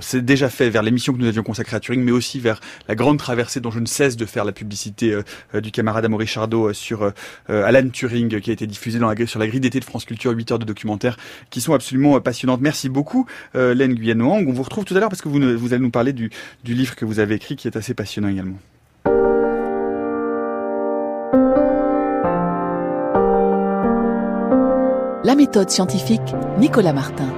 c'est 0.00 0.24
déjà 0.24 0.48
fait 0.48 0.70
vers 0.70 0.82
l'émission 0.82 1.12
que 1.12 1.18
nous 1.18 1.26
avions 1.26 1.42
consacrée 1.42 1.76
à 1.76 1.80
Turing, 1.80 2.02
mais 2.02 2.12
aussi 2.12 2.40
vers 2.40 2.60
la 2.88 2.94
grande 2.94 3.18
traversée 3.18 3.60
dont 3.60 3.70
je 3.70 3.80
ne 3.80 3.86
cesse 3.86 4.16
de 4.16 4.24
faire 4.24 4.44
la 4.44 4.52
publicité 4.52 5.18
du 5.52 5.70
camarade 5.70 6.04
Amaury 6.04 6.26
Chardot 6.26 6.72
sur 6.72 7.12
Alan 7.48 7.88
Turing 7.88 8.40
qui 8.40 8.50
a 8.50 8.52
été 8.52 8.66
diffusé 8.66 8.98
dans 8.98 9.08
la, 9.08 9.26
sur 9.26 9.38
la 9.38 9.46
grille 9.46 9.60
d'été 9.60 9.80
de 9.80 9.84
France 9.84 10.04
Culture, 10.04 10.32
8 10.32 10.52
heures 10.52 10.58
de 10.58 10.64
documentaire 10.64 11.16
qui 11.50 11.60
sont 11.60 11.74
absolument 11.74 12.20
passionnantes. 12.20 12.60
Merci 12.60 12.88
beaucoup, 12.88 13.26
euh, 13.54 13.74
Len 13.74 13.96
On 14.22 14.52
vous 14.52 14.62
retrouve 14.62 14.84
tout 14.84 14.96
à 14.96 15.00
l'heure 15.00 15.08
parce 15.08 15.22
que 15.22 15.28
vous, 15.28 15.40
vous 15.58 15.72
allez 15.72 15.82
nous 15.82 15.90
parler 15.90 16.12
du, 16.12 16.30
du 16.64 16.74
livre 16.74 16.96
que 16.96 17.04
vous 17.04 17.18
avez 17.18 17.34
écrit 17.34 17.56
qui 17.56 17.68
est 17.68 17.76
assez 17.76 17.94
passionnant 17.94 18.28
également. 18.28 18.58
La 25.24 25.34
méthode 25.34 25.70
scientifique, 25.70 26.34
Nicolas 26.58 26.92
Martin. 26.92 27.32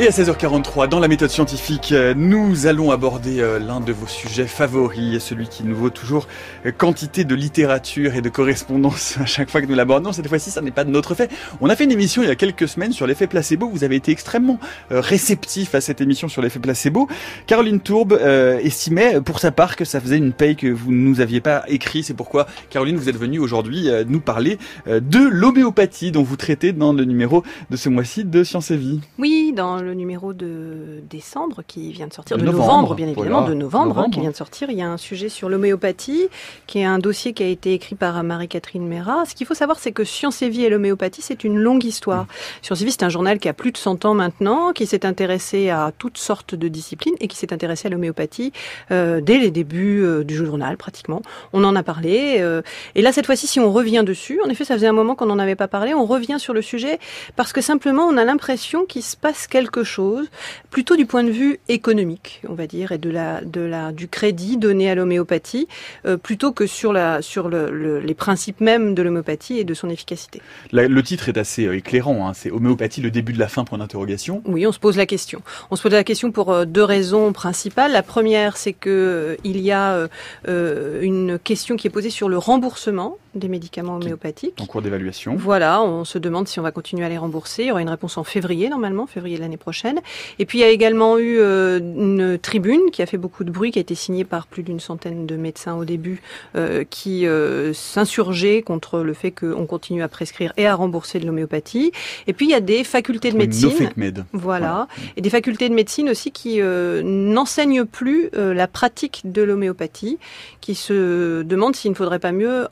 Et 0.00 0.06
à 0.06 0.10
16h43, 0.12 0.88
dans 0.88 0.98
la 0.98 1.08
méthode 1.08 1.28
scientifique, 1.28 1.92
euh, 1.92 2.14
nous 2.16 2.66
allons 2.66 2.90
aborder 2.90 3.40
euh, 3.40 3.58
l'un 3.58 3.80
de 3.80 3.92
vos 3.92 4.06
sujets 4.06 4.46
favoris, 4.46 5.22
celui 5.22 5.46
qui 5.46 5.62
nous 5.62 5.76
vaut 5.76 5.90
toujours 5.90 6.26
euh, 6.64 6.72
quantité 6.72 7.24
de 7.24 7.34
littérature 7.34 8.14
et 8.14 8.22
de 8.22 8.30
correspondance 8.30 9.18
à 9.20 9.26
chaque 9.26 9.50
fois 9.50 9.60
que 9.60 9.66
nous 9.66 9.74
l'abordons. 9.74 10.12
Cette 10.12 10.26
fois-ci, 10.26 10.50
ça 10.50 10.62
n'est 10.62 10.70
pas 10.70 10.84
de 10.84 10.90
notre 10.90 11.14
fait. 11.14 11.30
On 11.60 11.68
a 11.68 11.76
fait 11.76 11.84
une 11.84 11.92
émission 11.92 12.22
il 12.22 12.28
y 12.28 12.30
a 12.30 12.34
quelques 12.34 12.66
semaines 12.66 12.92
sur 12.92 13.06
l'effet 13.06 13.26
placebo. 13.26 13.68
Vous 13.68 13.84
avez 13.84 13.96
été 13.96 14.10
extrêmement 14.10 14.58
réceptif 14.88 15.74
à 15.74 15.82
cette 15.82 16.00
émission 16.00 16.28
sur 16.28 16.40
l'effet 16.40 16.60
placebo. 16.60 17.06
Caroline 17.46 17.80
Tourbe 17.80 18.18
estimait 18.62 19.20
pour 19.20 19.38
sa 19.38 19.52
part 19.52 19.76
que 19.76 19.84
ça 19.84 20.00
faisait 20.00 20.16
une 20.16 20.32
paye 20.32 20.56
que 20.56 20.68
vous 20.68 20.92
ne 20.92 20.96
nous 20.96 21.20
aviez 21.20 21.42
pas 21.42 21.62
écrit. 21.68 22.04
C'est 22.04 22.14
pourquoi, 22.14 22.46
Caroline, 22.70 22.96
vous 22.96 23.10
êtes 23.10 23.18
venue 23.18 23.38
aujourd'hui 23.38 23.90
nous 24.06 24.20
parler 24.20 24.56
de 24.86 25.28
l'homéopathie 25.28 26.10
dont 26.10 26.22
vous 26.22 26.36
traitez 26.36 26.72
dans 26.72 26.94
le 26.94 27.04
numéro 27.04 27.42
de 27.68 27.76
ce 27.76 27.90
mois-ci 27.90 28.24
de 28.24 28.44
Sciences 28.44 28.70
et 28.70 28.76
Vie. 28.78 29.00
Oui, 29.18 29.52
dans 29.54 29.76
le 29.82 29.89
numéro 29.94 30.32
de 30.32 31.02
décembre 31.08 31.62
qui 31.66 31.92
vient 31.92 32.06
de 32.06 32.12
sortir, 32.12 32.36
de, 32.36 32.44
novembre, 32.44 32.94
bien 32.94 33.08
évidemment, 33.08 33.42
de 33.42 33.54
novembre, 33.54 33.98
hein, 33.98 34.10
qui 34.10 34.20
vient 34.20 34.30
de 34.30 34.36
sortir. 34.36 34.70
Il 34.70 34.78
y 34.78 34.82
a 34.82 34.88
un 34.88 34.96
sujet 34.96 35.28
sur 35.28 35.48
l'homéopathie, 35.48 36.28
qui 36.66 36.80
est 36.80 36.84
un 36.84 36.98
dossier 36.98 37.32
qui 37.32 37.42
a 37.42 37.46
été 37.46 37.74
écrit 37.74 37.94
par 37.94 38.22
Marie-Catherine 38.22 38.86
Mera. 38.86 39.24
Ce 39.26 39.34
qu'il 39.34 39.46
faut 39.46 39.54
savoir, 39.54 39.78
c'est 39.78 39.92
que 39.92 40.04
Science 40.04 40.42
et 40.42 40.48
Vie 40.48 40.64
et 40.64 40.68
l'homéopathie, 40.68 41.22
c'est 41.22 41.44
une 41.44 41.58
longue 41.58 41.84
histoire. 41.84 42.24
Mmh. 42.24 42.26
Science 42.62 42.82
et 42.82 42.84
Vie, 42.84 42.92
c'est 42.92 43.02
un 43.02 43.08
journal 43.08 43.38
qui 43.38 43.48
a 43.48 43.52
plus 43.52 43.72
de 43.72 43.76
100 43.76 44.04
ans 44.04 44.14
maintenant, 44.14 44.72
qui 44.72 44.86
s'est 44.86 45.06
intéressé 45.06 45.70
à 45.70 45.92
toutes 45.96 46.18
sortes 46.18 46.54
de 46.54 46.68
disciplines 46.68 47.14
et 47.20 47.28
qui 47.28 47.36
s'est 47.36 47.52
intéressé 47.52 47.88
à 47.88 47.90
l'homéopathie 47.90 48.52
euh, 48.90 49.20
dès 49.20 49.38
les 49.38 49.50
débuts 49.50 50.02
euh, 50.02 50.24
du 50.24 50.34
journal, 50.34 50.76
pratiquement. 50.76 51.22
On 51.52 51.64
en 51.64 51.76
a 51.76 51.82
parlé. 51.82 52.36
Euh, 52.40 52.62
et 52.94 53.02
là, 53.02 53.12
cette 53.12 53.26
fois-ci, 53.26 53.46
si 53.46 53.60
on 53.60 53.72
revient 53.72 54.02
dessus, 54.04 54.40
en 54.44 54.48
effet, 54.48 54.64
ça 54.64 54.74
faisait 54.74 54.86
un 54.86 54.92
moment 54.92 55.14
qu'on 55.14 55.26
n'en 55.26 55.38
avait 55.38 55.56
pas 55.56 55.68
parlé, 55.68 55.94
on 55.94 56.04
revient 56.04 56.36
sur 56.38 56.54
le 56.54 56.62
sujet 56.62 56.98
parce 57.36 57.52
que 57.52 57.60
simplement, 57.60 58.04
on 58.04 58.16
a 58.16 58.24
l'impression 58.24 58.84
qu'il 58.84 59.02
se 59.02 59.16
passe 59.16 59.46
quelque 59.46 59.79
chose, 59.84 60.28
plutôt 60.70 60.96
du 60.96 61.06
point 61.06 61.24
de 61.24 61.30
vue 61.30 61.58
économique, 61.68 62.42
on 62.48 62.54
va 62.54 62.66
dire, 62.66 62.92
et 62.92 62.98
de 62.98 63.10
la, 63.10 63.40
de 63.42 63.60
la, 63.60 63.92
du 63.92 64.08
crédit 64.08 64.56
donné 64.56 64.90
à 64.90 64.94
l'homéopathie, 64.94 65.68
euh, 66.06 66.16
plutôt 66.16 66.52
que 66.52 66.66
sur, 66.66 66.92
la, 66.92 67.22
sur 67.22 67.48
le, 67.48 68.00
les 68.00 68.14
principes 68.14 68.60
même 68.60 68.94
de 68.94 69.02
l'homéopathie 69.02 69.58
et 69.58 69.64
de 69.64 69.74
son 69.74 69.88
efficacité. 69.88 70.40
le 70.72 71.02
titre 71.02 71.28
est 71.28 71.38
assez 71.38 71.66
euh, 71.66 71.76
éclairant, 71.76 72.28
hein. 72.28 72.32
c'est 72.34 72.50
homéopathie, 72.50 73.00
le 73.00 73.10
début 73.10 73.32
de 73.32 73.38
la 73.38 73.48
fin, 73.48 73.64
point 73.64 73.78
d'interrogation. 73.78 74.42
Oui, 74.46 74.66
on 74.66 74.72
se 74.72 74.78
pose 74.78 74.96
la 74.96 75.06
question. 75.06 75.42
On 75.70 75.76
se 75.76 75.82
pose 75.82 75.92
la 75.92 76.04
question 76.04 76.32
pour 76.32 76.52
euh, 76.52 76.64
deux 76.64 76.84
raisons 76.84 77.32
principales. 77.32 77.92
La 77.92 78.02
première, 78.02 78.56
c'est 78.56 78.72
que 78.72 79.36
il 79.44 79.60
y 79.60 79.72
a 79.72 80.08
une 80.46 81.38
question 81.38 81.76
qui 81.76 81.86
est 81.86 81.90
posée 81.90 82.10
sur 82.10 82.28
le 82.28 82.38
remboursement 82.38 83.18
des 83.34 83.48
médicaments 83.48 83.96
homéopathiques. 83.96 84.60
En 84.60 84.66
cours 84.66 84.82
d'évaluation. 84.82 85.36
Voilà, 85.36 85.82
on 85.82 86.04
se 86.04 86.18
demande 86.18 86.48
si 86.48 86.58
on 86.58 86.62
va 86.62 86.72
continuer 86.72 87.04
à 87.04 87.08
les 87.08 87.18
rembourser. 87.18 87.62
Il 87.62 87.68
y 87.68 87.70
aura 87.70 87.82
une 87.82 87.88
réponse 87.88 88.18
en 88.18 88.24
février, 88.24 88.68
normalement, 88.68 89.06
février 89.06 89.36
de 89.36 89.42
l'année 89.42 89.56
prochaine. 89.56 90.00
Et 90.38 90.46
puis 90.46 90.58
il 90.58 90.60
y 90.62 90.64
a 90.64 90.68
également 90.68 91.18
eu 91.18 91.38
euh, 91.38 91.78
une 91.78 92.38
tribune 92.38 92.90
qui 92.92 93.02
a 93.02 93.06
fait 93.06 93.18
beaucoup 93.18 93.44
de 93.44 93.50
bruit, 93.50 93.70
qui 93.70 93.78
a 93.78 93.82
été 93.82 93.94
signée 93.94 94.24
par 94.24 94.46
plus 94.46 94.62
d'une 94.62 94.80
centaine 94.80 95.26
de 95.26 95.36
médecins 95.36 95.76
au 95.76 95.84
début, 95.84 96.22
euh, 96.56 96.84
qui 96.88 97.26
euh, 97.26 97.72
s'insurgeaient 97.72 98.62
contre 98.62 99.00
le 99.00 99.14
fait 99.14 99.30
qu'on 99.30 99.66
continue 99.66 100.02
à 100.02 100.08
prescrire 100.08 100.52
et 100.56 100.66
à 100.66 100.74
rembourser 100.74 101.20
de 101.20 101.26
l'homéopathie. 101.26 101.92
Et 102.26 102.32
puis 102.32 102.46
il 102.46 102.50
y 102.50 102.54
a 102.54 102.60
des 102.60 102.82
facultés 102.82 103.30
de 103.30 103.36
médecine. 103.36 103.90
Med. 103.96 104.24
Voilà. 104.32 104.88
Et 105.16 105.20
des 105.20 105.30
facultés 105.30 105.68
de 105.68 105.74
médecine 105.74 106.08
aussi 106.10 106.32
qui 106.32 106.60
n'enseignent 106.60 107.84
plus 107.84 108.30
la 108.32 108.66
pratique 108.66 109.22
de 109.24 109.42
l'homéopathie, 109.42 110.18
qui 110.60 110.74
se 110.74 111.42
demandent 111.42 111.76
s'il 111.76 111.90
ne 111.90 111.96
faudrait 111.96 112.18
pas 112.18 112.32
mieux 112.32 112.66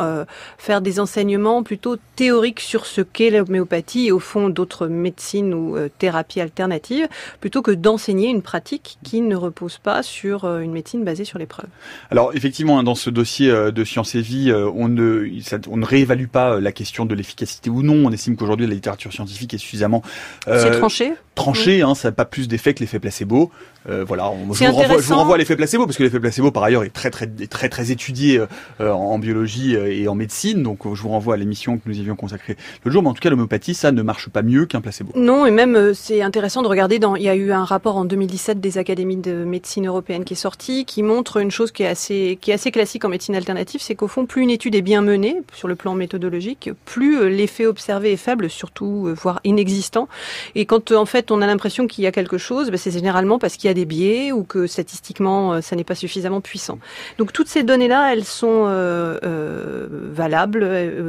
faire 0.57 0.81
des 0.81 1.01
enseignements 1.01 1.63
plutôt 1.63 1.97
théoriques 2.17 2.61
sur 2.61 2.87
ce 2.87 3.01
qu'est 3.01 3.31
l'homéopathie 3.31 4.07
et 4.07 4.13
au 4.13 4.19
fond 4.19 4.49
d'autres 4.49 4.87
médecines 4.87 5.55
ou 5.55 5.77
euh, 5.77 5.89
thérapies 5.99 6.41
alternatives, 6.41 7.09
plutôt 7.41 7.63
que 7.63 7.71
d'enseigner 7.71 8.29
une 8.29 8.43
pratique 8.43 8.99
qui 9.05 9.21
ne 9.21 9.37
repose 9.37 9.79
pas 9.79 10.03
sur 10.03 10.45
euh, 10.45 10.61
une 10.61 10.73
médecine 10.73 11.05
basée 11.05 11.25
sur 11.25 11.39
les 11.39 11.47
preuves. 11.47 11.69
Alors 12.11 12.33
effectivement, 12.35 12.79
hein, 12.79 12.83
dans 12.83 12.95
ce 12.95 13.11
dossier 13.11 13.51
euh, 13.51 13.71
de 13.71 13.85
Sciences 13.85 14.15
et 14.15 14.21
Vie, 14.21 14.53
on 14.53 14.89
ne, 14.89 15.29
on 15.69 15.77
ne 15.77 15.85
réévalue 15.85 16.27
pas 16.27 16.61
la 16.61 16.73
question 16.73 17.05
de 17.05 17.15
l'efficacité 17.15 17.71
ou 17.71 17.83
non. 17.83 18.07
On 18.07 18.13
estime 18.13 18.37
qu'aujourd'hui 18.37 18.67
la 18.67 18.75
littérature 18.75 19.13
scientifique 19.13 19.55
est 19.55 19.59
suffisamment 19.59 20.03
euh, 20.49 20.79
tranché? 20.79 21.13
Tranché, 21.39 21.83
hein, 21.83 21.95
ça 21.95 22.09
n'a 22.09 22.13
pas 22.13 22.25
plus 22.25 22.49
d'effet 22.49 22.75
que 22.75 22.81
l'effet 22.81 22.99
placebo. 22.99 23.53
Euh, 23.89 24.05
voilà, 24.05 24.29
on, 24.29 24.53
je, 24.53 24.65
vous 24.65 24.73
renvoie, 24.73 25.01
je, 25.01 25.07
vous 25.07 25.15
renvoie, 25.15 25.37
à 25.37 25.39
l'effet 25.39 25.55
placebo 25.55 25.87
parce 25.87 25.97
que 25.97 26.03
l'effet 26.03 26.19
placebo, 26.19 26.51
par 26.51 26.65
ailleurs, 26.65 26.83
est 26.83 26.91
très 26.91 27.11
très 27.11 27.29
très 27.29 27.69
très 27.69 27.93
étudié 27.93 28.41
euh, 28.81 28.91
en 28.91 29.21
biologie 29.21 29.77
euh, 29.77 29.91
et 29.91 30.09
en 30.09 30.17
médecine. 30.17 30.65
Donc, 30.65 30.81
je 30.93 31.01
vous 31.01 31.09
renvoie 31.09 31.35
à 31.35 31.37
l'émission 31.37 31.79
que 31.79 31.89
nous 31.89 31.99
avions 32.01 32.17
consacrée 32.17 32.57
le 32.85 32.91
jour. 32.91 33.03
Mais 33.03 33.09
en 33.09 33.15
tout 33.15 33.21
cas, 33.21 33.31
l'homéopathie, 33.31 33.75
ça 33.75 33.93
ne 33.93 34.03
marche 34.03 34.29
pas 34.31 34.43
mieux 34.43 34.67
qu'un 34.67 34.81
placebo. 34.81 35.13
Non, 35.15 35.47
et 35.47 35.53
même 35.53 35.95
c'est 35.95 36.23
intéressant 36.23 36.63
de 36.63 36.69
regarder. 36.69 36.99
Dans, 36.99 37.15
il 37.15 37.23
y 37.23 37.29
a 37.29 37.37
eu 37.37 37.53
un 37.53 37.65
rapport 37.65 37.97
en 37.97 38.05
2017 38.05 38.61
des 38.61 38.77
académies 38.77 39.17
de 39.17 39.45
médecine 39.45 39.87
européenne 39.87 40.25
qui 40.25 40.35
est 40.35 40.37
sorti, 40.37 40.85
qui 40.85 41.05
montre 41.05 41.37
une 41.37 41.53
chose 41.53 41.71
qui 41.71 41.85
est 41.85 41.89
assez 41.89 42.37
qui 42.41 42.51
est 42.51 42.55
assez 42.55 42.73
classique 42.73 43.05
en 43.05 43.09
médecine 43.09 43.37
alternative, 43.37 43.81
c'est 43.81 43.95
qu'au 43.95 44.09
fond, 44.09 44.27
plus 44.27 44.43
une 44.43 44.51
étude 44.51 44.75
est 44.75 44.83
bien 44.83 45.03
menée 45.03 45.41
sur 45.55 45.69
le 45.69 45.77
plan 45.77 45.95
méthodologique, 45.95 46.71
plus 46.85 47.31
l'effet 47.31 47.65
observé 47.65 48.13
est 48.13 48.17
faible, 48.17 48.51
surtout 48.51 49.15
voire 49.15 49.41
inexistant. 49.45 50.09
Et 50.57 50.67
quand 50.67 50.91
en 50.91 51.07
fait 51.07 51.28
on 51.31 51.43
a 51.43 51.47
l'impression 51.47 51.87
qu'il 51.87 52.05
y 52.05 52.07
a 52.07 52.13
quelque 52.13 52.39
chose, 52.39 52.71
ben, 52.71 52.77
c'est 52.77 52.91
généralement 52.91 53.39
parce 53.39 53.57
qu'il 53.57 53.69
y 53.69 53.71
a 53.71 53.75
des 53.75 53.85
biais 53.85 54.33
ou 54.33 54.45
que 54.45 54.67
statistiquement 54.67 55.55
euh, 55.55 55.61
ça 55.61 55.77
n'est 55.77 55.85
pas 55.85 55.95
suffisamment 55.95 56.41
puissant. 56.41 56.79
Donc 57.19 57.33
toutes 57.33 57.49
ces 57.49 57.63
données-là, 57.63 58.13
elles 58.13 58.25
sont 58.25 58.67
euh, 58.67 59.19
euh, 59.25 59.87
valables. 59.91 60.67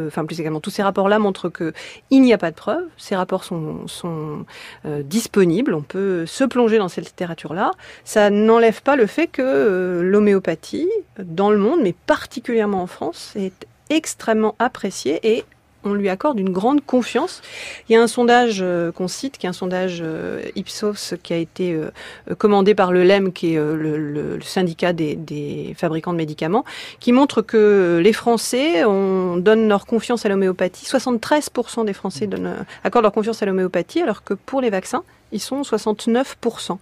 Enfin 0.07 0.26
plus 0.26 0.39
également, 0.39 0.59
tous 0.59 0.70
ces 0.70 0.84
rapports-là 0.84 1.20
montrent 1.20 1.49
que 1.49 1.74
il 2.09 2.22
n'y 2.22 2.34
a 2.34 2.38
pas 2.38 2.51
de 2.51 2.55
preuves. 2.55 2.86
Ces 2.97 3.15
rapports 3.15 3.43
sont, 3.43 3.88
sont 3.88 4.45
disponibles. 4.86 5.74
On 5.74 5.82
peut 5.82 6.26
se 6.26 6.43
plonger 6.43 6.78
dans 6.78 6.89
cette 6.89 7.05
littérature-là. 7.05 7.72
Ça 8.03 8.30
n'enlève 8.30 8.82
pas 8.82 8.95
le 8.95 9.05
fait 9.05 9.28
que 9.28 10.01
l'homéopathie 10.03 10.89
dans 11.17 11.51
le 11.51 11.57
monde, 11.57 11.80
mais 11.82 11.93
particulièrement 12.05 12.82
en 12.82 12.88
France, 12.88 13.34
est 13.36 13.67
extrêmement 13.89 14.55
appréciée 14.59 15.20
et 15.24 15.45
on 15.84 15.93
lui 15.93 16.09
accorde 16.09 16.39
une 16.39 16.51
grande 16.51 16.84
confiance. 16.86 17.41
Il 17.88 17.93
y 17.93 17.95
a 17.95 18.01
un 18.01 18.07
sondage 18.07 18.59
euh, 18.61 18.91
qu'on 18.91 19.07
cite, 19.07 19.38
qui 19.38 19.45
est 19.45 19.49
un 19.49 19.53
sondage 19.53 19.99
euh, 20.01 20.41
Ipsos, 20.55 21.15
qui 21.23 21.34
a 21.34 21.38
été 21.38 21.73
euh, 21.73 21.91
commandé 22.38 22.75
par 22.75 22.91
le 22.91 23.03
LEM, 23.03 23.32
qui 23.32 23.53
est 23.53 23.59
le, 23.59 24.39
syndicat 24.41 24.93
des, 24.93 25.75
fabricants 25.77 26.13
de 26.13 26.17
médicaments, 26.17 26.65
qui 26.99 27.11
montre 27.11 27.41
que 27.41 27.99
les 28.03 28.13
Français 28.13 28.84
on 28.86 29.38
donne 29.38 29.67
leur 29.67 29.86
confiance 29.86 30.25
à 30.25 30.30
l'homéopathie. 30.30 30.86
73% 30.86 31.86
des 31.86 31.93
Français 31.93 32.27
donnent, 32.27 32.65
accordent 32.84 33.03
leur 33.03 33.13
confiance 33.13 33.41
à 33.41 33.45
l'homéopathie, 33.45 34.01
alors 34.01 34.23
que 34.23 34.34
pour 34.34 34.61
les 34.61 34.69
vaccins, 34.69 35.03
ils 35.32 35.39
sont 35.39 35.61
69%. 35.61 36.77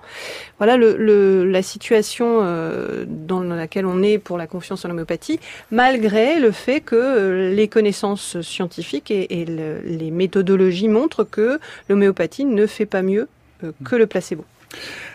Voilà 0.57 0.77
la 0.77 1.61
situation 1.61 2.39
euh, 2.41 3.05
dans 3.07 3.41
laquelle 3.41 3.85
on 3.85 4.01
est 4.03 4.17
pour 4.17 4.37
la 4.37 4.47
confiance 4.47 4.85
en 4.85 4.87
l'homéopathie, 4.89 5.39
malgré 5.71 6.39
le 6.39 6.51
fait 6.51 6.81
que 6.81 6.95
euh, 6.95 7.53
les 7.53 7.67
connaissances 7.67 8.41
scientifiques 8.41 9.11
et, 9.11 9.45
les 9.47 10.11
méthodologies 10.11 10.87
montrent 10.87 11.23
que 11.23 11.59
l'homéopathie 11.89 12.45
ne 12.45 12.65
fait 12.65 12.85
pas 12.85 13.01
mieux 13.01 13.27
euh, 13.63 13.71
que 13.83 13.95
le 13.95 14.07
placebo. 14.07 14.45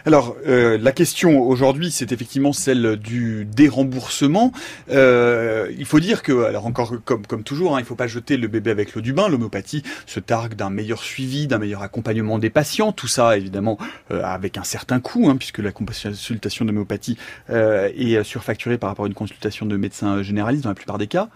Alors, 0.04 0.36
euh, 0.48 0.78
la 0.78 0.90
question 0.90 1.40
aujourd'hui, 1.40 1.92
c'est 1.92 2.10
effectivement 2.10 2.52
celle 2.52 2.96
du 2.96 3.44
déremboursement. 3.44 4.52
Euh, 4.90 5.70
il 5.78 5.84
faut 5.84 6.00
dire 6.00 6.22
que, 6.22 6.44
alors 6.44 6.66
encore 6.66 6.94
comme, 7.04 7.44
toujours, 7.44 7.76
hein, 7.76 7.78
il 7.78 7.82
ne 7.82 7.86
faut 7.86 7.94
pas 7.94 8.08
jeter 8.08 8.36
le 8.36 8.48
bébé 8.48 8.72
avec 8.72 8.94
l'eau 8.94 9.00
du 9.00 9.12
bain. 9.12 9.28
L'homéopathie 9.28 9.84
se 10.06 10.18
targue 10.18 10.54
d'un 10.54 10.70
meilleur 10.70 11.02
suivi, 11.02 11.46
d'un 11.46 11.58
meilleur 11.58 11.82
accompagnement 11.82 12.38
des 12.38 12.50
patients. 12.50 12.90
Tout 12.90 13.06
ça, 13.06 13.36
évidemment, 13.36 13.78
euh, 14.10 14.22
avec 14.24 14.58
un 14.58 14.64
certain 14.64 14.98
coût, 14.98 15.28
hein, 15.30 15.36
puisque 15.36 15.58
la 15.58 15.70
consultation 15.70 16.64
d'homéopathie 16.64 17.16
est 17.48 18.22
surfacturée 18.24 18.78
par 18.78 18.90
rapport 18.90 19.04
à 19.04 19.08
une 19.08 19.14
consultation 19.14 19.66
de 19.66 19.76
médecin 19.76 20.22
généraliste 20.22 20.64
dans 20.64 20.70
la 20.70 20.74
plupart 20.74 20.98
des 20.98 21.06
cas. 21.06 21.28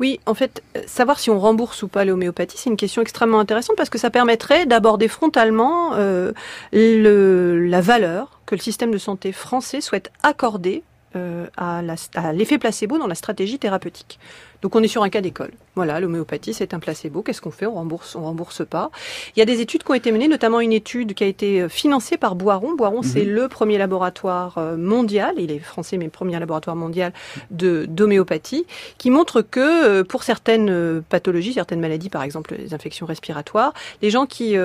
Oui, 0.00 0.20
en 0.26 0.34
fait, 0.34 0.62
euh, 0.76 0.82
savoir 0.86 1.18
si 1.18 1.30
on 1.30 1.38
rembourse 1.38 1.82
ou 1.82 1.88
pas 1.88 2.04
l'homéopathie, 2.04 2.58
c'est 2.58 2.70
une 2.70 2.76
question 2.76 3.02
extrêmement 3.02 3.40
intéressante 3.40 3.76
parce 3.76 3.90
que 3.90 3.98
ça 3.98 4.10
permettrait 4.10 4.66
d'aborder 4.66 5.08
frontalement 5.08 5.94
euh, 5.94 6.32
le, 6.72 7.66
la 7.66 7.80
valeur 7.80 8.40
que 8.46 8.54
le 8.54 8.60
système 8.60 8.90
de 8.90 8.98
santé 8.98 9.32
français 9.32 9.80
souhaite 9.80 10.10
accorder 10.22 10.82
euh, 11.16 11.46
à 11.56 11.80
l'effet 12.32 12.58
placebo 12.58 12.98
dans 12.98 13.06
la 13.06 13.14
stratégie 13.14 13.58
thérapeutique. 13.58 14.18
Donc 14.64 14.74
on 14.76 14.82
est 14.82 14.88
sur 14.88 15.02
un 15.02 15.10
cas 15.10 15.20
d'école. 15.20 15.50
Voilà, 15.74 16.00
l'homéopathie, 16.00 16.54
c'est 16.54 16.72
un 16.72 16.78
placebo. 16.78 17.20
Qu'est-ce 17.20 17.42
qu'on 17.42 17.50
fait? 17.50 17.66
On 17.66 17.74
rembourse, 17.74 18.16
on 18.16 18.22
rembourse 18.22 18.64
pas. 18.64 18.90
Il 19.36 19.38
y 19.38 19.42
a 19.42 19.44
des 19.44 19.60
études 19.60 19.82
qui 19.82 19.90
ont 19.90 19.94
été 19.94 20.10
menées, 20.10 20.26
notamment 20.26 20.60
une 20.60 20.72
étude 20.72 21.12
qui 21.12 21.22
a 21.22 21.26
été 21.26 21.60
euh, 21.60 21.68
financée 21.68 22.16
par 22.16 22.34
Boiron. 22.34 22.74
Boiron, 22.74 23.02
c'est 23.02 23.26
mhm. 23.26 23.34
le 23.34 23.48
premier 23.48 23.76
laboratoire 23.76 24.56
euh, 24.56 24.78
mondial, 24.78 25.34
il 25.36 25.50
est 25.50 25.58
français, 25.58 25.98
mais 25.98 26.06
le 26.06 26.10
premier 26.10 26.38
laboratoire 26.38 26.76
mondial 26.76 27.12
de 27.50 27.84
d'homéopathie, 27.84 28.64
qui 28.96 29.10
montre 29.10 29.42
que 29.42 30.00
euh, 30.00 30.02
pour 30.02 30.22
certaines 30.22 31.02
pathologies, 31.10 31.52
certaines 31.52 31.80
maladies, 31.80 32.08
par 32.08 32.22
exemple 32.22 32.54
les 32.58 32.72
infections 32.72 33.04
respiratoires, 33.04 33.74
les 34.00 34.08
gens 34.08 34.24
qui 34.24 34.56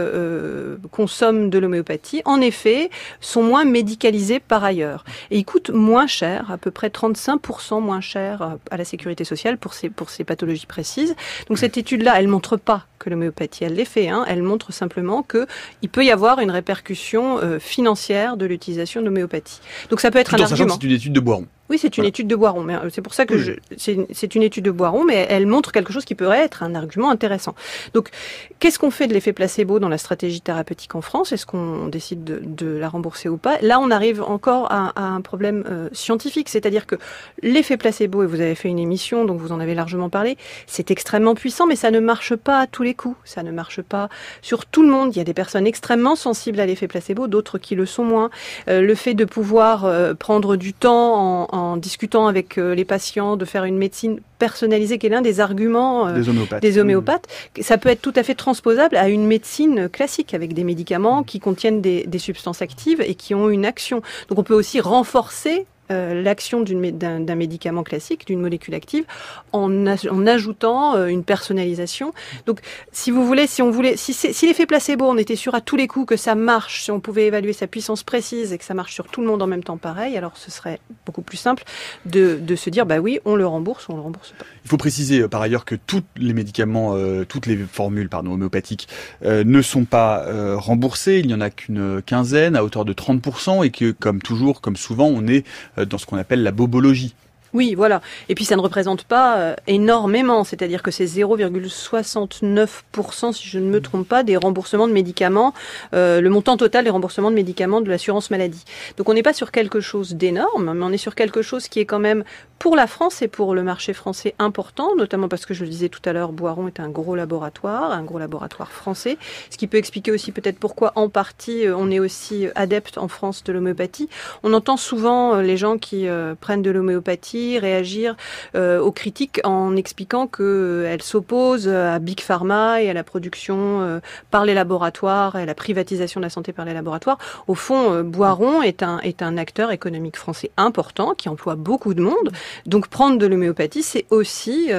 consomment 0.92 1.50
de 1.50 1.60
l'homéopathie, 1.60 2.22
en 2.24 2.40
effet, 2.40 2.90
sont 3.20 3.44
moins 3.44 3.66
médicalisés 3.66 4.40
par 4.40 4.64
ailleurs. 4.64 5.04
Et 5.30 5.38
ils 5.40 5.46
coûtent 5.46 5.72
moins 5.72 6.08
cher, 6.08 6.52
à 6.52 6.58
peu 6.58 6.72
près 6.72 6.88
35% 6.88 7.82
moins 7.82 8.00
cher 8.00 8.58
à 8.72 8.78
la 8.78 8.86
sécurité 8.86 9.26
sociale 9.26 9.58
pour 9.58 9.74
ces, 9.74 9.89
pour 9.96 10.10
ces 10.10 10.24
pathologies 10.24 10.66
précises. 10.66 11.16
Donc 11.48 11.58
cette 11.58 11.78
étude-là, 11.78 12.20
elle 12.20 12.28
montre 12.28 12.58
pas 12.58 12.86
que 12.98 13.10
l'homéopathie 13.10 13.66
a 13.66 13.70
l'effet. 13.70 14.10
Hein. 14.10 14.26
Elle 14.28 14.44
montre 14.44 14.74
simplement 14.74 15.24
que 15.24 15.48
il 15.82 15.90
peut 15.90 16.04
y 16.04 16.12
avoir 16.12 16.40
une 16.40 16.52
répercussion 16.52 17.40
euh, 17.40 17.60
financière 17.60 18.38
de 18.38 18.46
l'utilisation 18.46 19.02
de 19.02 19.06
l'homéopathie. 19.06 19.62
Donc 19.90 20.02
ça 20.02 20.12
peut 20.12 20.20
être 20.20 20.36
Tout 20.36 20.42
un 20.42 20.46
en 20.46 20.52
argument. 20.52 20.78
C'est 20.80 20.88
une 20.88 20.94
étude 20.94 21.14
de 21.14 21.20
Boiron. 21.20 21.48
Oui, 21.70 21.78
c'est 21.78 22.00
une 22.00 22.06
étude 22.06 22.28
de 22.28 22.36
Boiron, 22.36 22.64
mais 22.64 22.76
euh, 22.76 22.90
c'est 22.92 23.04
pour 23.04 23.14
ça 23.14 23.28
que 23.28 23.38
je, 23.38 23.52
c'est 23.78 24.36
une 24.36 24.42
étude 24.42 24.66
de 24.66 24.72
Boiron, 24.72 25.04
mais 25.04 25.28
elle 25.30 25.46
montre 25.46 25.72
quelque 25.72 25.94
chose 25.94 26.04
qui 26.04 26.16
pourrait 26.16 26.40
être 26.40 26.64
un 26.64 26.74
argument 26.74 27.12
intéressant. 27.12 27.54
Donc, 27.94 28.10
qu'est-ce 28.58 28.80
qu'on 28.80 28.90
fait 28.90 29.06
de 29.06 29.14
l'effet 29.14 29.34
placebo 29.34 29.78
dans 29.78 29.88
la 29.88 30.00
stratégie 30.00 30.42
thérapeutique 30.42 30.96
en 30.96 31.02
France? 31.02 31.32
Est-ce 31.32 31.46
qu'on 31.46 31.86
décide 31.86 32.24
de, 32.24 32.42
de, 32.44 32.78
la 32.78 32.90
rembourser 32.90 33.30
ou 33.30 33.38
pas? 33.38 33.60
Là, 33.62 33.80
on 33.80 33.92
arrive 33.92 34.24
encore 34.24 34.72
à, 34.72 34.94
à 34.96 35.04
un 35.04 35.22
problème 35.22 35.64
euh, 35.70 35.90
scientifique, 35.92 36.50
c'est-à-dire 36.50 36.88
que 36.88 36.96
l'effet 37.44 37.78
placebo, 37.78 38.24
et 38.24 38.26
vous 38.26 38.42
avez 38.42 38.56
fait 38.56 38.70
une 38.70 38.80
émission, 38.80 39.26
donc 39.26 39.40
vous 39.40 39.52
en 39.52 39.60
avez 39.60 39.76
largement 39.76 40.10
parlé, 40.10 40.38
c'est 40.66 40.90
extrêmement 40.90 41.36
puissant, 41.36 41.68
mais 41.68 41.76
ça 41.76 41.92
ne 41.92 42.00
marche 42.00 42.36
pas 42.36 42.62
à 42.62 42.68
tous 42.68 42.82
les 42.82 42.96
coups. 42.96 43.16
Ça 43.26 43.44
ne 43.44 43.52
marche 43.52 43.84
pas 43.84 44.10
sur 44.42 44.66
tout 44.66 44.82
le 44.82 44.90
monde. 44.90 45.16
Il 45.16 45.20
y 45.20 45.22
a 45.22 45.26
des 45.26 45.36
personnes 45.36 45.68
extrêmement 45.68 46.16
sensibles 46.16 46.60
à 46.60 46.66
l'effet 46.66 46.88
placebo, 46.88 47.28
d'autres 47.28 47.60
qui 47.60 47.76
le 47.76 47.86
sont 47.86 48.04
moins. 48.04 48.32
Euh, 48.70 48.82
le 48.82 48.96
fait 48.96 49.14
de 49.14 49.26
pouvoir 49.26 49.88
prendre 50.18 50.56
du 50.56 50.74
temps 50.74 51.46
en 51.54 51.59
en 51.59 51.59
discutant 51.78 52.28
avec 52.28 52.58
euh, 52.58 52.76
les 52.76 52.86
patients 52.86 53.38
de 53.38 53.46
faire 53.46 53.64
une 53.64 53.78
médecine 53.78 54.20
personnalisée, 54.38 54.98
qui 54.98 55.08
est 55.08 55.10
l'un 55.10 55.22
des 55.22 55.40
arguments 55.40 56.08
euh, 56.08 56.14
des 56.62 56.78
homéopathes. 56.78 57.28
Ça 57.62 57.78
peut 57.78 57.90
être 57.90 58.02
tout 58.02 58.14
à 58.16 58.24
fait 58.24 58.36
transposable 58.36 58.96
à 58.96 59.10
une 59.10 59.26
médecine 59.26 59.90
classique 59.90 60.34
avec 60.34 60.54
des 60.54 60.64
médicaments 60.64 61.24
qui 61.24 61.40
contiennent 61.40 61.82
des, 61.82 62.06
des 62.06 62.20
substances 62.20 62.62
actives 62.62 63.02
et 63.02 63.16
qui 63.16 63.36
ont 63.36 63.50
une 63.50 63.66
action. 63.66 64.02
Donc 64.30 64.40
on 64.40 64.44
peut 64.44 64.56
aussi 64.56 64.80
renforcer 64.80 65.66
euh, 65.92 66.22
l'action 66.22 66.62
d'un 66.62 67.36
médicament 67.36 67.82
classique, 67.82 68.28
d'une 68.28 68.40
molécule 68.40 68.76
active, 68.76 69.06
en, 69.54 69.88
ajoutant 70.28 70.96
euh, 70.96 71.08
une 71.08 71.24
personnalisation. 71.24 72.14
Donc, 72.46 72.60
si 72.92 73.10
vous 73.10 73.26
voulez, 73.26 73.48
si 73.48 73.64
on 73.64 73.72
voulait, 73.72 73.98
si, 73.98 74.14
si 74.14 74.46
l'effet 74.46 74.68
placebo, 74.68 75.06
on 75.06 75.18
était 75.18 75.36
sûr 75.36 75.56
à 75.56 75.62
tous 75.62 75.76
les 75.76 75.88
coups 75.88 76.06
que 76.06 76.16
ça 76.16 76.36
marche, 76.36 76.84
si 76.84 76.92
on 76.92 77.00
pouvait 77.00 77.26
évaluer 77.26 77.54
sa 77.54 77.66
puissance 77.66 78.04
précise 78.04 78.54
et 78.54 78.60
que 78.60 78.66
ça 78.66 78.76
marche 78.76 78.94
sur 78.94 79.08
tout 79.08 79.22
le 79.22 79.28
monde 79.28 79.42
en 79.42 79.48
même 79.48 79.64
temps 79.64 79.78
pareil, 79.78 80.16
alors 80.16 80.34
ce 80.36 80.52
serait 80.52 80.80
beaucoup 81.08 81.24
plus 81.24 81.38
simple 81.38 81.64
de, 82.06 82.40
se 82.56 82.70
dire, 82.70 82.86
bah 82.86 83.00
oui, 83.00 83.20
on 83.26 83.36
le 83.36 83.48
rembourse 83.48 83.88
ou 83.88 83.94
on 83.94 83.96
le 83.96 84.02
rembourse 84.04 84.34
pas. 84.38 84.46
Il 84.66 84.70
faut 84.70 84.78
préciser 84.78 85.22
euh, 85.22 85.28
par 85.28 85.42
ailleurs 85.42 85.66
que 85.66 85.74
tous 85.74 86.04
les 86.18 86.34
médicaments, 86.34 86.96
toutes 87.28 87.48
les 87.48 87.58
formules 87.58 88.10
pardon, 88.10 88.34
homéopathiques 88.34 88.88
ne 89.24 89.62
sont 89.64 89.86
pas 89.86 90.26
remboursées. 90.56 91.20
Il 91.20 91.28
n'y 91.28 91.34
en 91.34 91.42
a 91.42 91.50
qu'une 91.50 92.02
quinzaine 92.04 92.56
à 92.56 92.64
hauteur 92.64 92.86
de 92.86 92.94
30% 92.94 93.66
et 93.66 93.72
que, 93.72 93.92
comme 93.92 94.22
toujours, 94.22 94.62
comme 94.62 94.76
souvent, 94.76 95.08
on 95.08 95.28
est 95.28 95.46
dans 95.86 95.98
ce 95.98 96.06
qu'on 96.06 96.18
appelle 96.18 96.44
la 96.44 96.52
bobologie. 96.52 97.14
Oui, 97.54 97.74
voilà. 97.74 98.02
Et 98.30 98.36
puis 98.36 98.46
ça 98.46 98.56
ne 98.56 98.62
représente 98.62 99.06
pas 99.06 99.38
euh, 99.38 99.56
énormément, 99.66 100.44
c'est-à-dire 100.44 100.84
que 100.84 100.92
c'est 100.92 101.06
0,69%, 101.06 103.34
si 103.34 103.48
je 103.48 103.58
ne 103.58 103.70
me 103.70 103.82
trompe 103.82 104.08
pas, 104.08 104.22
des 104.24 104.38
remboursements 104.38 104.88
de 104.88 104.94
médicaments, 104.94 105.54
euh, 105.94 106.22
le 106.22 106.30
montant 106.30 106.58
total 106.58 106.84
des 106.84 106.92
remboursements 106.92 107.32
de 107.32 107.36
médicaments 107.36 107.82
de 107.82 107.90
l'assurance 107.90 108.30
maladie. 108.30 108.64
Donc 108.98 109.10
on 109.10 109.14
n'est 109.14 109.24
pas 109.24 109.34
sur 109.34 109.52
quelque 109.52 109.80
chose 109.80 110.14
d'énorme, 110.14 110.74
mais 110.76 110.86
on 110.86 110.92
est 110.92 110.98
sur 110.98 111.16
quelque 111.16 111.42
chose 111.42 111.68
qui 111.68 111.80
est 111.80 111.86
quand 111.86 112.00
même 112.00 112.24
pour 112.60 112.76
la 112.76 112.88
France 112.88 113.22
et 113.22 113.28
pour 113.28 113.56
le 113.56 113.64
marché 113.64 113.94
français 113.94 114.36
important, 114.38 114.96
notamment 114.96 115.30
parce 115.30 115.46
que 115.46 115.54
je 115.54 115.64
le 115.64 115.70
disais 115.70 115.90
tout 115.90 116.02
à 116.06 116.14
l'heure, 116.14 116.34
Boiron 116.34 116.68
est 116.68 116.80
un 116.80 116.90
gros 116.90 117.16
laboratoire, 117.16 117.92
un 117.92 118.04
gros 118.04 118.20
laboratoire 118.20 118.72
français, 118.72 119.18
ce 119.50 119.58
qui 119.58 119.66
peut 119.66 119.78
expliquer 119.78 120.12
aussi 120.12 120.32
peut-être 120.32 120.60
pourquoi 120.60 120.92
en 120.96 121.10
partie 121.10 121.66
euh, 121.66 121.76
on 121.76 121.90
est 121.90 122.00
aussi 122.00 122.48
adepte 122.56 122.98
en 122.98 123.08
France 123.08 123.44
de 123.44 123.54
l'homéopathie. 123.54 124.10
On 124.44 124.54
entend 124.54 124.78
souvent 124.78 125.38
les 125.38 125.58
gens 125.58 125.78
qui 125.78 126.08
prennent 126.42 126.62
de 126.62 126.72
l'homéopathie 126.72 127.39
réagir 127.60 128.16
euh, 128.56 128.80
aux 128.80 128.92
critiques 128.92 129.40
en 129.44 129.76
expliquant 129.76 130.28
qu'elle 130.28 130.46
euh, 130.46 130.98
s'oppose 131.00 131.68
à 131.68 132.00
Big 132.00 132.22
Pharma 132.22 132.82
et 132.82 132.90
à 132.90 132.94
la 132.94 133.04
production 133.04 133.82
euh, 133.82 134.00
par 134.32 134.46
les 134.46 134.54
laboratoires 134.54 135.36
et 135.36 135.44
à 135.44 135.46
la 135.46 135.56
privatisation 135.56 136.20
de 136.20 136.26
la 136.26 136.30
santé 136.30 136.54
par 136.54 136.66
les 136.66 136.74
laboratoires. 136.74 137.18
Au 137.48 137.56
fond, 137.56 138.04
Boiron 138.04 138.62
est 138.62 138.84
un, 138.84 139.00
est 139.00 139.22
un 139.22 139.38
acteur 139.38 139.72
économique 139.72 140.18
français 140.18 140.52
important 140.58 141.14
qui 141.16 141.30
emploie 141.30 141.56
beaucoup 141.56 141.94
de 141.94 142.02
monde. 142.02 142.32
Donc 142.66 142.88
prendre 142.88 143.18
de 143.18 143.26
l'homéopathie, 143.26 143.84
c'est 143.84 144.06
aussi 144.10 144.72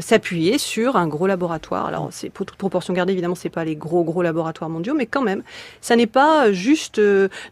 s'appuyer 0.00 0.58
sur 0.58 0.96
un 0.96 1.06
gros 1.06 1.26
laboratoire. 1.26 1.86
Alors 1.86 2.08
c'est 2.10 2.30
pour 2.30 2.46
toute 2.46 2.58
proportion 2.58 2.92
gardée, 2.94 3.12
évidemment, 3.12 3.34
c'est 3.34 3.48
pas 3.48 3.64
les 3.64 3.76
gros 3.76 4.04
gros 4.04 4.22
laboratoires 4.22 4.70
mondiaux, 4.70 4.94
mais 4.94 5.06
quand 5.06 5.22
même, 5.22 5.42
ça 5.80 5.96
n'est 5.96 6.06
pas 6.06 6.52
juste 6.52 7.00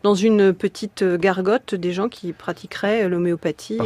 dans 0.02 0.14
une 0.14 0.52
petite 0.52 1.04
gargote 1.04 1.74
des 1.74 1.92
gens 1.92 2.08
qui 2.08 2.32
pratiqueraient 2.32 3.08
l'homéopathie 3.08 3.78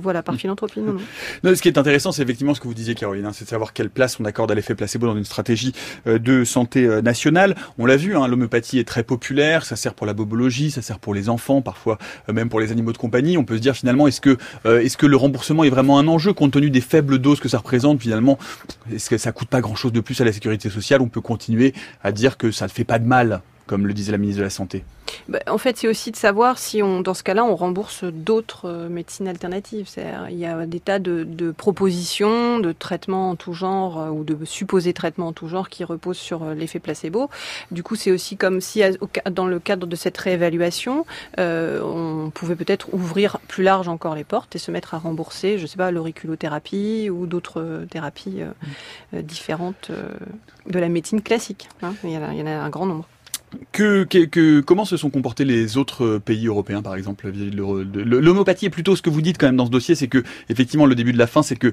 voilà, 0.00 0.22
par 0.22 0.36
philanthropie, 0.36 0.80
non, 1.44 1.54
Ce 1.54 1.62
qui 1.62 1.68
est 1.68 1.78
intéressant, 1.78 2.12
c'est 2.12 2.22
effectivement 2.22 2.54
ce 2.54 2.60
que 2.60 2.68
vous 2.68 2.74
disiez, 2.74 2.94
Caroline, 2.94 3.26
hein, 3.26 3.32
c'est 3.32 3.44
de 3.44 3.50
savoir 3.50 3.72
quelle 3.72 3.90
place 3.90 4.18
on 4.20 4.24
accorde 4.24 4.50
à 4.50 4.54
l'effet 4.54 4.74
placebo 4.74 5.06
dans 5.06 5.16
une 5.16 5.24
stratégie 5.24 5.72
euh, 6.06 6.18
de 6.18 6.44
santé 6.44 6.84
euh, 6.84 7.02
nationale. 7.02 7.56
On 7.78 7.86
l'a 7.86 7.96
vu, 7.96 8.16
hein, 8.16 8.26
l'homéopathie 8.28 8.78
est 8.78 8.88
très 8.88 9.02
populaire, 9.02 9.64
ça 9.64 9.76
sert 9.76 9.94
pour 9.94 10.06
la 10.06 10.14
bobologie, 10.14 10.70
ça 10.70 10.82
sert 10.82 10.98
pour 10.98 11.14
les 11.14 11.28
enfants, 11.28 11.62
parfois 11.62 11.98
euh, 12.28 12.32
même 12.32 12.48
pour 12.48 12.60
les 12.60 12.72
animaux 12.72 12.92
de 12.92 12.98
compagnie. 12.98 13.36
On 13.38 13.44
peut 13.44 13.56
se 13.56 13.62
dire 13.62 13.74
finalement, 13.74 14.06
est-ce 14.06 14.20
que, 14.20 14.36
est-ce 14.64 14.96
que 14.96 15.06
le 15.06 15.16
remboursement 15.16 15.64
est 15.64 15.70
vraiment 15.70 15.98
un 15.98 16.08
enjeu 16.08 16.32
compte 16.32 16.52
tenu 16.52 16.70
des 16.70 16.80
faibles 16.80 17.18
doses 17.18 17.40
que 17.40 17.48
ça 17.48 17.58
représente 17.58 18.00
Finalement, 18.00 18.38
est-ce 18.92 19.10
que 19.10 19.18
ça 19.18 19.32
coûte 19.32 19.48
pas 19.48 19.60
grand-chose 19.60 19.92
de 19.92 20.00
plus 20.00 20.20
à 20.20 20.24
la 20.24 20.32
sécurité 20.32 20.70
sociale? 20.70 21.00
On 21.00 21.08
peut 21.08 21.20
continuer 21.20 21.74
à 22.02 22.12
dire 22.12 22.36
que 22.36 22.50
ça 22.50 22.66
ne 22.66 22.70
fait 22.70 22.84
pas 22.84 22.98
de 22.98 23.06
mal 23.06 23.42
comme 23.66 23.86
le 23.86 23.94
disait 23.94 24.12
la 24.12 24.18
ministre 24.18 24.40
de 24.40 24.44
la 24.44 24.50
Santé 24.50 24.84
bah, 25.28 25.40
En 25.48 25.58
fait, 25.58 25.76
c'est 25.76 25.88
aussi 25.88 26.10
de 26.10 26.16
savoir 26.16 26.58
si, 26.58 26.80
dans 26.80 27.14
ce 27.14 27.22
cas-là, 27.22 27.44
on 27.44 27.56
rembourse 27.56 28.04
d'autres 28.04 28.68
euh, 28.68 28.88
médecines 28.88 29.28
alternatives. 29.28 29.88
Il 30.30 30.38
y 30.38 30.46
a 30.46 30.66
des 30.66 30.80
tas 30.80 30.98
de, 30.98 31.52
propositions 31.56 32.58
de 32.58 32.72
traitements 32.72 33.30
en 33.30 33.36
tout 33.36 33.52
genre 33.52 34.00
euh, 34.00 34.08
ou 34.08 34.24
de 34.24 34.44
supposés 34.44 34.92
traitements 34.92 35.28
en 35.28 35.32
tout 35.32 35.48
genre 35.48 35.68
qui 35.68 35.84
reposent 35.84 36.18
sur 36.18 36.42
euh, 36.42 36.54
l'effet 36.54 36.78
placebo. 36.78 37.30
Du 37.70 37.82
coup, 37.82 37.96
c'est 37.96 38.10
aussi 38.10 38.36
comme 38.36 38.60
si, 38.60 38.82
dans 39.30 39.46
le 39.46 39.58
cadre 39.58 39.86
de 39.86 39.96
cette 39.96 40.16
réévaluation, 40.16 41.06
on 41.38 42.30
pouvait 42.32 42.56
peut-être 42.56 42.92
ouvrir 42.92 43.38
plus 43.48 43.62
large 43.62 43.88
encore 43.88 44.14
les 44.14 44.24
portes 44.24 44.54
et 44.56 44.58
se 44.58 44.70
mettre 44.70 44.94
à 44.94 44.98
rembourser, 44.98 45.58
je 45.58 45.62
ne 45.62 45.66
sais 45.66 45.76
pas, 45.76 45.90
l'auriculothérapie 45.90 47.10
ou 47.10 47.26
d'autres 47.26 47.84
thérapies 47.90 48.40
différentes 49.12 49.90
de 50.66 50.78
la 50.78 50.88
médecine 50.88 51.22
classique. 51.22 51.68
Hein. 51.82 51.94
Il 52.04 52.10
y 52.10 52.16
en 52.16 52.46
a 52.46 52.50
un 52.50 52.70
grand 52.70 52.86
nombre. 52.86 53.06
Que, 53.72 54.04
que, 54.04 54.60
comment 54.60 54.84
se 54.84 54.96
sont 54.96 55.10
comportés 55.10 55.44
les 55.44 55.76
autres 55.76 56.18
pays 56.18 56.46
européens, 56.46 56.82
par 56.82 56.94
exemple 56.94 57.30
L'homéopathie 57.34 58.66
est 58.66 58.70
plutôt 58.70 58.96
ce 58.96 59.02
que 59.02 59.10
vous 59.10 59.22
dites 59.22 59.38
quand 59.38 59.46
même 59.46 59.56
dans 59.56 59.66
ce 59.66 59.70
dossier, 59.70 59.94
c'est 59.94 60.08
que 60.08 60.22
effectivement 60.48 60.86
le 60.86 60.94
début 60.94 61.12
de 61.12 61.18
la 61.18 61.26
fin, 61.26 61.42
c'est 61.42 61.56
que 61.56 61.72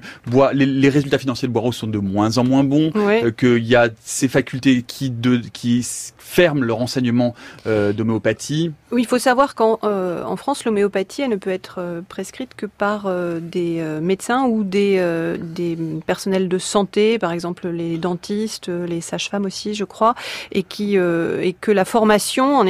les, 0.52 0.66
les, 0.66 0.88
résultats 0.88 1.18
financiers 1.18 1.48
de 1.48 1.52
Boireau 1.52 1.72
sont 1.72 1.86
de 1.86 1.98
moins 1.98 2.38
en 2.38 2.44
moins 2.44 2.64
bons, 2.64 2.90
euh, 2.96 3.30
qu'il 3.30 3.64
y 3.64 3.76
a 3.76 3.88
ces 4.02 4.28
facultés 4.28 4.82
qui, 4.86 5.10
de, 5.10 5.40
qui 5.52 5.86
ferment 6.18 6.64
le 6.64 6.72
renseignement 6.72 7.34
euh, 7.66 7.92
d'homéopathie. 7.92 8.72
Oui, 8.90 9.02
il 9.02 9.06
faut 9.06 9.18
savoir 9.18 9.54
qu'en 9.54 9.78
euh, 9.84 10.22
en 10.22 10.36
France, 10.36 10.64
l'homéopathie, 10.64 11.22
elle 11.22 11.30
ne 11.30 11.36
peut 11.36 11.50
être 11.50 11.76
euh, 11.78 12.00
prescrite 12.06 12.54
que 12.54 12.66
par 12.66 13.06
euh, 13.06 13.40
des 13.40 13.82
médecins 14.00 14.44
ou 14.44 14.64
des, 14.64 15.02
des 15.38 15.78
personnels 16.06 16.48
de 16.48 16.58
santé, 16.58 17.18
par 17.18 17.32
exemple 17.32 17.68
les 17.68 17.98
dentistes, 17.98 18.68
les 18.68 19.00
sages-femmes 19.00 19.44
aussi, 19.44 19.74
je 19.74 19.84
crois, 19.84 20.14
et 20.52 20.62
qui 20.62 20.96
et 20.96 21.56
que 21.60 21.71
la 21.72 21.84
formation, 21.84 22.58
en 22.58 22.64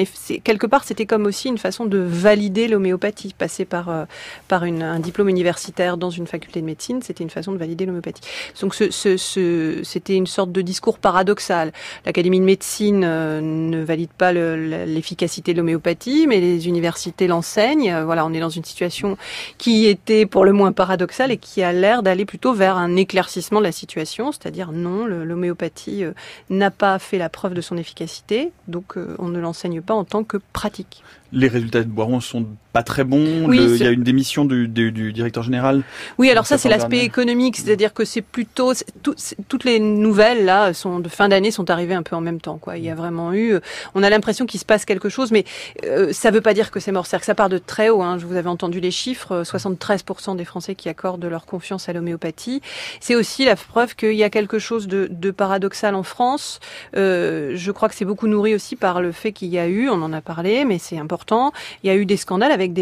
quelque 0.44 0.66
part, 0.66 0.84
c'était 0.84 1.07
comme 1.07 1.26
aussi 1.26 1.48
une 1.48 1.59
façon 1.59 1.84
de 1.84 1.98
valider 1.98 2.68
l'homéopathie, 2.68 3.34
passer 3.36 3.64
par 3.64 4.07
par 4.48 4.64
une, 4.64 4.82
un 4.82 5.00
diplôme 5.00 5.28
universitaire 5.28 5.96
dans 5.96 6.11
une 6.11 6.26
faculté 6.26 6.61
de 6.61 6.66
médecine, 6.66 7.03
c'était 7.03 7.24
une 7.24 7.30
façon 7.30 7.53
de 7.53 7.59
valider 7.59 7.86
l'homéopathie. 7.86 8.22
Donc, 8.61 8.74
c'était 8.74 10.16
une 10.16 10.26
sorte 10.26 10.53
de 10.53 10.62
discours 10.62 10.98
paradoxal. 10.98 11.72
L'Académie 12.07 12.40
de 12.40 12.44
médecine 12.44 13.00
ne 13.00 13.82
valide 13.84 14.11
pas 14.11 14.32
l'efficacité 14.32 15.53
de 15.53 15.59
l'homéopathie, 15.59 16.26
mais 16.26 16.40
les 16.40 16.68
universités 16.68 17.26
l'enseignent. 17.26 18.03
Voilà, 18.05 18.24
on 18.26 18.32
est 18.32 18.40
dans 18.40 18.48
une 18.48 18.64
situation 18.64 19.16
qui 19.59 19.86
était 19.86 20.26
pour 20.26 20.44
le 20.44 20.53
moins 20.53 20.72
paradoxale 20.72 21.30
et 21.30 21.36
qui 21.36 21.62
a 21.62 21.72
l'air 21.72 22.03
d'aller 22.03 22.24
plutôt 22.24 22.53
vers 22.53 22.76
un 22.76 22.96
éclaircissement 22.96 23.61
de 23.61 23.64
la 23.64 23.72
situation, 23.72 24.32
c'est-à-dire 24.32 24.72
non, 24.72 25.07
l'homéopathie 25.07 26.05
euh, 26.05 26.12
n'a 26.50 26.70
pas 26.70 26.98
fait 26.98 27.18
la 27.18 27.28
preuve 27.28 27.55
de 27.55 27.61
son 27.61 27.76
efficacité, 27.76 28.53
donc 28.68 28.91
euh, 28.99 29.16
on 29.18 29.28
ne 29.28 29.38
l'enseigne 29.40 29.80
pas 29.80 29.95
en 29.95 30.05
tant 30.05 30.24
que 30.24 30.38
pratique. 30.53 31.03
Les 31.33 31.49
résultats 31.49 31.80
de 31.83 31.89
Boiron 31.89 32.20
sont 32.20 32.47
pas 32.72 32.83
très 32.83 33.05
bon. 33.05 33.47
Oui, 33.49 33.59
Le- 33.59 33.76
il 33.76 33.83
y 33.83 33.87
a 33.87 33.91
une 33.91 34.03
démission 34.03 34.45
du, 34.45 34.68
du- 34.68 34.93
du 34.93 35.12
directeur 35.12 35.43
général. 35.43 35.83
Oui, 36.18 36.30
alors 36.30 36.47
ça 36.47 36.57
c'est 36.59 36.68
l'aspect 36.68 37.01
économique, 37.05 37.57
c'est-à-dire 37.59 37.93
que 37.95 38.05
c'est 38.05 38.22
plutôt 38.22 38.72
tout- 39.03 39.14
toutes 39.49 39.64
les 39.64 39.78
nouvelles 39.80 40.45
là 40.45 40.72
sont 40.72 40.99
de 41.01 41.09
fin 41.09 41.28
d'année 41.28 41.51
sont 41.51 41.70
arrivées 41.70 41.95
un 41.95 42.03
peu 42.03 42.16
en 42.16 42.20
même 42.22 42.41
temps 42.41 42.57
quoi. 42.59 42.76
Il 42.78 42.85
y 42.85 42.91
a 42.91 42.95
vraiment 42.95 43.33
eu 43.35 43.57
on 43.95 44.03
a 44.03 44.09
l'impression 44.11 44.47
qu'il 44.47 44.59
se 44.61 44.64
passe 44.64 44.85
quelque 44.85 45.09
chose 45.11 45.33
mais 45.33 45.45
euh, 45.85 46.12
ça 46.12 46.30
veut 46.30 46.41
pas 46.41 46.55
dire 46.55 46.70
que 46.70 46.80
c'est 46.80 46.93
mort, 46.93 47.07
c'est-à-dire 47.07 47.20
que 47.20 47.26
ça 47.26 47.35
part 47.35 47.49
de 47.51 47.59
très 47.59 47.89
haut 47.91 48.03
hein. 48.03 48.16
Je 48.18 48.26
vous 48.26 48.37
avais 48.37 48.49
entendu 48.49 48.80
les 48.80 48.91
chiffres, 48.91 49.33
euh, 49.33 49.45
73% 49.45 50.37
des 50.37 50.45
Français 50.45 50.74
qui 50.74 50.89
accordent 50.89 51.24
leur 51.24 51.45
confiance 51.47 51.89
à 51.89 51.93
l'homéopathie. 51.93 52.61
C'est 53.01 53.14
aussi 53.14 53.45
la 53.45 53.57
preuve 53.57 53.95
qu'il 53.97 54.14
y 54.14 54.22
a 54.24 54.30
quelque 54.30 54.59
chose 54.59 54.87
de, 54.89 55.09
de 55.11 55.30
paradoxal 55.30 55.95
en 55.95 56.03
France. 56.03 56.61
Euh, 56.97 57.53
je 57.55 57.70
crois 57.70 57.89
que 57.89 57.95
c'est 57.95 58.05
beaucoup 58.05 58.26
nourri 58.28 58.55
aussi 58.55 58.76
par 58.76 59.01
le 59.03 59.12
fait 59.12 59.33
qu'il 59.33 59.49
y 59.49 59.59
a 59.59 59.66
eu, 59.68 59.89
on 59.89 60.01
en 60.03 60.12
a 60.12 60.20
parlé, 60.20 60.64
mais 60.64 60.78
c'est 60.78 60.99
important, 60.99 61.21
il 61.30 61.86
y 61.86 61.90
a 61.90 61.96
eu 61.96 62.06
des 62.06 62.16
scandales 62.16 62.52
avec, 62.52 62.76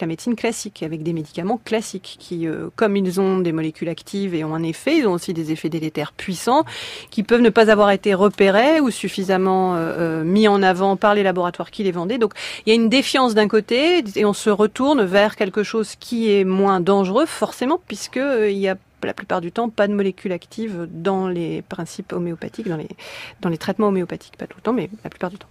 la 0.00 0.06
médecine 0.06 0.36
classique, 0.36 0.82
avec 0.82 1.02
des 1.02 1.12
médicaments 1.12 1.60
classiques 1.64 2.16
qui, 2.18 2.46
euh, 2.46 2.68
comme 2.76 2.96
ils 2.96 3.20
ont 3.20 3.38
des 3.38 3.52
molécules 3.52 3.88
actives 3.88 4.34
et 4.34 4.44
ont 4.44 4.54
un 4.54 4.62
effet, 4.62 4.98
ils 4.98 5.06
ont 5.06 5.12
aussi 5.12 5.32
des 5.32 5.52
effets 5.52 5.68
délétères 5.68 6.12
puissants 6.12 6.64
qui 7.10 7.22
peuvent 7.22 7.40
ne 7.40 7.50
pas 7.50 7.70
avoir 7.70 7.90
été 7.90 8.14
repérés 8.14 8.80
ou 8.80 8.90
suffisamment 8.90 9.76
euh, 9.76 9.78
euh, 9.98 10.24
mis 10.24 10.48
en 10.48 10.62
avant 10.62 10.96
par 10.96 11.14
les 11.14 11.22
laboratoires 11.22 11.70
qui 11.70 11.82
les 11.82 11.92
vendaient. 11.92 12.18
Donc 12.18 12.32
il 12.66 12.70
y 12.70 12.72
a 12.72 12.74
une 12.74 12.88
défiance 12.88 13.34
d'un 13.34 13.48
côté 13.48 14.02
et 14.16 14.24
on 14.24 14.32
se 14.32 14.50
retourne 14.50 15.04
vers 15.04 15.36
quelque 15.36 15.62
chose 15.62 15.94
qui 15.98 16.30
est 16.30 16.44
moins 16.44 16.80
dangereux 16.80 17.26
forcément 17.26 17.80
puisque 17.86 18.16
il 18.16 18.58
y 18.58 18.68
a 18.68 18.76
la 19.04 19.14
plupart 19.14 19.40
du 19.40 19.52
temps 19.52 19.68
pas 19.68 19.86
de 19.86 19.92
molécules 19.92 20.32
actives 20.32 20.88
dans 20.90 21.28
les 21.28 21.62
principes 21.62 22.12
homéopathiques, 22.12 22.68
dans 22.68 23.48
les 23.48 23.58
traitements 23.58 23.88
homéopathiques. 23.88 24.36
Pas 24.36 24.46
tout 24.46 24.56
le 24.56 24.62
temps, 24.62 24.72
mais 24.72 24.88
la 25.02 25.10
plupart 25.10 25.30
du 25.30 25.36
temps. 25.36 25.48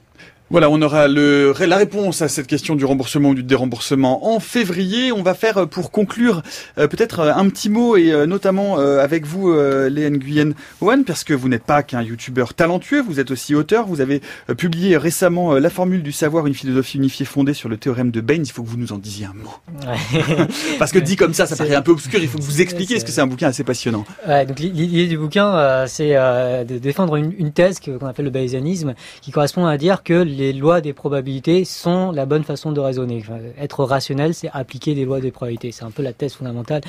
Voilà, 0.54 0.70
on 0.70 0.80
aura 0.84 1.08
le, 1.08 1.52
la 1.66 1.78
réponse 1.78 2.22
à 2.22 2.28
cette 2.28 2.46
question 2.46 2.76
du 2.76 2.86
remboursement 2.86 3.30
ou 3.30 3.34
du 3.34 3.42
déremboursement 3.42 4.32
en 4.36 4.40
février. 4.40 5.12
On 5.12 5.24
va 5.24 5.34
faire, 5.34 5.58
euh, 5.58 5.66
pour 5.66 5.90
conclure, 5.90 6.44
euh, 6.78 6.88
peut-être 6.88 7.22
euh, 7.22 7.34
un 7.34 7.50
petit 7.50 7.72
mot, 7.72 7.98
et 7.98 8.12
euh, 8.12 8.28
notamment 8.28 8.78
euh, 8.78 9.04
avec 9.04 9.26
vous, 9.26 9.50
euh, 9.50 9.90
Léa 9.90 10.12
Nguyen 10.12 10.52
Owen, 10.80 11.06
parce 11.06 11.24
que 11.24 11.34
vous 11.34 11.50
n'êtes 11.50 11.64
pas 11.64 11.82
qu'un 11.82 12.04
youtubeur 12.04 12.54
talentueux, 12.54 13.02
vous 13.02 13.20
êtes 13.20 13.32
aussi 13.32 13.56
auteur. 13.56 13.88
Vous 13.88 14.00
avez 14.00 14.22
publié 14.56 14.96
récemment 14.96 15.54
La 15.56 15.72
formule 15.72 16.04
du 16.04 16.12
savoir, 16.12 16.46
une 16.46 16.54
philosophie 16.54 17.00
unifiée 17.00 17.26
fondée 17.26 17.56
sur 17.56 17.68
le 17.68 17.78
théorème 17.78 18.12
de 18.12 18.22
Baynes. 18.22 18.44
Il 18.46 18.52
faut 18.52 18.62
que 18.62 18.70
vous 18.70 18.78
nous 18.78 18.94
en 18.94 19.00
disiez 19.00 19.26
un 19.26 19.34
mot. 19.34 19.56
Ouais. 19.90 20.46
Parce 20.78 20.92
que 20.92 21.00
dit 21.00 21.16
comme 21.16 21.34
ça, 21.34 21.48
ça 21.48 21.56
paraît 21.56 21.74
un 21.74 21.82
peu 21.82 21.94
obscur. 21.94 22.20
Il 22.22 22.28
faut 22.30 22.38
que 22.38 22.44
vous 22.44 22.62
expliquiez, 22.62 22.98
parce 22.98 23.06
que 23.06 23.12
c'est 23.12 23.22
un 23.22 23.26
bouquin 23.28 23.48
assez 23.48 23.64
passionnant. 23.64 24.06
Ouais, 24.28 24.46
donc 24.46 24.60
l'i- 24.60 24.70
l'idée 24.70 25.08
du 25.08 25.18
bouquin, 25.18 25.86
c'est 25.88 26.14
de 26.14 26.78
défendre 26.78 27.16
une, 27.16 27.34
une 27.40 27.52
thèse 27.52 27.80
qu'on 27.80 28.06
appelle 28.06 28.26
le 28.26 28.32
bayésianisme, 28.32 28.94
qui 29.24 29.32
correspond 29.32 29.66
à 29.66 29.80
dire 29.80 30.04
que 30.04 30.14
les 30.14 30.43
lois 30.52 30.82
des 30.82 30.92
probabilités 30.92 31.64
sont 31.64 32.12
la 32.12 32.26
bonne 32.26 32.44
façon 32.44 32.72
de 32.74 32.80
raisonner. 32.82 33.20
Enfin, 33.24 33.38
être 33.58 33.84
rationnel, 33.86 34.34
c'est 34.34 34.50
appliquer 34.52 34.96
des 34.96 35.06
lois 35.06 35.22
des 35.22 35.32
probabilités. 35.32 35.72
C'est 35.72 35.86
un 35.86 35.92
peu 35.92 36.02
la 36.04 36.12
thèse 36.12 36.34
fondamentale. 36.34 36.82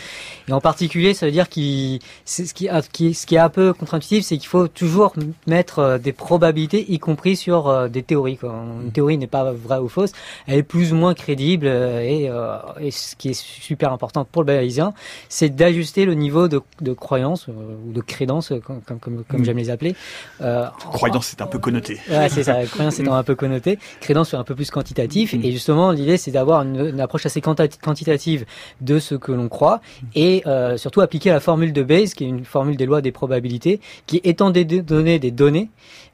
Et 0.48 0.52
en 0.52 0.61
particulier, 0.61 1.14
ça 1.14 1.26
veut 1.26 1.32
dire 1.32 1.48
qu'il, 1.48 2.00
c'est 2.24 2.46
ce 2.46 2.55
qui, 2.55 2.66
ce 3.14 3.26
qui 3.26 3.34
est 3.36 3.38
un 3.38 3.50
peu 3.50 3.72
contre-intuitif, 3.74 4.24
c'est 4.24 4.38
qu'il 4.38 4.48
faut 4.48 4.66
toujours 4.66 5.12
mettre 5.46 5.78
euh, 5.78 5.98
des 5.98 6.12
probabilités, 6.12 6.90
y 6.90 6.98
compris 6.98 7.36
sur 7.36 7.68
euh, 7.68 7.88
des 7.88 8.02
théories. 8.02 8.38
Quoi. 8.38 8.55
Une 8.82 8.90
théorie 8.90 9.18
n'est 9.18 9.26
pas 9.26 9.52
vraie 9.52 9.78
ou 9.78 9.88
fausse, 9.88 10.12
elle 10.46 10.59
est 10.59 10.62
plus 10.62 10.92
ou 10.92 10.96
moins 10.96 11.14
crédible. 11.14 11.66
euh, 11.68 12.00
Et, 12.00 12.28
euh, 12.30 12.57
et 12.80 12.90
ce 12.90 13.14
qui 13.16 13.28
est 13.28 13.34
super 13.34 13.92
important 13.92 14.24
pour 14.24 14.42
le 14.42 14.46
bayésien, 14.46 14.94
c'est 15.28 15.50
d'ajuster 15.50 16.05
le 16.07 16.14
niveau 16.14 16.48
de, 16.48 16.61
de 16.80 16.92
croyance 16.94 17.48
euh, 17.48 17.52
ou 17.86 17.92
de 17.92 18.00
crédence, 18.00 18.52
comme, 18.64 18.80
comme, 18.80 18.98
comme, 18.98 19.24
comme 19.28 19.40
Mm. 19.40 19.44
j'aime 19.44 19.57
les 19.59 19.70
appeler. 19.70 19.94
Euh, 20.40 20.66
Croyance, 20.92 21.26
c'est 21.26 21.42
un 21.42 21.46
peu 21.46 21.59
connoté. 21.59 21.98
Ouais, 22.09 22.28
c'est 22.28 22.44
ça. 22.44 22.64
Croyance 22.64 22.98
étant 23.00 23.14
un 23.14 23.22
peu 23.22 23.34
connoté, 23.34 23.43
crédence 24.01 24.30
c'est 24.30 24.36
un 24.36 24.45
peu 24.45 24.55
plus 24.55 24.70
quantitatif. 24.70 25.32
Mhm. 25.32 25.45
Et 25.45 25.53
justement, 25.53 25.90
l'idée, 25.90 26.16
c'est 26.16 26.30
d'avoir 26.30 26.62
une, 26.62 26.86
une 26.86 27.01
approche 27.01 27.26
assez 27.26 27.40
quantitative 27.40 28.45
de 28.80 28.99
ce 28.99 29.14
que 29.14 29.32
l'on 29.32 29.49
croit 29.49 29.80
et 30.14 30.42
euh, 30.47 30.76
surtout 30.76 31.01
appliquer 31.01 31.30
la 31.30 31.40
formule 31.40 31.72
de 31.72 31.82
Bayes, 31.82 32.12
qui 32.14 32.24
est 32.24 32.28
une 32.28 32.45
formule 32.45 32.76
des 32.76 32.86
lois 32.86 33.01
des 33.01 33.12
probabilités, 33.12 33.80
qui 34.07 34.20
étant 34.24 34.51
des 34.51 34.64
des 34.64 34.82
données 34.82 35.18
des 35.18 35.30
données, 35.30 35.70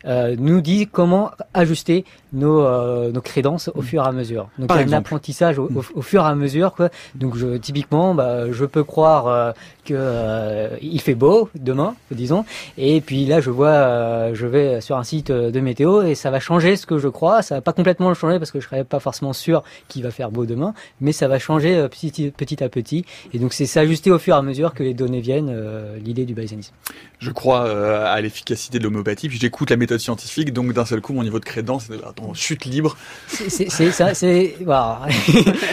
euh, 0.06 0.34
nous 0.38 0.60
dit 0.60 0.86
comment 0.86 1.30
ajuster 1.54 2.04
nos, 2.32 2.60
euh, 2.60 3.10
nos 3.12 3.20
crédences 3.20 3.70
au 3.74 3.82
fur 3.82 4.04
et 4.04 4.06
à 4.06 4.12
mesure. 4.12 4.48
Donc 4.58 4.68
Par 4.68 4.80
il 4.80 4.88
y 4.88 4.92
a 4.92 4.96
un 4.96 4.98
apprentissage 4.98 5.58
au, 5.58 5.64
au- 5.64 5.84
au 5.94 6.02
fur 6.02 6.22
et 6.24 6.26
à 6.28 6.34
mesure. 6.34 6.74
Quoi. 6.74 6.88
Donc 7.14 7.36
je, 7.36 7.56
typiquement, 7.56 8.14
bah, 8.14 8.50
je 8.50 8.64
peux 8.64 8.84
croire 8.84 9.26
euh, 9.26 9.52
que 9.84 9.94
euh, 9.96 10.68
il 10.82 11.00
fait 11.00 11.14
beau 11.14 11.48
demain, 11.54 11.94
disons, 12.10 12.44
et 12.78 13.00
puis 13.00 13.24
là 13.26 13.40
je 13.40 13.50
vois, 13.50 13.68
euh, 13.68 14.30
je 14.34 14.46
vais 14.46 14.80
sur 14.80 14.96
un 14.96 15.04
site 15.04 15.30
euh, 15.30 15.50
de 15.50 15.60
météo 15.60 16.02
et 16.02 16.14
ça 16.14 16.30
va 16.30 16.38
changer 16.40 16.76
ce 16.76 16.86
que 16.86 16.98
je 16.98 17.08
crois. 17.08 17.42
Ça 17.42 17.56
va 17.56 17.60
pas 17.60 17.72
complètement 17.72 18.08
le 18.08 18.14
changer 18.14 18.38
parce 18.38 18.50
que 18.50 18.60
je 18.60 18.66
serais 18.66 18.84
pas 18.84 19.00
forcément 19.00 19.32
sûr 19.32 19.62
qu'il 19.88 20.02
va 20.02 20.10
faire 20.10 20.30
beau 20.30 20.46
demain, 20.46 20.74
mais 21.00 21.12
ça 21.12 21.28
va 21.28 21.38
changer 21.38 21.76
euh, 21.76 21.88
petit, 21.88 22.30
petit 22.30 22.62
à 22.62 22.68
petit. 22.68 23.04
Et 23.32 23.38
donc 23.38 23.52
c'est 23.52 23.66
s'ajuster 23.66 24.10
au 24.10 24.18
fur 24.18 24.34
et 24.34 24.38
à 24.38 24.42
mesure 24.42 24.74
que 24.74 24.82
les 24.82 24.94
données 24.94 25.20
viennent. 25.20 25.50
euh, 25.50 25.96
L'idée 25.98 26.24
du 26.24 26.34
bayésianisme. 26.34 26.72
Je 27.18 27.30
crois 27.30 27.66
euh, 27.66 28.04
à 28.06 28.20
l'efficacité 28.20 28.78
de 28.78 28.84
l'homéopathie, 28.84 29.28
puis 29.28 29.38
j'écoute 29.38 29.70
la 29.70 29.76
méthode 29.76 29.98
scientifique, 29.98 30.52
donc 30.52 30.72
d'un 30.72 30.84
seul 30.84 31.00
coup, 31.00 31.12
mon 31.12 31.22
niveau 31.22 31.38
de 31.38 31.44
crédence 31.44 31.90
est 31.90 32.04
en 32.22 32.34
chute 32.34 32.64
libre. 32.64 32.96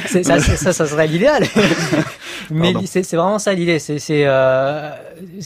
C'est, 0.09 0.23
ça, 0.23 0.39
c'est- 0.39 0.57
ça, 0.57 0.73
ça 0.73 0.87
serait 0.87 1.07
l'idéal. 1.07 1.43
Mais 2.51 2.73
c'est, 2.85 3.03
vraiment 3.15 3.39
ça 3.39 3.53
l'idée. 3.53 3.79
C'est, 3.79 3.99
euh, 4.09 4.91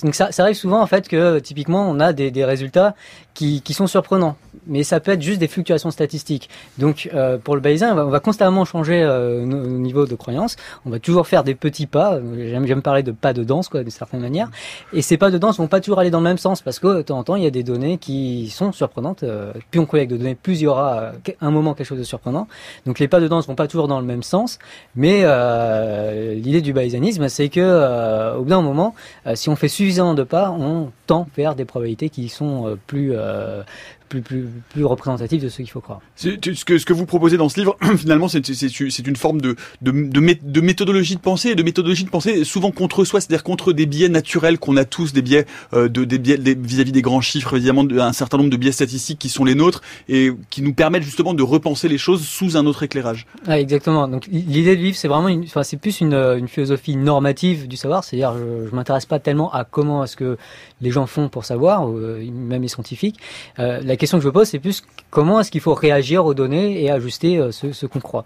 donc 0.04 0.16
ça, 0.16 0.32
ça 0.32 0.44
arrive 0.44 0.56
souvent 0.56 0.82
en 0.82 0.88
fait 0.88 1.08
que 1.08 1.40
typiquement 1.40 1.90
on 1.90 2.00
a 2.00 2.14
des, 2.14 2.32
des 2.32 2.46
résultats 2.46 2.96
qui, 3.34 3.62
qui 3.62 3.74
sont 3.74 3.88
surprenants, 3.88 4.36
mais 4.68 4.84
ça 4.84 5.00
peut 5.00 5.12
être 5.12 5.22
juste 5.22 5.40
des 5.40 5.48
fluctuations 5.48 5.92
statistiques. 5.92 6.50
Donc 6.78 7.10
euh, 7.14 7.38
pour 7.38 7.56
le 7.56 7.62
bayésien, 7.62 7.94
on 7.94 7.96
va, 7.96 8.06
on 8.06 8.10
va 8.10 8.20
constamment 8.20 8.66
changer 8.66 9.02
euh, 9.02 9.46
nos, 9.46 9.58
nos 9.58 9.78
niveaux 9.80 10.06
de 10.06 10.16
croyance. 10.16 10.56
On 10.86 10.90
va 10.90 11.00
toujours 11.00 11.28
faire 11.28 11.44
des 11.44 11.56
petits 11.56 11.88
pas. 11.88 12.20
J'aime, 12.38 12.82
parler 12.82 13.04
de 13.04 13.12
pas 13.12 13.34
de 13.34 13.44
danse, 13.44 13.70
quoi, 13.70 13.84
de 13.84 13.90
certaine 13.90 14.22
manière. 14.22 14.50
Et 14.94 15.02
ces 15.02 15.18
pas 15.18 15.32
de 15.32 15.38
danse 15.38 15.58
vont 15.58 15.68
pas 15.68 15.80
toujours 15.80 16.00
aller 16.00 16.10
dans 16.10 16.20
le 16.20 16.26
même 16.26 16.38
sens 16.38 16.62
parce 16.62 16.80
que 16.80 16.98
de 16.98 17.02
temps 17.02 17.20
en 17.20 17.24
temps 17.24 17.36
il 17.36 17.44
y 17.44 17.48
a 17.48 17.52
des 17.52 17.64
données 17.64 17.98
qui 17.98 18.50
sont 18.50 18.72
surprenantes. 18.72 19.24
Euh, 19.24 19.54
plus 19.70 19.80
on 19.80 19.86
collecte 19.86 20.12
de 20.12 20.18
données, 20.18 20.36
plus 20.36 20.60
il 20.60 20.64
y 20.64 20.68
aura 20.68 21.00
euh, 21.00 21.12
un 21.40 21.52
moment 21.52 21.74
quelque 21.74 21.88
chose 21.88 22.00
de 22.00 22.04
surprenant. 22.04 22.48
Donc 22.86 23.00
les 23.00 23.08
pas 23.08 23.20
de 23.20 23.28
danse 23.28 23.48
vont 23.48 23.56
pas 23.56 23.68
toujours 23.68 23.88
dans 23.88 24.00
le 24.00 24.06
même 24.06 24.24
sens. 24.24 24.60
Mais 24.96 25.22
euh, 25.24 26.34
l'idée 26.36 26.62
du 26.62 26.74
c'est 27.30 27.50
que 27.50 27.60
euh, 27.60 28.36
au 28.36 28.44
bout 28.44 28.50
d'un 28.50 28.62
moment, 28.62 28.96
euh, 29.28 29.36
si 29.36 29.50
on 29.50 29.56
fait 29.56 29.68
suffisamment 29.68 30.14
de 30.14 30.24
pas, 30.24 30.52
on 30.52 30.92
tend 31.08 31.28
vers 31.36 31.56
des 31.56 31.66
probabilités 31.66 32.10
qui 32.10 32.30
sont 32.30 32.68
euh, 32.68 32.76
plus 32.88 33.14
plus, 34.12 34.22
plus, 34.22 34.48
plus 34.74 34.84
représentatives 34.84 35.42
de 35.42 35.48
ce 35.48 35.58
qu'il 35.58 35.70
faut 35.70 35.80
croire. 35.80 36.02
Ce 36.18 36.30
que, 36.66 36.78
ce 36.78 36.86
que 36.86 36.92
vous 36.94 37.06
proposez 37.06 37.38
dans 37.38 37.48
ce 37.48 37.58
livre, 37.60 37.78
finalement, 37.98 38.28
c'est 38.28 39.08
une 39.08 39.16
forme 39.16 39.40
de, 39.40 39.56
de, 39.82 39.92
de, 39.92 40.20
mé- 40.20 40.40
de 40.44 40.62
méthodologie 40.62 41.16
de 41.16 41.22
pensée, 41.22 41.56
de 41.56 41.64
méthodologie 41.64 42.04
de 42.04 42.10
pensée 42.10 42.44
souvent 42.44 42.72
contre 42.72 43.06
soi, 43.06 43.22
c'est-à-dire 43.22 43.44
contre 43.44 43.72
des 43.72 43.86
biais 43.86 44.10
naturels 44.10 44.60
qu'on 44.60 44.76
a 44.76 44.84
tous, 44.84 45.14
des 45.14 45.22
biais 45.22 45.46
euh, 45.74 45.88
de 45.88 46.04
des 46.04 46.20
biais 46.20 46.38
des- 46.38 46.56
vis-à-vis 46.56 46.92
des 46.92 47.02
grands 47.02 47.22
chiffres, 47.22 47.56
évidemment, 47.56 47.86
de- 47.86 48.00
un 48.00 48.12
certain 48.14 48.38
nombre 48.38 48.50
de 48.50 48.58
biais 48.58 48.74
statistiques 48.74 49.20
qui 49.20 49.30
sont 49.30 49.46
les 49.46 49.56
nôtres 49.56 49.82
et 50.10 50.32
qui 50.50 50.62
nous 50.62 50.74
permettent 50.74 51.04
justement 51.04 51.34
de 51.34 51.44
repenser 51.44 51.88
les 51.88 51.98
choses 51.98 52.26
sous 52.28 52.58
un 52.58 52.66
autre 52.66 52.84
éclairage. 52.84 53.26
Ah, 53.48 53.60
exactement. 53.60 54.08
Donc 54.10 54.28
l'idée 54.28 54.76
du 54.76 54.84
livre, 54.84 54.98
c'est 54.98 55.08
vraiment, 55.08 55.30
une, 55.30 55.44
enfin, 55.44 55.64
c'est 55.64 55.78
plus 55.78 56.02
une, 56.02 56.14
une 56.14 56.50
philosophie 56.50 56.98
normative 56.98 57.68
du 57.70 57.78
savoir. 57.78 58.04
C'est-à-dire, 58.04 58.34
je, 58.38 58.68
je 58.70 58.76
m'intéresse 58.76 59.06
pas 59.06 59.20
tellement 59.20 59.54
à 59.54 59.64
comment 59.64 60.04
est-ce 60.04 60.18
que 60.18 60.38
les 60.82 60.92
gens 60.92 61.06
font 61.08 61.30
pour 61.30 61.46
savoir, 61.46 61.88
ou, 61.88 61.98
euh, 61.98 62.24
même 62.32 62.62
les 62.62 62.68
scientifiques. 62.68 63.18
Euh, 63.60 63.80
la 63.84 63.96
question 64.02 64.18
que 64.18 64.24
je 64.24 64.28
me 64.28 64.34
pose, 64.34 64.48
c'est 64.48 64.60
plus 64.60 64.84
comment 65.12 65.40
est-ce 65.40 65.52
qu'il 65.52 65.62
faut 65.62 65.74
réagir 65.76 66.26
aux 66.26 66.34
données 66.34 66.84
et 66.84 66.90
ajuster 66.92 67.38
euh, 67.38 67.52
ce, 67.52 67.72
ce 67.72 67.86
qu'on 67.86 68.00
croit. 68.00 68.26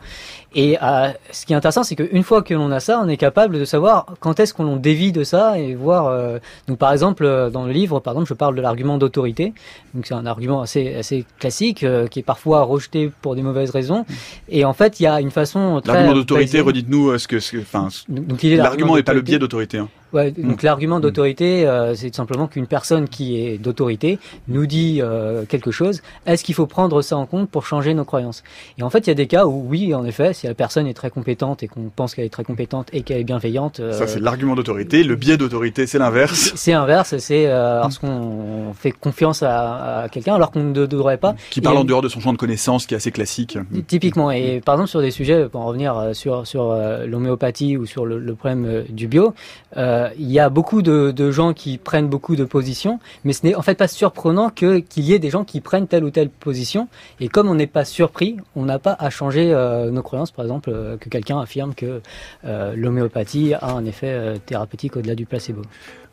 Et 0.55 0.77
euh, 0.81 1.09
ce 1.31 1.45
qui 1.45 1.51
est 1.53 1.55
intéressant, 1.55 1.83
c'est 1.83 1.95
qu'une 1.95 2.23
fois 2.23 2.41
que 2.41 2.53
l'on 2.53 2.71
a 2.71 2.79
ça, 2.79 3.01
on 3.03 3.09
est 3.09 3.17
capable 3.17 3.59
de 3.59 3.65
savoir 3.65 4.05
quand 4.21 4.39
est-ce 4.39 4.53
qu'on 4.53 4.77
dévie 4.77 5.11
de 5.11 5.23
ça 5.23 5.59
et 5.59 5.75
voir. 5.75 6.07
euh, 6.07 6.39
donc, 6.67 6.77
par 6.77 6.91
exemple, 6.93 7.49
dans 7.51 7.65
le 7.65 7.73
livre, 7.73 7.99
par 7.99 8.13
exemple, 8.13 8.29
je 8.29 8.33
parle 8.33 8.55
de 8.55 8.61
l'argument 8.61 8.97
d'autorité. 8.97 9.53
Donc, 9.93 10.05
c'est 10.07 10.13
un 10.13 10.25
argument 10.25 10.61
assez, 10.61 10.95
assez 10.95 11.25
classique 11.39 11.85
qui 12.09 12.19
est 12.19 12.23
parfois 12.23 12.61
rejeté 12.63 13.11
pour 13.21 13.35
des 13.35 13.41
mauvaises 13.41 13.69
raisons. 13.69 14.05
Et 14.49 14.63
en 14.65 14.73
fait, 14.73 14.99
il 14.99 15.03
y 15.03 15.07
a 15.07 15.19
une 15.19 15.31
façon 15.31 15.81
très 15.83 15.93
L'argument 15.93 16.15
d'autorité, 16.15 16.61
redites-nous 16.61 17.17
ce 17.17 17.27
que, 17.27 17.37
enfin, 17.59 17.89
Donc, 18.07 18.41
l'argument 18.43 18.95
n'est 18.95 19.03
pas 19.03 19.13
le 19.13 19.21
biais 19.21 19.39
d'autorité. 19.39 19.79
hein. 19.79 19.89
Ouais, 20.13 20.31
donc 20.31 20.63
l'argument 20.63 20.99
d'autorité, 21.01 21.67
euh, 21.67 21.93
c'est 21.95 22.09
tout 22.09 22.15
simplement 22.15 22.47
qu'une 22.47 22.67
personne 22.67 23.09
qui 23.09 23.37
est 23.41 23.57
d'autorité 23.57 24.17
nous 24.47 24.65
dit 24.65 24.99
euh, 25.01 25.43
quelque 25.45 25.71
chose. 25.71 26.01
Est-ce 26.25 26.43
qu'il 26.45 26.55
faut 26.55 26.67
prendre 26.67 27.01
ça 27.01 27.17
en 27.17 27.25
compte 27.25 27.49
pour 27.49 27.65
changer 27.65 27.93
nos 27.93 28.05
croyances? 28.05 28.43
Et 28.77 28.83
en 28.83 28.89
fait, 28.89 28.99
il 28.99 29.07
y 29.07 29.11
a 29.11 29.15
des 29.15 29.27
cas 29.27 29.45
où 29.45 29.65
oui, 29.67 29.93
en 29.93 30.05
effet, 30.05 30.33
si 30.33 30.47
la 30.47 30.53
personne 30.53 30.87
est 30.87 30.93
très 30.93 31.09
compétente 31.09 31.63
et 31.63 31.67
qu'on 31.67 31.89
pense 31.93 32.15
qu'elle 32.15 32.23
est 32.25 32.29
très 32.29 32.45
compétente 32.45 32.87
et 32.93 33.01
qu'elle 33.01 33.17
est 33.19 33.23
bienveillante, 33.25 33.81
euh, 33.81 33.91
Ça, 33.91 34.07
c'est 34.07 34.19
l'argument 34.21 34.55
d'autorité. 34.55 35.03
Le 35.03 35.15
biais 35.15 35.35
d'autorité, 35.37 35.85
c'est 35.85 35.99
l'inverse. 35.99 36.53
c'est 36.55 36.71
inverse. 36.73 37.17
C'est 37.17 37.47
euh, 37.47 37.81
lorsqu'on 37.81 38.73
fait 38.73 38.91
confiance 38.91 39.43
à, 39.43 40.03
à 40.03 40.09
quelqu'un 40.09 40.35
alors 40.35 40.51
qu'on 40.51 40.63
ne 40.63 40.85
devrait 40.85 41.17
pas. 41.17 41.35
Qui 41.49 41.59
Et- 41.59 41.63
parle 41.63 41.77
en 41.77 41.83
dehors 41.83 42.01
de 42.01 42.07
son 42.09 42.21
champ 42.21 42.31
de 42.31 42.37
connaissances, 42.37 42.85
qui 42.85 42.93
est 42.93 42.97
assez 42.97 43.11
classique. 43.11 43.57
Typiquement, 43.87 44.31
et 44.31 44.61
par 44.63 44.75
exemple 44.75 44.89
sur 44.91 45.01
des 45.01 45.11
sujets, 45.11 45.49
pour 45.49 45.59
en 45.61 45.65
revenir 45.65 45.97
euh, 45.97 46.13
sur 46.13 46.47
sur 46.47 46.73
l'homéopathie 47.05 47.75
ou 47.77 47.85
sur 47.85 48.05
le, 48.05 48.19
le 48.19 48.35
problème 48.35 48.83
du 48.89 49.07
bio, 49.07 49.33
euh, 49.77 49.94
euh, 49.95 50.09
il 50.17 50.31
y 50.31 50.39
a 50.39 50.49
beaucoup 50.49 50.81
de, 50.81 51.31
gens 51.31 51.53
qui 51.53 51.77
prennent 51.77 52.07
beaucoup 52.07 52.35
de 52.35 52.43
positions, 52.43 52.99
mais 53.23 53.33
ce 53.33 53.45
n'est 53.45 53.55
en 53.55 53.61
fait 53.61 53.75
pas 53.75 53.87
surprenant 53.87 54.49
qu'il 54.49 54.83
y 54.97 55.13
ait 55.13 55.19
des 55.19 55.29
gens 55.29 55.43
qui 55.43 55.61
prennent 55.61 55.87
telle 55.87 56.03
ou 56.03 56.11
telle 56.11 56.29
position. 56.29 56.87
Et 57.19 57.29
comme 57.29 57.49
on 57.49 57.55
n'est 57.55 57.67
pas 57.67 57.85
surpris, 57.85 58.37
on 58.55 58.65
n'a 58.65 58.79
pas 58.79 58.95
à 58.99 59.09
changer 59.09 59.53
euh, 59.53 59.91
nos 59.91 60.01
croyances. 60.01 60.31
Par 60.31 60.45
exemple, 60.45 60.69
euh, 60.73 60.97
que 60.97 61.09
quelqu'un 61.09 61.39
affirme 61.39 61.73
que 61.73 62.01
l'homéopathie 62.43 63.53
a 63.53 63.71
un 63.71 63.85
effet 63.85 64.39
thérapeutique 64.45 64.97
au-delà 64.97 65.15
du 65.15 65.25
placebo. 65.25 65.61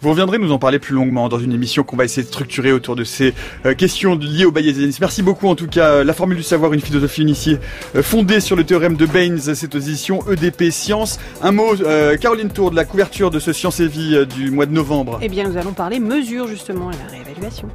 Vous 0.03 0.11
reviendrez 0.11 0.38
nous 0.38 0.50
en 0.50 0.59
parler 0.59 0.80
plus 0.80 0.96
longuement 0.96 1.28
dans 1.28 1.38
une 1.38 1.53
émission 1.53 1.84
qu'on 1.84 1.96
va 1.96 2.05
essayer 2.05 2.24
de 2.24 2.28
structurer 2.28 2.72
autour 2.72 2.96
de 2.96 3.05
ces 3.05 3.34
questions 3.78 4.16
liées 4.16 4.44
au 4.44 4.50
bayésianisme. 4.50 4.98
Merci 5.00 5.22
beaucoup 5.22 5.46
en 5.46 5.55
tout 5.55 5.68
cas. 5.68 6.03
La 6.03 6.12
formule 6.12 6.36
du 6.36 6.42
savoir, 6.42 6.72
une 6.72 6.80
philosophie 6.80 7.22
initiée 7.22 7.59
fondée 8.03 8.40
sur 8.40 8.57
le 8.57 8.64
théorème 8.64 8.96
de 8.96 9.07
Baynes, 9.07 9.38
cette 9.38 9.76
édition 9.76 10.28
EDP 10.28 10.72
Science. 10.72 11.20
Un 11.40 11.53
mot, 11.53 11.76
Caroline 12.20 12.50
Tour, 12.50 12.72
de 12.72 12.76
la 12.76 12.84
couverture 12.84 13.30
de 13.30 13.38
ce 13.38 13.53
Science 13.53 13.78
et 13.78 13.86
Vie 13.86 14.26
du 14.26 14.50
mois 14.50 14.66
de 14.66 14.72
novembre. 14.72 15.20
Eh 15.22 15.28
bien, 15.28 15.48
nous 15.48 15.57
allons 15.57 15.72
parler 15.72 16.00
mesure 16.00 16.48
justement 16.48 16.90
et 16.90 16.96
la 16.96 17.18
réévaluation. 17.18 17.68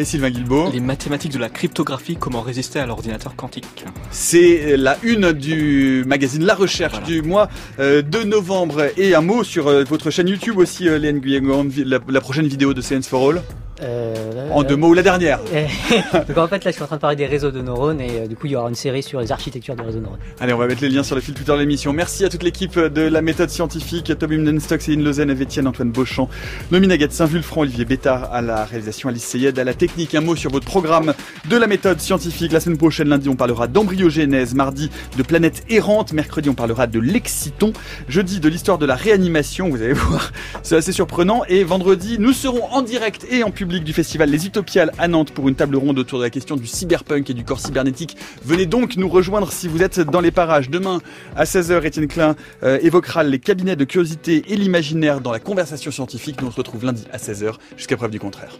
Et 0.00 0.04
Sylvain 0.04 0.30
Guilbault. 0.30 0.70
Les 0.72 0.78
mathématiques 0.78 1.32
de 1.32 1.40
la 1.40 1.48
cryptographie, 1.48 2.16
comment 2.16 2.40
résister 2.40 2.78
à 2.78 2.86
l'ordinateur 2.86 3.34
quantique. 3.34 3.84
C'est 4.12 4.76
la 4.76 4.96
une 5.02 5.32
du 5.32 6.04
magazine 6.06 6.44
La 6.44 6.54
Recherche 6.54 7.02
du 7.02 7.20
mois 7.20 7.48
de 7.78 8.22
novembre. 8.22 8.92
Et 8.96 9.16
un 9.16 9.22
mot 9.22 9.42
sur 9.42 9.64
votre 9.86 10.10
chaîne 10.10 10.28
YouTube 10.28 10.58
aussi, 10.58 10.84
Léane 10.84 11.18
Guyengon, 11.18 11.68
la, 11.84 11.98
la 12.08 12.20
prochaine 12.20 12.46
vidéo 12.46 12.74
de 12.74 12.80
Science 12.80 13.08
for 13.08 13.28
All. 13.28 13.42
Euh, 13.82 14.50
en 14.50 14.62
deux 14.62 14.76
mots, 14.76 14.94
la 14.94 15.02
dernière. 15.02 15.40
Donc 16.28 16.38
en 16.38 16.48
fait, 16.48 16.64
là, 16.64 16.70
je 16.70 16.76
suis 16.76 16.82
en 16.82 16.86
train 16.86 16.96
de 16.96 17.00
parler 17.00 17.16
des 17.16 17.26
réseaux 17.26 17.50
de 17.50 17.60
neurones 17.60 18.00
et 18.00 18.20
euh, 18.20 18.26
du 18.26 18.36
coup, 18.36 18.46
il 18.46 18.52
y 18.52 18.56
aura 18.56 18.68
une 18.68 18.74
série 18.74 19.02
sur 19.02 19.20
les 19.20 19.30
architectures 19.32 19.76
des 19.76 19.82
réseaux 19.82 19.98
de 19.98 20.04
neurones. 20.04 20.18
Allez, 20.40 20.52
on 20.52 20.58
va 20.58 20.66
mettre 20.66 20.82
les 20.82 20.88
liens 20.88 21.02
sur 21.02 21.14
le 21.14 21.20
fil 21.20 21.34
Twitter 21.34 21.52
de 21.52 21.58
l'émission. 21.58 21.92
Merci 21.92 22.24
à 22.24 22.28
toute 22.28 22.42
l'équipe 22.42 22.78
de 22.78 23.02
la 23.02 23.22
méthode 23.22 23.50
scientifique, 23.50 24.12
Tom 24.18 24.32
Himdenstock, 24.32 24.80
Céline 24.80 25.04
Lausanne, 25.04 25.32
Vétienne, 25.32 25.66
Antoine 25.66 25.90
Beauchamp, 25.90 26.28
Nomi 26.70 26.86
Naguette, 26.86 27.12
Saint-Vulfranc, 27.12 27.62
Olivier 27.62 27.84
Bétard 27.84 28.32
à 28.32 28.42
la 28.42 28.64
réalisation, 28.64 29.08
Alice 29.08 29.24
Seyed 29.24 29.58
à 29.58 29.64
la 29.64 29.74
technique. 29.74 30.14
Un 30.14 30.20
mot 30.20 30.36
sur 30.36 30.50
votre 30.50 30.66
programme 30.66 31.14
de 31.48 31.56
la 31.56 31.66
méthode 31.66 32.00
scientifique. 32.00 32.52
La 32.52 32.60
semaine 32.60 32.78
prochaine, 32.78 33.08
lundi, 33.08 33.28
on 33.28 33.36
parlera 33.36 33.66
d'embryogénèse, 33.66 34.54
mardi 34.54 34.90
de 35.16 35.22
planètes 35.22 35.64
errantes, 35.68 36.12
mercredi, 36.12 36.48
on 36.48 36.54
parlera 36.54 36.86
de 36.86 36.98
l'exciton, 36.98 37.72
jeudi 38.08 38.40
de 38.40 38.48
l'histoire 38.48 38.78
de 38.78 38.86
la 38.86 38.94
réanimation, 38.94 39.68
vous 39.68 39.82
allez 39.82 39.92
voir, 39.94 40.32
c'est 40.62 40.76
assez 40.76 40.92
surprenant, 40.92 41.42
et 41.48 41.64
vendredi, 41.64 42.16
nous 42.18 42.32
serons 42.32 42.64
en 42.70 42.82
direct 42.82 43.26
et 43.30 43.42
en 43.44 43.50
public 43.68 43.84
du 43.84 43.92
festival 43.92 44.30
Les 44.30 44.46
Utopiales 44.46 44.92
à 44.96 45.08
Nantes 45.08 45.30
pour 45.30 45.46
une 45.46 45.54
table 45.54 45.76
ronde 45.76 45.98
autour 45.98 46.20
de 46.20 46.24
la 46.24 46.30
question 46.30 46.56
du 46.56 46.66
cyberpunk 46.66 47.28
et 47.28 47.34
du 47.34 47.44
corps 47.44 47.60
cybernétique. 47.60 48.16
Venez 48.42 48.64
donc 48.64 48.96
nous 48.96 49.10
rejoindre 49.10 49.52
si 49.52 49.68
vous 49.68 49.82
êtes 49.82 50.00
dans 50.00 50.22
les 50.22 50.30
parages. 50.30 50.70
Demain 50.70 51.02
à 51.36 51.44
16h, 51.44 51.84
Étienne 51.84 52.08
Klein 52.08 52.34
euh, 52.62 52.78
évoquera 52.80 53.24
les 53.24 53.38
cabinets 53.38 53.76
de 53.76 53.84
curiosité 53.84 54.42
et 54.48 54.56
l'imaginaire 54.56 55.20
dans 55.20 55.32
la 55.32 55.38
conversation 55.38 55.90
scientifique. 55.90 56.40
Nous 56.40 56.48
on 56.48 56.50
se 56.50 56.56
retrouve 56.56 56.86
lundi 56.86 57.04
à 57.12 57.18
16h 57.18 57.56
jusqu'à 57.76 57.98
preuve 57.98 58.10
du 58.10 58.18
contraire. 58.18 58.56